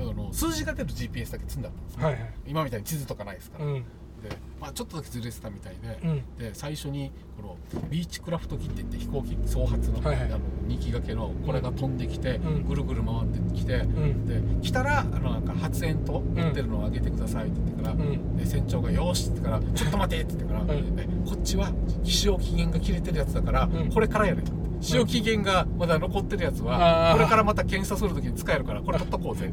[0.00, 2.32] あの数字が出る GPS だけ積んだったんですね、はいはい。
[2.46, 3.84] 今みたいに地図とかないですから、うん
[4.22, 6.22] で、まあ、ちょっとだけずれてたみたいで、うん。
[6.38, 10.24] で最初にこのビーチクラフト機って言って飛行機総発の,、はいはい。
[10.26, 10.38] あの
[10.68, 12.68] 2機掛けのこれが飛んできて、うん。
[12.68, 14.26] ぐるぐる回ってきて、ん。
[14.26, 18.36] で来たらあのなんか発煙筒持ってるのをあげてくださいって言ってから、ん。
[18.36, 21.72] で船長が「よーし」って言ってから「ちょっと待て」って言ってから、こっちは
[22.04, 23.90] 使用期限が切れてるやつだから、ん。
[23.92, 24.42] これからやれ」
[24.80, 27.12] 使用期限がまだ残ってるやつあは、ー。
[27.14, 29.50] これからまた検査するときに使えるからこれ取っとこうぜ。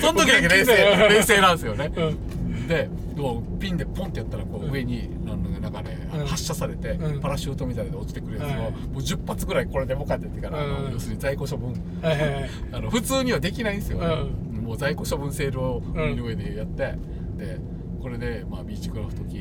[0.00, 0.74] その時だけ冷うん静
[1.08, 1.92] 冷静なんですよね。
[1.96, 2.18] うん
[2.70, 7.20] でこうピンでポンってやったらこう上になんかなんかね、発射されて、うん。
[7.20, 8.58] パラシュートみたいなので落ちてくるやつを、はい。
[8.58, 11.74] もう10発ぐらいこれでもかって言ってから、あのうん要するに在庫処分。
[12.72, 16.94] あの普通にはできないんですよ、もう在庫処分セールを上でやって、
[17.36, 17.58] で
[18.00, 19.36] これで、まあ、ビーチクラフト機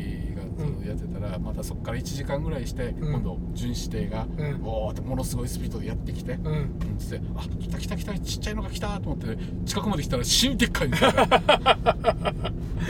[0.60, 3.14] がずっとやってたら、またそこから1時間ぐらいして、うん。
[3.14, 4.62] 今度巡視艇が、うん。
[4.64, 6.45] おーってものすごいスピードでやってきて、うん。
[6.47, 11.12] うんつって「あ来た来た来たちっちゃいのが来た」と思って近くまで来たら死にでっかいんですよ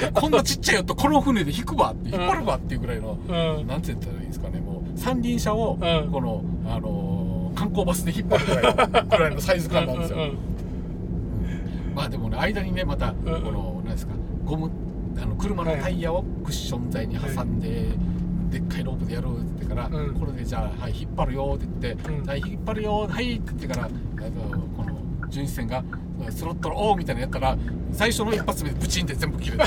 [0.01, 3.67] えこんなちっちゃいよとこの船で引くわって引っ張るわっていうぐらいの、うん。
[3.67, 6.11] なんて言ったらいいんですかねもう三輪車を、うん。
[6.11, 10.37] この、あのー観光バスで引っ張るぐらいの ぐらいのサイズ感なんですよ、うん
[11.95, 13.31] まあでもね間にねまたこうん。
[13.43, 14.13] の何ですか
[14.45, 14.71] ゴム
[15.21, 17.89] あの車のタイヤをクッション材に挟んで、
[18.49, 20.13] でっかいロープでやるって言ってから、うん。
[20.15, 22.25] これでじゃあ、はい、引っ張るよって言って、うん。
[22.25, 24.97] はい引っ張るよはいって言ってからあのこの
[25.27, 25.83] 巡視船が
[26.29, 27.57] スロットルオーみたいなのやったら
[27.91, 29.63] 最初の一発目でブチンって全部切れて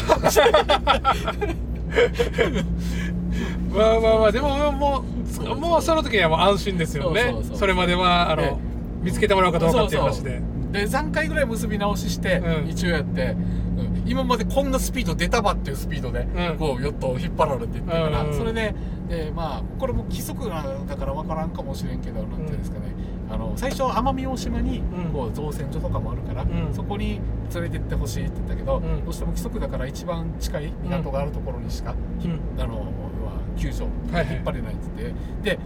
[3.72, 7.22] まあまあまあでももそうそううもうその時にはもう安心ですよね。
[7.22, 7.56] そうそうそう。
[7.58, 8.60] それまではあでの
[9.02, 10.42] 見つけてもらうかどうかっていう話で。
[10.72, 12.68] で3回ぐらい結び直しして、うん。
[12.68, 13.36] 一応やって、
[13.84, 14.02] うん。
[14.06, 16.58] 今までこんなスピード出たばっていうスピードで、うん。
[16.58, 18.74] こうヨットを引っ張られていったから、うんうんそれで
[19.08, 22.86] でまあこれも規則なんだから分からんかもしれんけど、なんていうんですかね。
[23.30, 25.12] あの最初奄美大島にうん。
[25.12, 26.74] こう造船所とかもあるから、うん。
[26.74, 27.20] そこに
[27.52, 29.04] 連れてってほしいって言ったけど、うん。
[29.04, 31.94] どうしても規則だから一番近い港があるところにしか、
[32.24, 32.62] うん。
[32.62, 32.86] あのは
[33.56, 35.58] 救助引っ張れないって言って、で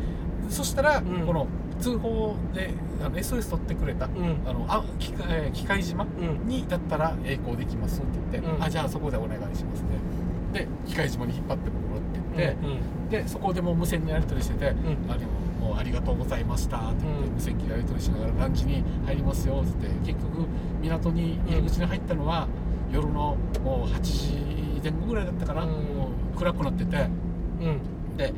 [0.48, 1.04] そしたら、ん。
[1.26, 1.46] この
[1.80, 2.70] 通報で
[3.04, 4.36] あの SOS 取ってくれた、うん。
[4.46, 6.48] あのあ機械えー機械島うん。
[6.48, 8.62] にだったら栄光できますって言って、うん。
[8.62, 9.88] あじゃあそこでお願いしますね
[10.52, 13.08] で機械島に引っ張ってもらってって、うん。
[13.10, 14.76] でそこでもう無線のやり取りしてて、ん。
[15.10, 17.34] あでももうありがとうございましたって言って、うん。
[17.34, 20.46] 無線機でやり取りしながら何時に入りますよって言って結局
[20.80, 22.48] 港に入り口に入ったのは、
[22.92, 25.70] 夜のもう8時前後ぐらいだったかな、うん。
[25.70, 26.96] もう暗くなってて
[27.60, 28.16] うん。
[28.16, 28.32] で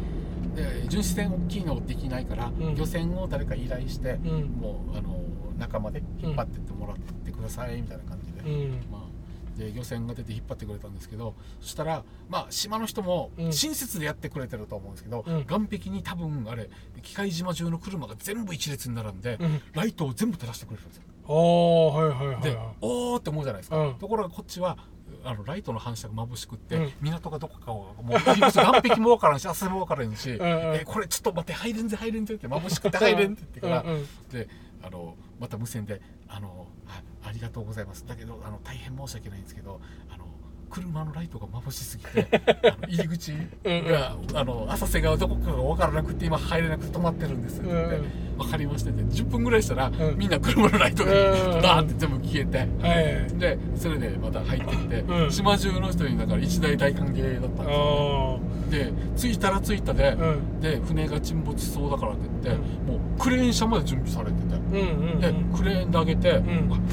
[0.58, 2.74] で巡視船大きいのできないから、うん。
[2.74, 4.44] 漁船を誰か依頼して、うん。
[4.60, 5.22] もうあの
[5.58, 8.70] 仲間で引っ張ってってもらってくださいみたいな感じで、うん。
[8.90, 13.52] まあ、で漁船が出て引っ張ってくれたんですけどそしたら、まあ、島の人もうん。
[13.52, 15.44] 親切でやってくれてると思うんですけど、うん。
[15.44, 16.68] 岸壁に多分あれ
[17.02, 19.60] 機械島中の車が全部一列に並んで、うん。
[19.74, 21.02] ライトを全部照らしてくれるんですよ。
[21.30, 23.94] おーはいはいはいではおーって思うじゃないですか、うん。
[23.96, 24.78] ところがこっちは
[25.24, 26.92] あのライトの反射が眩しくって、うん。
[27.00, 30.40] 港がどこかをもう入り口岸壁もわからんし浅瀬もわからんし、んうん。
[30.40, 34.06] えこれちょっと待って入れんぜ入れんぜって眩しくて入れんって言ってから、うんうん。
[34.30, 34.48] で
[34.82, 38.06] あのまた無線であのあ「ありがとうございます。
[38.06, 39.80] だけどあの大変申し訳ないんですけど
[40.10, 40.24] あの
[40.70, 42.28] 車のライトが眩しすぎて
[42.64, 43.32] あの入り口
[43.64, 50.16] があの浅瀬がどこかが分からなくて今入れなくて止まってるんですってうん分かりましたって10分ぐらいしたら、ん。
[50.16, 51.10] みんな車のライトが
[51.56, 51.60] うん。
[51.60, 53.38] ダーンって全部消えて、はい。
[53.38, 55.30] でそれでまた入ってきて、うん。
[55.30, 58.40] 島中の人にだから一大大歓迎だったんですよ。
[58.44, 60.60] あで着いたら着いたで、うん。
[60.60, 64.54] で船が沈没しそうだからって言って、うもうクレーン車まで準備されてて。
[64.54, 66.40] うんうんでクレーンで上げて、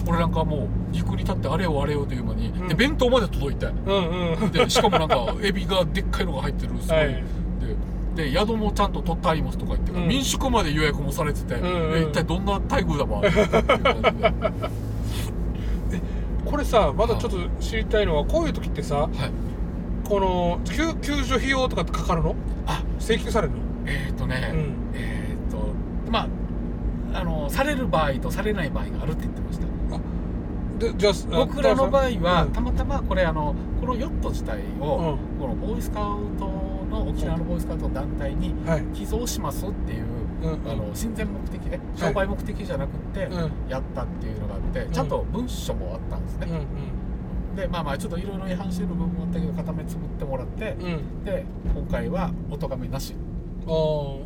[0.07, 2.67] 俺なんかもう陸に立ってあれよあれよという間に、うん。
[2.67, 4.51] で弁当まで届いてうんうん。
[4.51, 7.23] でしかもなんかエビがでっかいのが入ってるすごい、はい。
[8.15, 10.07] でで宿もちゃんと取ってありますとか言って、うん。
[10.07, 11.97] 民宿まで予約もされてて、んうん。
[11.97, 14.53] え一体どんな待遇だば っていう感
[15.89, 16.01] じで。
[16.45, 19.09] これさまだちょっと知りたいのはこういう時ってさはい。
[20.07, 22.35] この救救助費用とかってかかるの？
[22.67, 22.83] あ。
[22.99, 23.59] 請求されるの？
[23.87, 24.75] えっ、ー、とね、うん。
[24.93, 25.73] えっ、ー、と
[26.11, 26.27] まあ
[27.15, 29.65] あのされる場合とされない場合があるって言ってました
[30.77, 31.13] でじゃあ
[31.45, 32.53] 僕らの場合は、うん。
[32.53, 36.45] たまたまこれあのこのヨット自体を、うこのボーイスカウト
[36.89, 38.83] の沖縄のボーイスカウトの団体にはい。
[38.93, 40.15] 寄贈しますっていう、うん
[40.69, 43.51] あの親善目的で商売目的じゃなくて、うん。
[43.69, 50.75] やったっていうのがあって、ちゃんと文書もあったんですね、うんでまあまあちょっといろいろ違反してる部分もあったけど片目つぶってもらって、
[51.23, 53.15] で今回はお咎めなし。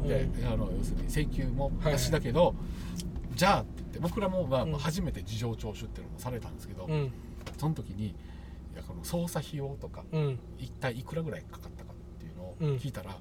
[0.07, 2.55] で、あの要するに請求もなしだけど、
[3.39, 4.73] じゃあって言って僕らもまあうん。
[4.73, 7.09] 初めて事情聴取っていうのもされたんですけど、うん。
[7.57, 8.13] その時にい
[8.75, 10.39] やこの捜査費用とかうん。
[10.57, 12.75] 一体いくらぐらいかかったかっていうのをうん。
[12.75, 13.15] 聞いたら、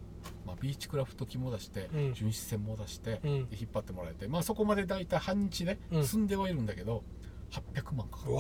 [0.45, 2.15] まあ、ビーチクラフト機も出して、うん。
[2.15, 6.27] 巡視船も出して、引っ張ってもらえて、まあ、そこまで大体半日でうん。
[6.27, 7.05] ではいるんだけど、
[7.53, 8.33] 800万かかる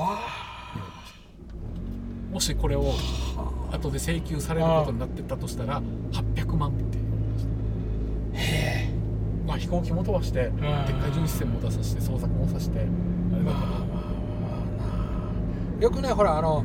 [2.33, 2.93] もしこれを
[3.71, 5.81] 後で請求されることになってたとしたら
[6.13, 6.98] 800万って
[9.49, 12.87] まあ飛行機も飛ばしてでっかい巡視船も出させて捜索もさせて
[15.81, 16.63] よくねほらあの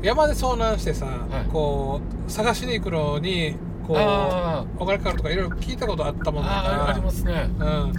[0.00, 1.50] 山で遭難してさ、い。
[1.50, 3.56] こう探しに行くのに
[3.86, 6.88] こうあお金かかるとかいろいろ聞いたことあったもんだから。
[6.90, 7.50] ありますね。
[7.58, 7.92] うん、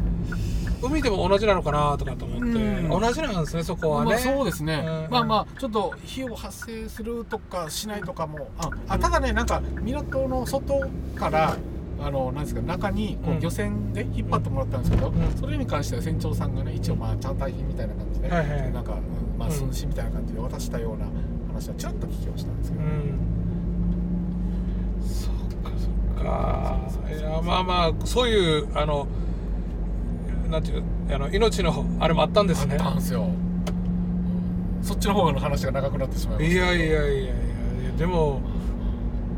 [0.81, 2.87] 海でも同じなのかなとかと思って、うん。
[2.87, 5.11] 同じなんですねそこはね、まあ、そうですね、うん。
[5.11, 8.47] まあまあちょっと費用発生するとかしないとかも。
[8.59, 11.57] ああただねなんか港の外から
[12.01, 13.39] あのなんですか中にこううん。
[13.39, 15.31] 漁船で引っ張ってもらったんですけど、うん。
[15.37, 21.05] それに関しては船長さんがね一応まあチャーター品みたいな感じで、はいはいなんか、うんまあうん寸志みたいな感じで渡したような
[21.47, 23.19] 話はちらっと聞きましたんですけど、うん。
[25.07, 25.89] そっかそ
[26.21, 26.79] っか。
[27.09, 29.07] いやまあまあそういうあの
[30.49, 32.77] なんていうあの命のあれもあったんですね。
[32.79, 34.83] あったんですよ、うん。
[34.83, 37.33] そっちの方の話が長くなってしまいましたいやいやいやいやいや。
[37.97, 38.41] でも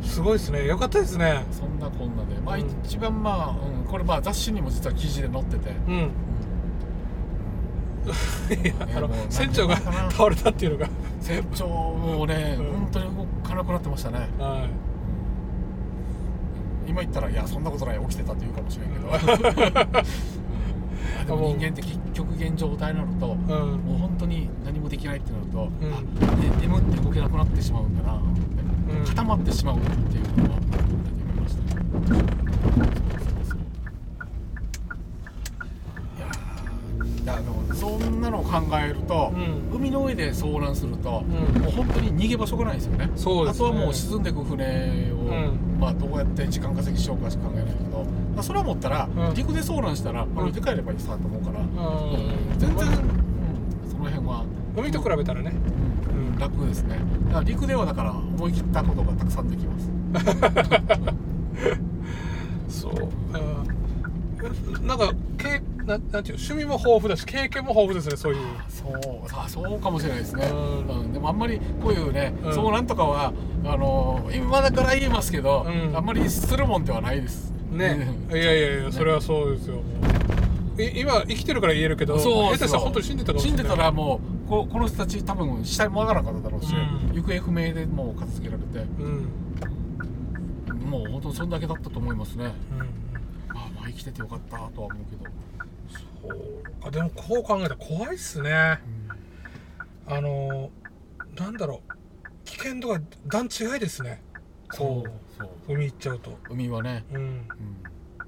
[0.04, 0.66] すごいですね。
[0.66, 1.46] よかったですね。
[1.52, 2.40] そんなこんなで。
[2.44, 2.66] まあうん。
[2.84, 6.12] 一番まあ、うん、これまあ雑誌にも実は記事で載ってて、うん。
[8.64, 10.90] いやあの船長が倒れたっていうのが。
[11.22, 12.66] 船長もね、うん。
[12.72, 14.68] 本当に動かなくなってましたね、は
[16.88, 19.08] 今言ったらいやそんなことない起きてたって言うかもしれんけど。
[21.22, 23.38] あでも人間って結局現状態になるとい、うん。
[23.38, 25.66] もう本当に何もできないってなると、ん。
[25.66, 25.70] あ
[26.36, 28.71] ね眠って動けなくなってしまうんだなって、うん
[29.08, 29.88] 固まってしまうって
[30.18, 31.70] いうのは思いましたね
[32.00, 33.60] そうそうそう
[36.18, 39.76] いやーいやでもそんなのを考えると、うん。
[39.76, 41.62] 海の上で遭難すると、うん。
[41.62, 43.10] もう本当に逃げ場所がないですよね。
[43.16, 43.68] そうですね。
[43.68, 45.80] あとはもう沈んでいく船を、うん。
[45.80, 48.04] まあ、どうやって時間稼ぎしようかしか考えないけど、
[48.36, 49.34] まあ、それは思ったら、うん。
[49.34, 51.60] 陸で遭難したら歩いて帰ればいいさと思うから、
[52.60, 52.94] 全然、うん。
[53.90, 54.46] その辺は、
[54.78, 55.52] 海と比べたらね。
[56.14, 56.98] うん楽ですね。
[57.28, 59.90] だから陸ではだから思い切ったことがたくさんできます。
[62.82, 68.40] そう、うん、なんかけななんていう趣味も豊富だし経験も豊富ですねそういう。
[68.68, 68.92] そう。
[69.32, 70.88] あそうかもしれないですね、うん。
[70.88, 71.14] うん。
[71.14, 72.52] でもあんまりこういうね、うん。
[72.52, 73.34] 遭難とかは
[73.66, 75.96] あの今だから言えますけど、うん。
[75.96, 77.54] あんまりするもんではないです。
[77.72, 78.08] ね。
[78.32, 79.82] いやいやいやそれはそうですよも
[80.78, 80.82] う。
[80.82, 82.54] い今生きてるから言えるけどそう。
[82.54, 83.60] 下手したら本当に死んでたかもしれない。
[83.60, 87.16] 死んでたらもうここの人たち多分死体もわからなかっただろうし、うん。
[87.16, 88.80] 行方不明でもう片付けられて。
[88.80, 89.06] うん。
[89.06, 92.52] うんもう本当にそんだけだったと思いますね。
[93.48, 95.32] まあまあ生きててよかったとは思うけど、
[96.20, 96.84] そう。
[96.84, 98.52] かでもこう考えたら怖いっすね。
[100.06, 100.70] あの
[101.38, 101.94] なんだろう。
[102.44, 104.22] 危険度が段違いですね。
[104.70, 105.06] こ
[105.38, 105.74] そうう。
[105.76, 106.38] 海行っちゃうと。
[106.50, 107.22] 海はね、うん。
[107.22, 107.48] うん。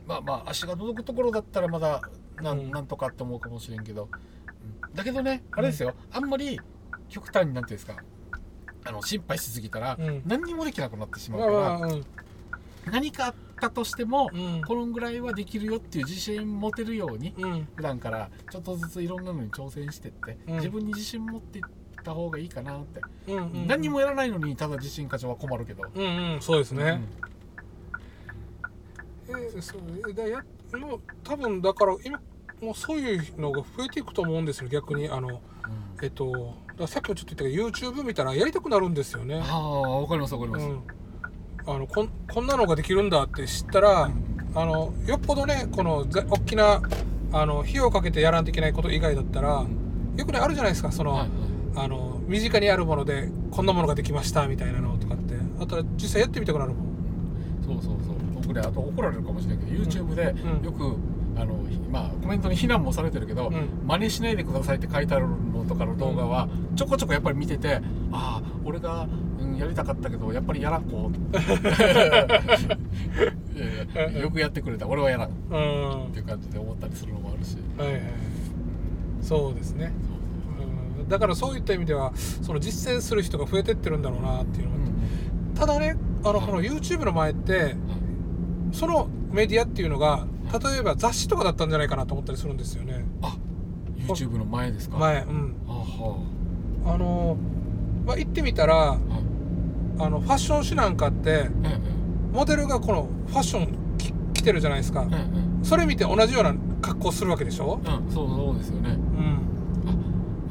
[0.07, 2.01] まあまあ足が届くところだったらまだ
[2.41, 2.71] なん,、うん。
[2.71, 4.33] なんとかって思うかもしれんけど、うん
[4.93, 6.59] だけどねあれですよ、あんまり
[7.09, 8.03] 極端になんていうんですか。
[8.85, 10.21] あの心配しすぎたら、うん。
[10.25, 14.61] 何にもできなくなってしまうまから、何かあったとしても、うん。
[14.61, 17.67] このぐらいはできるよっていう自信持てるようにうん。
[17.75, 20.55] 普段からちょっとずついろんなのに挑戦してって、うん。
[20.55, 21.61] 自分に自信持って
[22.03, 23.01] た方がいいかなって、
[23.67, 27.01] 何にもやらないのにただ地震課長は困るけど、うんうんそうですね、
[29.29, 29.39] うん。
[29.39, 30.43] えーそうえだや
[30.77, 32.19] もう多分だから今
[32.63, 35.09] もうそういうのが増えていくと思うんですよ逆に。
[35.09, 35.41] あの
[36.01, 36.55] えっと
[36.87, 39.41] さっきもちょっと言ったけど YouTube 見たらやりたくなるんですよね。
[39.43, 40.81] ああわかりますわかります、うん。
[41.65, 44.09] あのこんこんなのができるんだって知ったら
[44.55, 46.81] あのよっぽどねこのぜ大きな
[47.31, 49.65] あの費用かけてやらんといけないこと以外だったら
[50.17, 51.29] よくねあるじゃないですかその、はいはい。
[51.75, 55.33] あの身近にあるものでこんなものができましたみたいなのとかって。
[55.59, 56.87] あったら実際やってみたくなるもん。
[57.65, 58.15] そうそうそう。
[58.35, 60.65] 僕ねあと怒られるかもしれないけど YouTube でうん。
[60.65, 60.97] よく、
[61.35, 61.55] あの
[61.91, 63.69] まあコメントに非難もされてるけど、うん。
[63.85, 67.75] 真似しないでくださいって書いてあるのとかの動画はちょこちょこやっぱり見てて
[68.11, 69.07] ああ俺が、
[69.39, 71.15] うん、やりたかったけどやっぱりやらんこう
[74.19, 74.87] よくやってくれた。
[74.87, 77.57] 俺はやらんっうんていう感じで思ったりするのもあるし。
[77.77, 78.01] はいはい
[79.21, 79.93] そうですね。
[80.99, 81.07] うん。
[81.07, 84.79] だからそういった意味ではその実践する人が増えてってるんだろうなっていうのが、
[85.55, 85.95] ただね
[86.25, 86.47] あのはい。
[86.47, 87.75] この YouTube の前って
[88.73, 93.03] そのメディアっていうのが例えば雑誌とかだったんじゃないかなと思ったりするんですよね。
[93.21, 93.35] あ
[93.97, 94.97] YouTube の前ですか？
[94.97, 95.55] 前うん。
[95.67, 96.97] あはあ。
[96.97, 97.37] の
[98.05, 98.99] まあ行ってみたらあはい。
[99.99, 101.79] あのファッション誌なんかってええ
[102.31, 105.07] モデルがこのファッションき着てるじゃないですか。
[105.11, 107.79] えええそれ見て同じような格好するわけでしょ？
[107.85, 108.89] えうんそうそうですよね。
[108.89, 109.39] うん。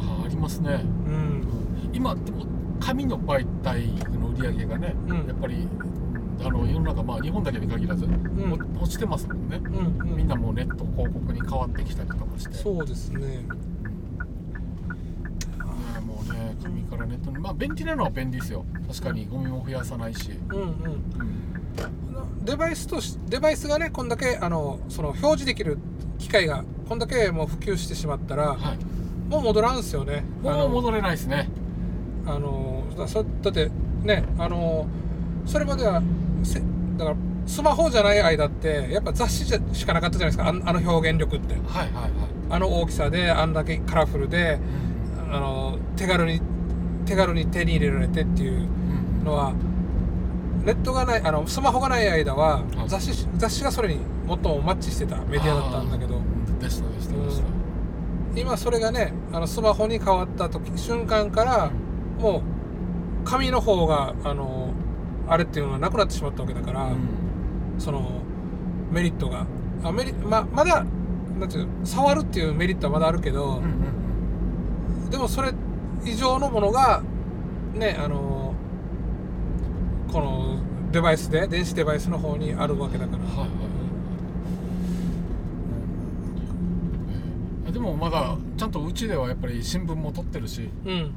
[0.01, 0.81] あありますね。
[1.07, 1.47] うん。
[1.93, 2.47] 今でも
[2.81, 3.89] 紙の媒体
[4.19, 5.17] の売り上げがね、うん。
[5.27, 5.69] やっぱり
[6.44, 8.70] あの世の中まあ日本だけに限らず、ん。
[8.78, 10.16] お落ちてますもんね、うんうん。
[10.16, 12.55] みんなもうネット広告に変わってきたりとかして。
[12.55, 13.20] そうですね。
[13.20, 13.47] ね
[16.05, 18.64] もうね紙からネットにまあ便利なのは便利ですよ。
[18.89, 20.66] 確かにゴミも増やさないし、うんうん。
[20.66, 22.44] うん。
[22.44, 25.78] デバイスとしデバイスがねこんだけあのその表示できる
[26.19, 28.78] 機械がこんだけもう普及してしまったらはい。
[29.31, 30.24] もう戻らんすよね。
[30.43, 31.48] もう戻れないですね。
[32.27, 33.70] あのだそだって
[34.02, 34.86] ねあの
[35.47, 36.06] それまではせ
[36.98, 37.16] だから
[37.47, 40.70] スマホじゃない間ってやっぱ雑誌じゃしかなかったじゃないですか。
[40.70, 41.55] あの表現力って。
[41.55, 42.10] はいはいはい、
[42.51, 44.59] あの大きさであんだけカラフルで
[45.31, 46.40] あの手軽に
[47.06, 48.59] 手軽に手に入れられてっていううん。
[48.59, 49.52] うんのは
[50.64, 52.89] ネットがないあのスマホがない間ははい。
[52.89, 56.20] 雑誌雑誌がそれに最もマッチしてたメディアだったんだけど。
[56.69, 61.70] したでしたでした、今それがねあのスマホに変わった時瞬間から
[62.20, 62.43] もう
[63.24, 64.72] 紙の方があの
[65.28, 66.99] あれっていうのがなくなってしまったわけだから、うん。
[67.78, 68.23] その
[68.90, 69.47] メリットが。
[69.85, 70.85] あメリままだ
[71.39, 75.53] なんていうの触るっていうメリットはまだあるけど、うんうんでもそれ
[76.07, 77.03] 以上のものが
[77.74, 78.55] ねあの
[80.11, 80.59] この
[80.90, 83.49] デバイスで電子デバイスの方にあるわけだから、はいはいはい
[87.66, 90.90] えーでもまだちゃんとうちではやっぱり新聞も撮ってるし、うん。
[90.90, 91.12] うん、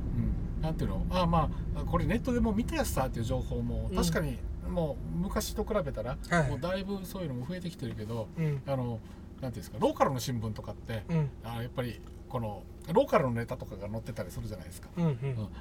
[0.65, 1.05] なんていうの？
[1.11, 3.95] あまあこれネットでも見たやつさっていう情報もうん。
[3.95, 4.37] 確かに
[4.69, 6.49] もう昔と比べたら、はい。
[6.49, 8.99] もうだいぶそういうのも増えてきてるけどうんあの
[9.41, 11.29] なんていうんですかローカルの新聞とかって、うん。
[11.43, 15.09] あやっぱりこのローカルのネタとかが載ってたりするじゃないですか、うんうん。
[15.09, 15.17] うん。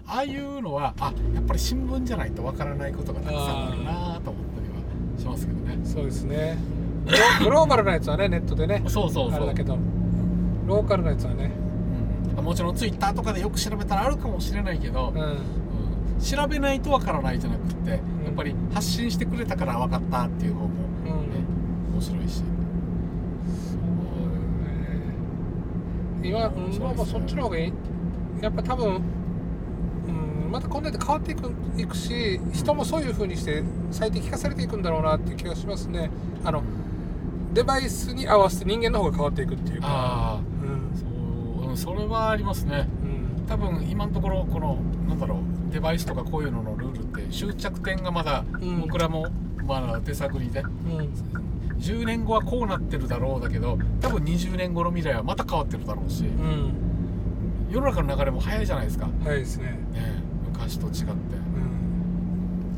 [0.06, 5.78] ああいうのはあやっぱり新聞じゃないとわからないことがたくさんあるなと思ったりはしますけどね。
[5.84, 6.56] そうですね。
[7.04, 8.82] グログローバルなやつはねネットでね。
[8.88, 9.32] そうそうそう。
[9.34, 9.78] あれだけど。
[10.66, 11.52] ローカルなやつはね。
[11.58, 11.63] うん
[12.42, 15.20] もちろんツイッターとかでよく調べたらあるかもしれないけど、うん。
[15.20, 15.38] うん。
[16.20, 18.00] 調べないとわからないじゃなくって、やっ
[18.34, 21.30] ぱり発信してくれたから分かったっていう方もうん。
[21.30, 21.36] ね、
[21.92, 22.42] 面白いし。
[26.22, 27.72] 今、うんまあまあそっちの方がいい。
[28.40, 29.02] やっぱ多分、
[30.08, 30.10] う
[30.48, 36.10] ん、またこんなで変わっていくいくし人もそういう風にして最適化されていくんだろうなっていう気がしますね。
[36.44, 36.62] あの
[37.52, 39.86] デバイスに合わせて人間の方が変わっていくっていうか。
[39.88, 40.40] あ
[41.74, 42.88] うんあそれはありますね。
[43.02, 43.46] うん。
[43.46, 44.76] 多分今のところこの
[45.08, 48.80] なんだろうデバイスとかこういうののルールって終着点がまだうん。
[48.80, 49.26] 僕らも
[49.66, 51.12] まだ手探りで、うん。
[51.78, 56.72] 10年後はこうなってるだろうだけど多分20年後の未来はまた変わってるだろうしうん。
[57.70, 60.12] 世の中の流れも早いじゃないですか、ね早いですねえ、
[60.46, 61.02] 昔と違って。
[61.02, 61.16] うん。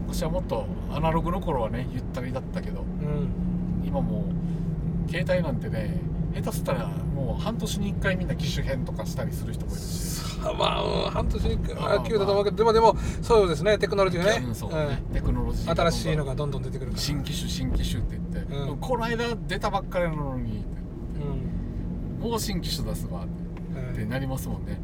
[0.07, 3.29] 昔はもっとアナログの頃はねゆったりだったけどうん。
[3.85, 4.25] 今も
[5.07, 6.01] う携帯なんてね
[6.37, 10.17] 下手すったらもう半年に1回みんな機種変とかしたりする人もいるし。
[10.59, 14.45] まあうん半年にまああ急だと思うけどでもでもそうですねテクノロジーがね。
[14.47, 17.03] うんそうね、テクノロジーうん新しいのががどんどん出てくるから。
[17.03, 18.77] 新機種新機種って言って、うん。
[18.79, 20.65] この間出たばっかりなのに
[22.21, 22.31] うん。
[22.31, 23.29] もう新機種出すわって。
[23.29, 23.47] はい
[23.97, 24.79] ってなりますもんね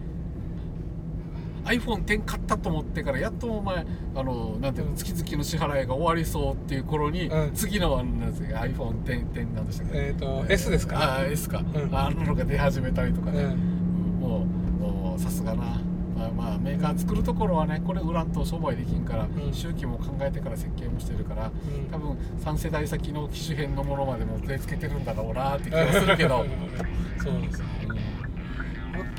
[1.64, 7.52] iPhone10 買ったと思ってからやっとお前あのなんていうの月々の支払いが終わりそうっていう頃に、うん。
[7.54, 9.98] 次のあのなんですか iPhone10 なんでしたっけ？
[9.98, 10.98] えっと S ですか？
[10.98, 11.66] ああ S か、ん。
[11.92, 13.58] あんなのが出始めたりとかね、うん。
[14.20, 15.80] もうさすがなあ
[16.14, 19.52] だからまあメーカー作るところはねこれ売らんと商売できんから、ん。
[19.52, 21.90] 周期も考えてから設計もしてるから、うん。
[21.90, 26.44] 多分3世代先の機種編のものまでも手つけてるんだろうなって気がするけど、
[27.22, 27.66] そうですね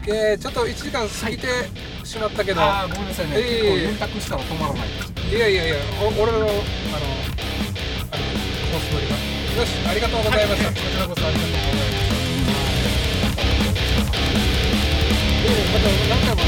[0.05, 1.47] え、ちょっと1時間過ぎて
[2.03, 4.87] しまったけど、はい、ごめんなさいね、えー、結構したら止まらない
[5.31, 5.75] いやいやいや
[6.19, 9.15] 俺のあのあのコース取りが
[9.61, 12.03] よしありがとうございました、はい、こちらこそありがとうございました。
[15.43, 16.43] でもまた何回も